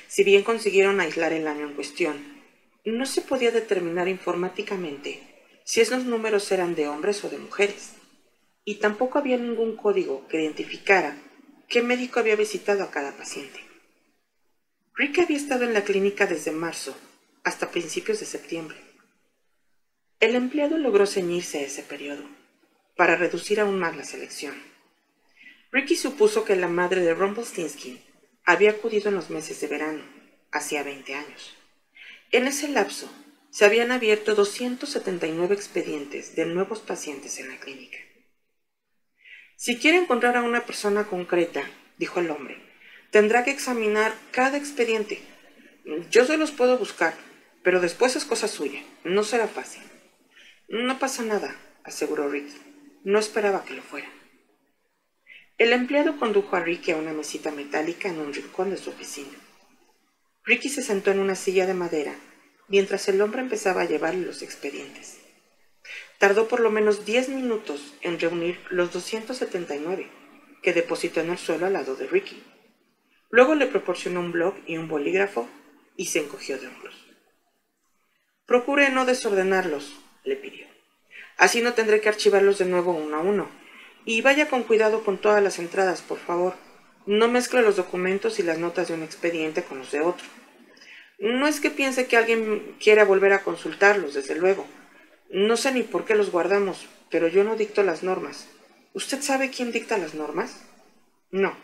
[0.07, 2.39] Si bien consiguieron aislar el año en cuestión,
[2.85, 5.23] no se podía determinar informáticamente
[5.65, 7.95] si esos números eran de hombres o de mujeres,
[8.65, 11.17] y tampoco había ningún código que identificara
[11.69, 13.61] qué médico había visitado a cada paciente.
[14.95, 16.97] Rick había estado en la clínica desde marzo
[17.45, 18.77] hasta principios de septiembre.
[20.21, 22.25] El empleado logró ceñirse a ese periodo,
[22.97, 24.55] para reducir aún más la selección.
[25.71, 28.01] Ricky supuso que la madre de Rumpelstiltskin
[28.45, 30.03] había acudido en los meses de verano,
[30.51, 31.57] hacía 20 años.
[32.33, 33.09] En ese lapso,
[33.51, 37.99] se habían abierto 279 expedientes de nuevos pacientes en la clínica.
[39.57, 41.63] Si quiere encontrar a una persona concreta,
[41.97, 42.57] dijo el hombre,
[43.11, 45.21] tendrá que examinar cada expediente.
[46.11, 47.15] Yo se los puedo buscar,
[47.69, 48.83] pero después es cosa suya.
[49.05, 49.83] No será fácil.
[50.69, 51.55] No pasa nada,
[51.85, 52.57] aseguró Ricky.
[53.05, 54.09] No esperaba que lo fuera.
[55.59, 59.37] El empleado condujo a Ricky a una mesita metálica en un rincón de su oficina.
[60.47, 62.15] Ricky se sentó en una silla de madera
[62.69, 65.19] mientras el hombre empezaba a llevarle los expedientes.
[66.17, 70.09] Tardó por lo menos diez minutos en reunir los 279
[70.63, 72.43] que depositó en el suelo al lado de Ricky.
[73.29, 75.47] Luego le proporcionó un blog y un bolígrafo
[75.99, 77.08] y se encogió de hombros.
[78.49, 79.95] Procure no desordenarlos,
[80.25, 80.67] le pidió.
[81.37, 83.47] Así no tendré que archivarlos de nuevo uno a uno.
[84.07, 86.55] Y vaya con cuidado con todas las entradas, por favor.
[87.05, 90.27] No mezcle los documentos y las notas de un expediente con los de otro.
[91.19, 94.67] No es que piense que alguien quiera volver a consultarlos, desde luego.
[95.29, 98.49] No sé ni por qué los guardamos, pero yo no dicto las normas.
[98.95, 100.65] ¿Usted sabe quién dicta las normas?
[101.31, 101.55] No,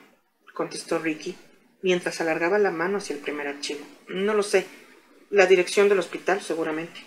[0.52, 1.35] contestó Ricky,
[1.81, 3.81] mientras alargaba la mano hacia el primer archivo.
[4.09, 4.66] No lo sé.
[5.30, 7.01] La dirección del hospital, seguramente.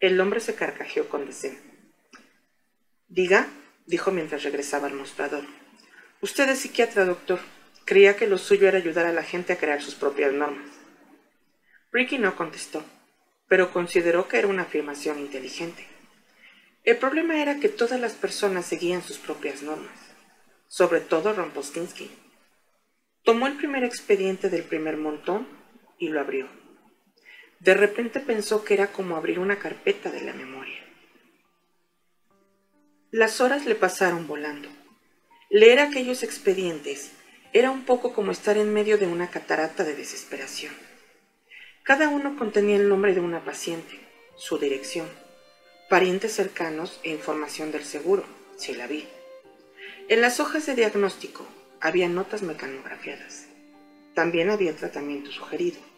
[0.00, 1.54] El hombre se carcajeó con deseo.
[3.08, 3.48] Diga,
[3.86, 5.44] dijo mientras regresaba al mostrador.
[6.20, 7.40] Usted es psiquiatra, doctor.
[7.84, 10.68] Creía que lo suyo era ayudar a la gente a crear sus propias normas.
[11.92, 12.84] Ricky no contestó,
[13.48, 15.86] pero consideró que era una afirmación inteligente.
[16.84, 19.98] El problema era que todas las personas seguían sus propias normas,
[20.66, 22.10] sobre todo Rompostinsky.
[23.22, 25.46] Tomó el primer expediente del primer montón
[25.98, 26.61] y lo abrió.
[27.62, 30.80] De repente pensó que era como abrir una carpeta de la memoria.
[33.12, 34.68] Las horas le pasaron volando.
[35.48, 37.12] Leer aquellos expedientes
[37.52, 40.74] era un poco como estar en medio de una catarata de desesperación.
[41.84, 44.00] Cada uno contenía el nombre de una paciente,
[44.34, 45.06] su dirección,
[45.88, 48.24] parientes cercanos e información del seguro,
[48.56, 49.06] si la vi.
[50.08, 51.46] En las hojas de diagnóstico
[51.80, 53.46] había notas mecanografiadas.
[54.14, 55.91] También había tratamiento sugerido.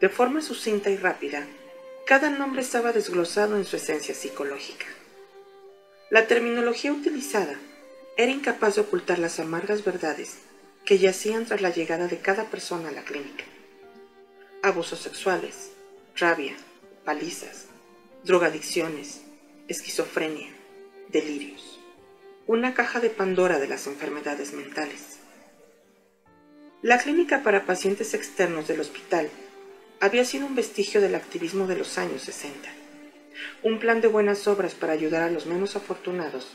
[0.00, 1.46] De forma sucinta y rápida,
[2.06, 4.86] cada nombre estaba desglosado en su esencia psicológica.
[6.08, 7.60] La terminología utilizada
[8.16, 10.38] era incapaz de ocultar las amargas verdades
[10.86, 13.44] que yacían tras la llegada de cada persona a la clínica.
[14.62, 15.70] Abusos sexuales,
[16.16, 16.56] rabia,
[17.04, 17.66] palizas,
[18.24, 19.20] drogadicciones,
[19.68, 20.48] esquizofrenia,
[21.08, 21.78] delirios.
[22.46, 25.18] Una caja de Pandora de las enfermedades mentales.
[26.80, 29.30] La clínica para pacientes externos del hospital
[30.00, 32.70] había sido un vestigio del activismo de los años 60.
[33.62, 36.48] Un plan de buenas obras para ayudar a los menos afortunados,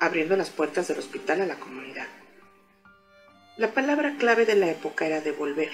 [0.00, 2.06] abriendo las puertas del hospital a la comunidad.
[3.58, 5.70] La palabra clave de la época era devolver.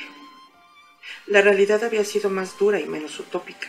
[1.27, 3.69] La realidad había sido más dura y menos utópica.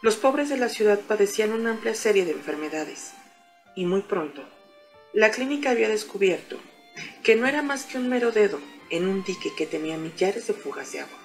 [0.00, 3.14] Los pobres de la ciudad padecían una amplia serie de enfermedades,
[3.74, 4.44] y muy pronto,
[5.12, 6.60] la clínica había descubierto
[7.24, 8.60] que no era más que un mero dedo
[8.90, 11.23] en un dique que tenía millares de fugas de agua.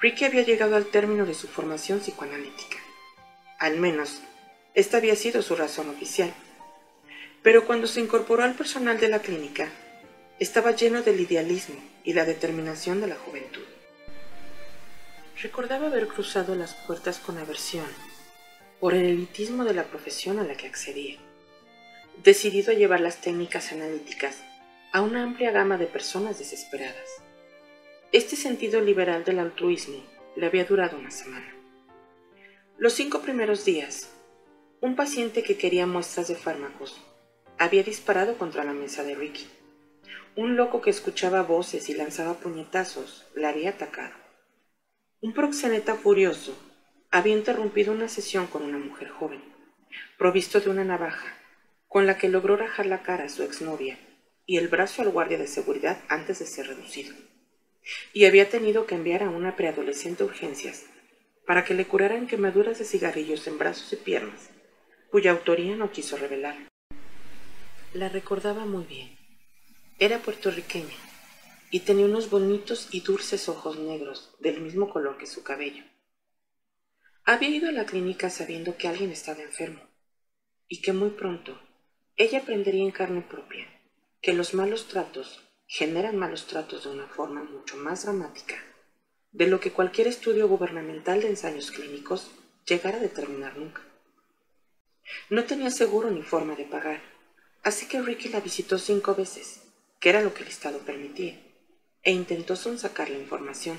[0.00, 2.76] Ricky había llegado al término de su formación psicoanalítica.
[3.58, 4.20] Al menos,
[4.74, 6.32] esta había sido su razón oficial.
[7.42, 9.70] Pero cuando se incorporó al personal de la clínica,
[10.38, 13.64] estaba lleno del idealismo y la determinación de la juventud.
[15.40, 17.86] Recordaba haber cruzado las puertas con aversión
[18.80, 21.18] por el elitismo de la profesión a la que accedía,
[22.22, 24.42] decidido a llevar las técnicas analíticas
[24.92, 27.25] a una amplia gama de personas desesperadas.
[28.12, 30.00] Este sentido liberal del altruismo
[30.36, 31.52] le había durado una semana.
[32.78, 34.12] Los cinco primeros días,
[34.80, 37.02] un paciente que quería muestras de fármacos
[37.58, 39.48] había disparado contra la mesa de Ricky.
[40.36, 44.14] Un loco que escuchaba voces y lanzaba puñetazos le había atacado.
[45.20, 46.56] Un proxeneta furioso
[47.10, 49.42] había interrumpido una sesión con una mujer joven,
[50.16, 51.36] provisto de una navaja,
[51.88, 53.98] con la que logró rajar la cara a su exnovia
[54.46, 57.12] y el brazo al guardia de seguridad antes de ser reducido.
[58.12, 60.86] Y había tenido que enviar a una preadolescente urgencias
[61.46, 64.50] para que le curaran quemaduras de cigarrillos en brazos y piernas,
[65.10, 66.56] cuya autoría no quiso revelar.
[67.92, 69.16] La recordaba muy bien.
[69.98, 70.94] Era puertorriqueña
[71.70, 75.84] y tenía unos bonitos y dulces ojos negros del mismo color que su cabello.
[77.24, 79.80] Había ido a la clínica sabiendo que alguien estaba enfermo
[80.68, 81.60] y que muy pronto
[82.16, 83.66] ella aprendería en carne propia
[84.20, 88.56] que los malos tratos generan malos tratos de una forma mucho más dramática
[89.36, 92.30] de lo que cualquier estudio gubernamental de ensayos clínicos
[92.64, 93.82] llegara a determinar nunca.
[95.28, 97.02] No tenía seguro ni forma de pagar,
[97.62, 99.62] así que Ricky la visitó cinco veces,
[100.00, 101.38] que era lo que el Estado permitía,
[102.02, 103.78] e intentó sonsacar la información.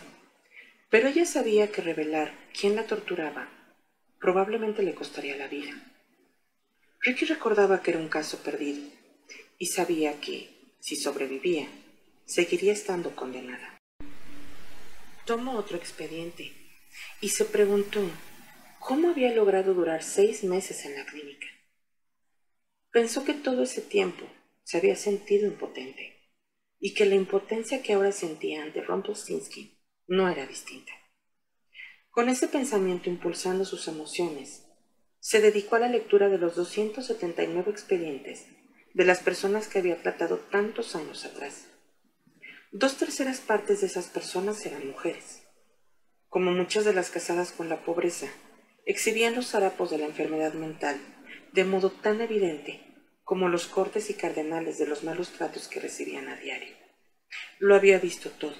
[0.91, 3.49] Pero ella sabía que revelar quién la torturaba
[4.19, 5.72] probablemente le costaría la vida.
[7.01, 8.88] Ricky recordaba que era un caso perdido
[9.57, 10.56] y sabía que,
[10.88, 11.68] si sobrevivía,
[12.26, 13.77] seguiría estando condenada
[15.27, 16.53] tomó otro expediente
[17.19, 17.99] y se preguntó
[18.80, 21.47] cómo había logrado durar seis meses en la clínica.
[22.91, 24.26] Pensó que todo ese tiempo
[24.64, 26.31] se había sentido impotente
[26.80, 29.77] y que la impotencia que ahora sentía ante Rumpelstiltskin
[30.07, 30.93] no era distinta.
[32.09, 34.64] Con ese pensamiento impulsando sus emociones,
[35.19, 38.45] se dedicó a la lectura de los 279 expedientes
[38.98, 41.68] de las personas que había tratado tantos años atrás.
[42.72, 45.44] Dos terceras partes de esas personas eran mujeres.
[46.30, 48.26] Como muchas de las casadas con la pobreza,
[48.88, 50.99] exhibían los harapos de la enfermedad mental
[51.53, 52.82] de modo tan evidente
[53.24, 56.76] como los cortes y cardenales de los malos tratos que recibían a diario.
[57.60, 58.56] Lo había visto todo,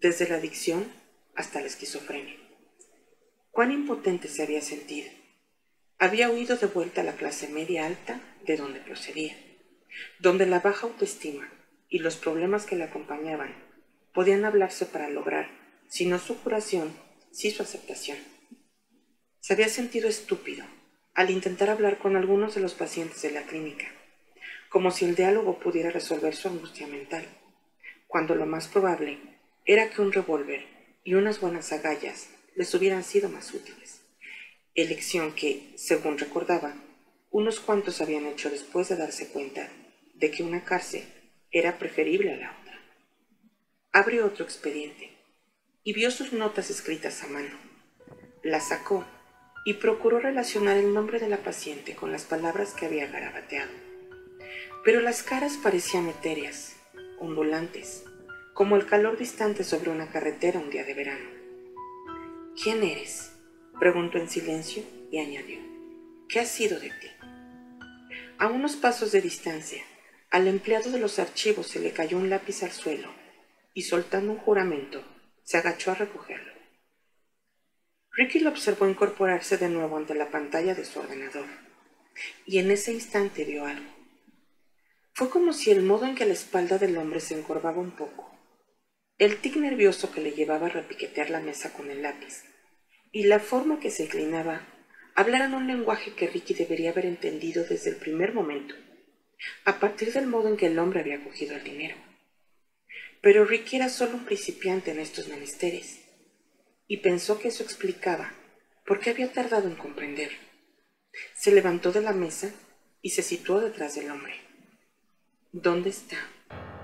[0.00, 0.86] desde la adicción
[1.34, 2.36] hasta la esquizofrenia.
[3.50, 5.10] Cuán impotente se había sentido.
[5.98, 9.34] Había huido de vuelta a la clase media alta de donde procedía,
[10.18, 11.50] donde la baja autoestima
[11.88, 13.54] y los problemas que le acompañaban
[14.12, 15.48] podían hablarse para lograr,
[15.88, 16.94] si no su curación,
[17.30, 18.18] sí su aceptación.
[19.40, 20.64] Se había sentido estúpido
[21.14, 23.86] al intentar hablar con algunos de los pacientes de la clínica,
[24.68, 27.24] como si el diálogo pudiera resolver su angustia mental,
[28.06, 29.18] cuando lo más probable
[29.64, 30.66] era que un revólver
[31.04, 34.02] y unas buenas agallas les hubieran sido más útiles,
[34.74, 36.74] elección que, según recordaba,
[37.30, 39.70] unos cuantos habían hecho después de darse cuenta
[40.18, 41.04] de que una cárcel
[41.50, 42.80] era preferible a la otra.
[43.92, 45.10] Abrió otro expediente
[45.84, 47.56] y vio sus notas escritas a mano.
[48.42, 49.04] Las sacó
[49.64, 53.72] y procuró relacionar el nombre de la paciente con las palabras que había garabateado.
[54.84, 56.76] Pero las caras parecían etéreas,
[57.18, 58.04] ondulantes,
[58.54, 61.28] como el calor distante sobre una carretera un día de verano.
[62.62, 63.32] ¿Quién eres?
[63.78, 65.58] preguntó en silencio y añadió,
[66.28, 67.08] ¿qué ha sido de ti?
[68.38, 69.82] A unos pasos de distancia,
[70.36, 73.08] al empleado de los archivos se le cayó un lápiz al suelo
[73.72, 75.02] y soltando un juramento,
[75.42, 76.52] se agachó a recogerlo.
[78.10, 81.46] Ricky lo observó incorporarse de nuevo ante la pantalla de su ordenador,
[82.44, 83.90] y en ese instante vio algo.
[85.14, 88.38] Fue como si el modo en que la espalda del hombre se encorvaba un poco,
[89.16, 92.44] el tic nervioso que le llevaba a repiquetear la mesa con el lápiz,
[93.10, 94.66] y la forma que se inclinaba
[95.14, 98.74] hablaran un lenguaje que Ricky debería haber entendido desde el primer momento,
[99.64, 101.96] a partir del modo en que el hombre había cogido el dinero.
[103.20, 106.04] Pero Ricky era solo un principiante en estos menesteres,
[106.86, 108.32] y pensó que eso explicaba
[108.86, 110.30] por qué había tardado en comprender.
[111.34, 112.50] Se levantó de la mesa
[113.02, 114.34] y se situó detrás del hombre.
[115.52, 116.16] ¿Dónde está?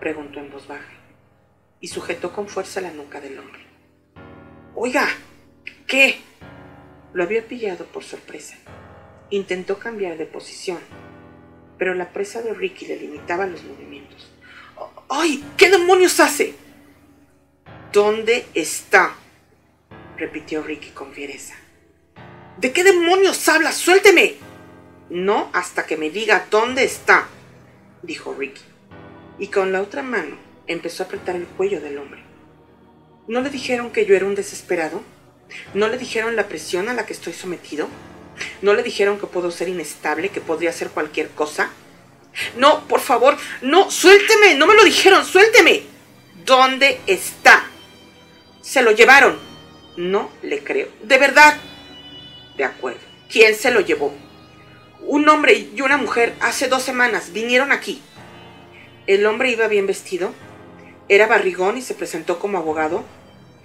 [0.01, 0.93] preguntó en voz baja,
[1.81, 3.63] y sujetó con fuerza la nuca del hombre.
[4.75, 5.09] Oiga,
[5.87, 6.17] ¿qué?
[7.13, 8.57] Lo había pillado por sorpresa.
[9.31, 10.81] Intentó cambiar de posición,
[11.83, 14.31] pero la presa de Ricky le limitaba los movimientos.
[15.09, 15.45] ¡Ay!
[15.57, 16.55] ¿Qué demonios hace?
[17.93, 19.17] ¿Dónde está?
[20.17, 21.57] repitió Ricky con fiereza.
[22.59, 23.75] ¿De qué demonios hablas?
[23.79, 24.37] ¡Suélteme!
[25.11, 27.27] No hasta que me diga dónde está,
[28.05, 28.63] dijo Ricky,
[29.41, 30.37] y con la otra mano
[30.69, 32.23] empezó a apretar el cuello del hombre.
[33.27, 35.03] ¿No le dijeron que yo era un desesperado?
[35.75, 37.89] ¿No le dijeron la presión a la que estoy sometido?
[38.61, 41.71] ¿No le dijeron que puedo ser inestable, que podría hacer cualquier cosa?
[42.57, 45.83] No, por favor, no, suélteme, no me lo dijeron, suélteme.
[46.45, 47.65] ¿Dónde está?
[48.63, 49.39] Se lo llevaron.
[49.97, 50.89] No le creo.
[51.03, 51.57] De verdad.
[52.57, 53.01] De acuerdo.
[53.31, 54.15] ¿Quién se lo llevó?
[55.01, 58.03] Un hombre y una mujer hace dos semanas vinieron aquí.
[59.07, 60.33] El hombre iba bien vestido,
[61.09, 63.05] era barrigón y se presentó como abogado.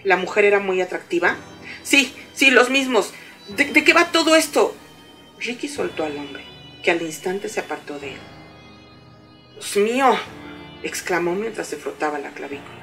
[0.03, 1.35] La mujer era muy atractiva.
[1.83, 3.13] Sí, sí, los mismos.
[3.49, 4.75] ¿De, ¿De, qué va todo esto?
[5.39, 6.43] Ricky soltó al hombre,
[6.83, 8.19] que al instante se apartó de él.
[9.53, 10.17] Dios mío,
[10.83, 12.77] exclamó mientras se frotaba la clavícula.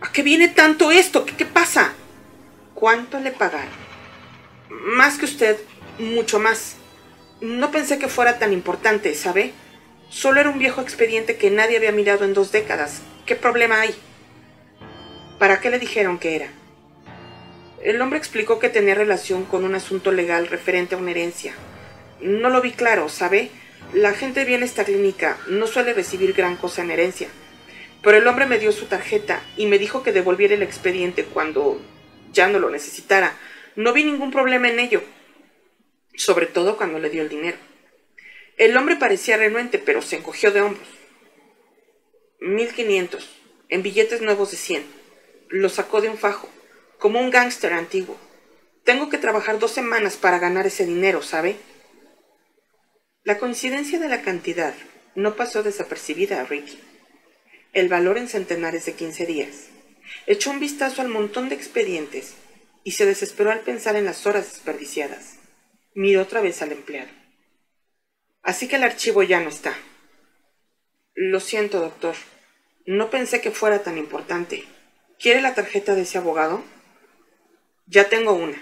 [0.00, 1.24] ¿A qué viene tanto esto?
[1.24, 1.92] ¿Qué, qué pasa?
[2.74, 3.70] ¿Cuánto le pagaron?
[4.68, 5.58] Más que usted,
[5.98, 6.76] mucho más.
[7.40, 9.52] No pensé que fuera tan importante, ¿sabe?
[10.10, 13.02] Solo era un viejo expediente que nadie había mirado en dos décadas.
[13.24, 13.94] ¿Qué problema hay?
[15.38, 16.52] ¿Para qué le dijeron que era?
[17.82, 21.54] El hombre explicó que tenía relación con un asunto legal referente a una herencia.
[22.20, 23.50] No lo vi claro, ¿sabe?
[23.92, 27.28] La gente viene a esta clínica no suele recibir gran cosa en herencia.
[28.02, 31.80] Pero el hombre me dio su tarjeta y me dijo que devolviera el expediente cuando
[32.32, 33.36] ya no lo necesitara.
[33.74, 35.02] No vi ningún problema en ello
[36.14, 37.56] sobre todo cuando le dio el dinero.
[38.56, 40.86] El hombre parecía renuente, pero se encogió de hombros.
[42.40, 43.30] Mil quinientos,
[43.68, 44.84] en billetes nuevos de cien.
[45.48, 46.48] Lo sacó de un fajo,
[47.02, 48.16] como un gángster antiguo.
[48.84, 51.56] Tengo que trabajar dos semanas para ganar ese dinero, ¿sabe?
[53.24, 54.72] La coincidencia de la cantidad
[55.16, 56.78] no pasó desapercibida a Ricky.
[57.72, 59.70] El valor en centenares de quince días.
[60.28, 62.36] Echó un vistazo al montón de expedientes
[62.84, 65.38] y se desesperó al pensar en las horas desperdiciadas.
[65.96, 67.10] Miró otra vez al empleado.
[68.44, 69.74] Así que el archivo ya no está.
[71.14, 72.14] Lo siento, doctor.
[72.86, 74.64] No pensé que fuera tan importante.
[75.18, 76.62] ¿Quiere la tarjeta de ese abogado?
[77.92, 78.56] Ya tengo una.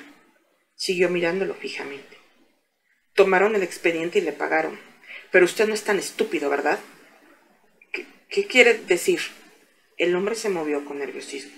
[0.74, 2.18] Siguió mirándolo fijamente.
[3.14, 4.76] Tomaron el expediente y le pagaron.
[5.30, 6.80] Pero usted no es tan estúpido, ¿verdad?
[7.92, 9.20] ¿Qué, qué quiere decir?
[9.98, 11.52] El hombre se movió con nerviosismo.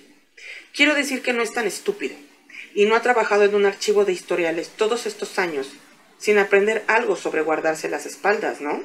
[0.74, 2.15] Quiero decir que no es tan estúpido
[2.74, 5.70] y no ha trabajado en un archivo de historiales todos estos años
[6.19, 8.82] sin aprender algo sobre guardarse las espaldas, ¿no?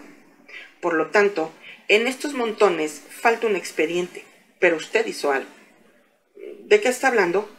[0.79, 1.51] Por lo tanto,
[1.89, 4.23] en estos montones falta un expediente,
[4.59, 5.49] pero usted hizo algo.
[6.61, 7.49] ¿De qué está hablando?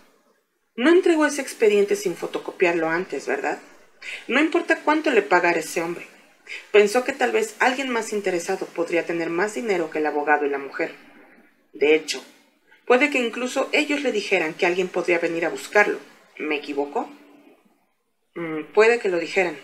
[0.78, 3.58] No entregó ese expediente sin fotocopiarlo antes, ¿verdad?
[4.28, 6.06] No importa cuánto le pagara ese hombre.
[6.70, 10.50] Pensó que tal vez alguien más interesado podría tener más dinero que el abogado y
[10.50, 10.94] la mujer.
[11.72, 12.24] De hecho,
[12.86, 15.98] puede que incluso ellos le dijeran que alguien podría venir a buscarlo
[16.38, 17.10] ¿Me equivoco?
[18.36, 19.58] Mm, puede que lo dijeran.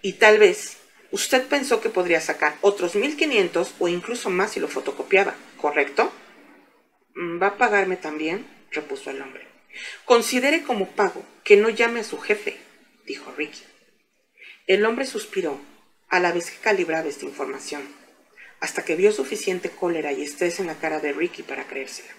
[0.00, 0.78] Y tal vez
[1.10, 6.10] usted pensó que podría sacar otros 1500 o incluso más si lo fotocopiaba, ¿correcto?
[7.14, 8.46] Mm, ¿Va a pagarme también?
[8.70, 9.47] repuso el hombre.
[10.04, 12.56] Considere como pago que no llame a su jefe,
[13.06, 13.62] dijo Ricky.
[14.66, 15.60] El hombre suspiró,
[16.08, 17.82] a la vez que calibraba esta información,
[18.60, 22.10] hasta que vio suficiente cólera y estrés en la cara de Ricky para creérsela.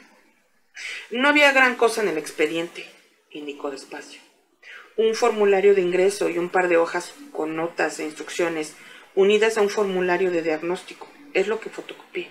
[1.11, 2.85] No había gran cosa en el expediente,
[3.31, 4.21] indicó despacio.
[4.95, 8.75] Un formulario de ingreso y un par de hojas con notas e instrucciones
[9.15, 11.07] unidas a un formulario de diagnóstico.
[11.33, 12.29] Es lo que fotocopié.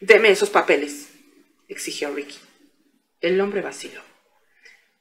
[0.00, 1.08] Deme esos papeles,
[1.68, 2.38] exigió Ricky.
[3.20, 4.07] El hombre vaciló.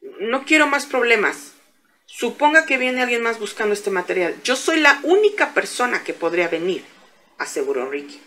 [0.02, 1.54] No quiero más problemas.
[2.06, 4.36] Suponga que viene alguien más buscando este material.
[4.44, 6.84] Yo soy la única persona que podría venir,
[7.38, 8.22] aseguró Ricky.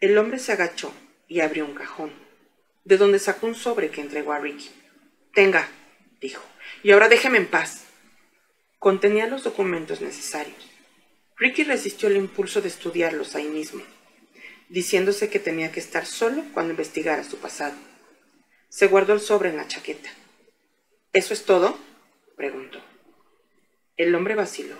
[0.00, 0.92] El hombre se agachó
[1.28, 2.12] y abrió un cajón,
[2.84, 4.70] de donde sacó un sobre que entregó a Ricky.
[5.34, 5.68] Tenga,
[6.20, 6.42] dijo,
[6.82, 7.84] y ahora déjeme en paz.
[8.78, 10.70] Contenía los documentos necesarios.
[11.36, 13.82] Ricky resistió el impulso de estudiarlos ahí mismo.
[14.68, 17.74] diciéndose que tenía que estar solo cuando investigara su pasado.
[18.70, 20.10] Se guardó el sobre en la chaqueta.
[21.12, 21.76] ¿Eso es todo?
[22.36, 22.80] preguntó.
[23.98, 24.76] El hombre vaciló.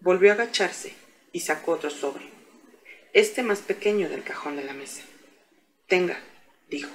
[0.00, 0.94] Volvió a agacharse
[1.32, 2.26] y sacó otro sobre,
[3.14, 5.02] este más pequeño del cajón de la mesa.
[5.88, 6.20] Tenga,
[6.68, 6.90] dijo.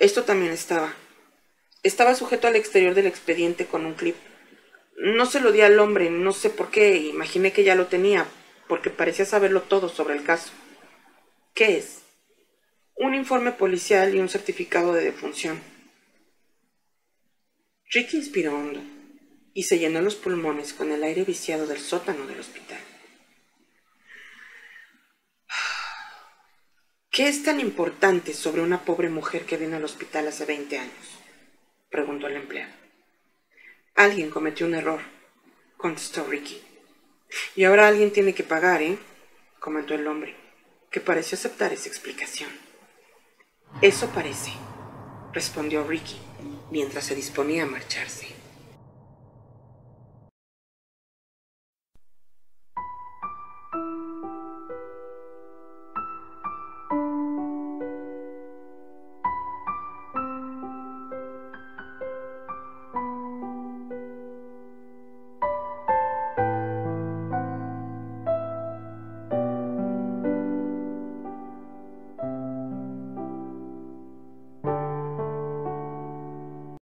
[0.00, 0.94] Esto también estaba.
[1.84, 4.16] Estaba sujeto al exterior del expediente con un clip.
[4.96, 8.26] No se lo di al hombre, no sé por qué, imaginé que ya lo tenía,
[8.66, 10.50] porque parecía saberlo todo sobre el caso.
[11.54, 12.02] ¿Qué es?
[12.96, 15.75] Un informe policial y un certificado de defunción.
[17.90, 18.82] Ricky inspiró hondo
[19.54, 22.80] y se llenó los pulmones con el aire viciado del sótano del hospital.
[27.10, 31.20] ¿Qué es tan importante sobre una pobre mujer que vino al hospital hace 20 años?
[31.88, 32.74] preguntó el empleado.
[33.94, 35.00] Alguien cometió un error,
[35.78, 36.60] contestó Ricky.
[37.54, 38.98] Y ahora alguien tiene que pagar, ¿eh?
[39.58, 40.36] comentó el hombre
[40.90, 42.50] que pareció aceptar esa explicación.
[43.80, 44.52] Eso parece,
[45.32, 46.20] respondió Ricky
[46.70, 48.35] mientras se disponía a marcharse.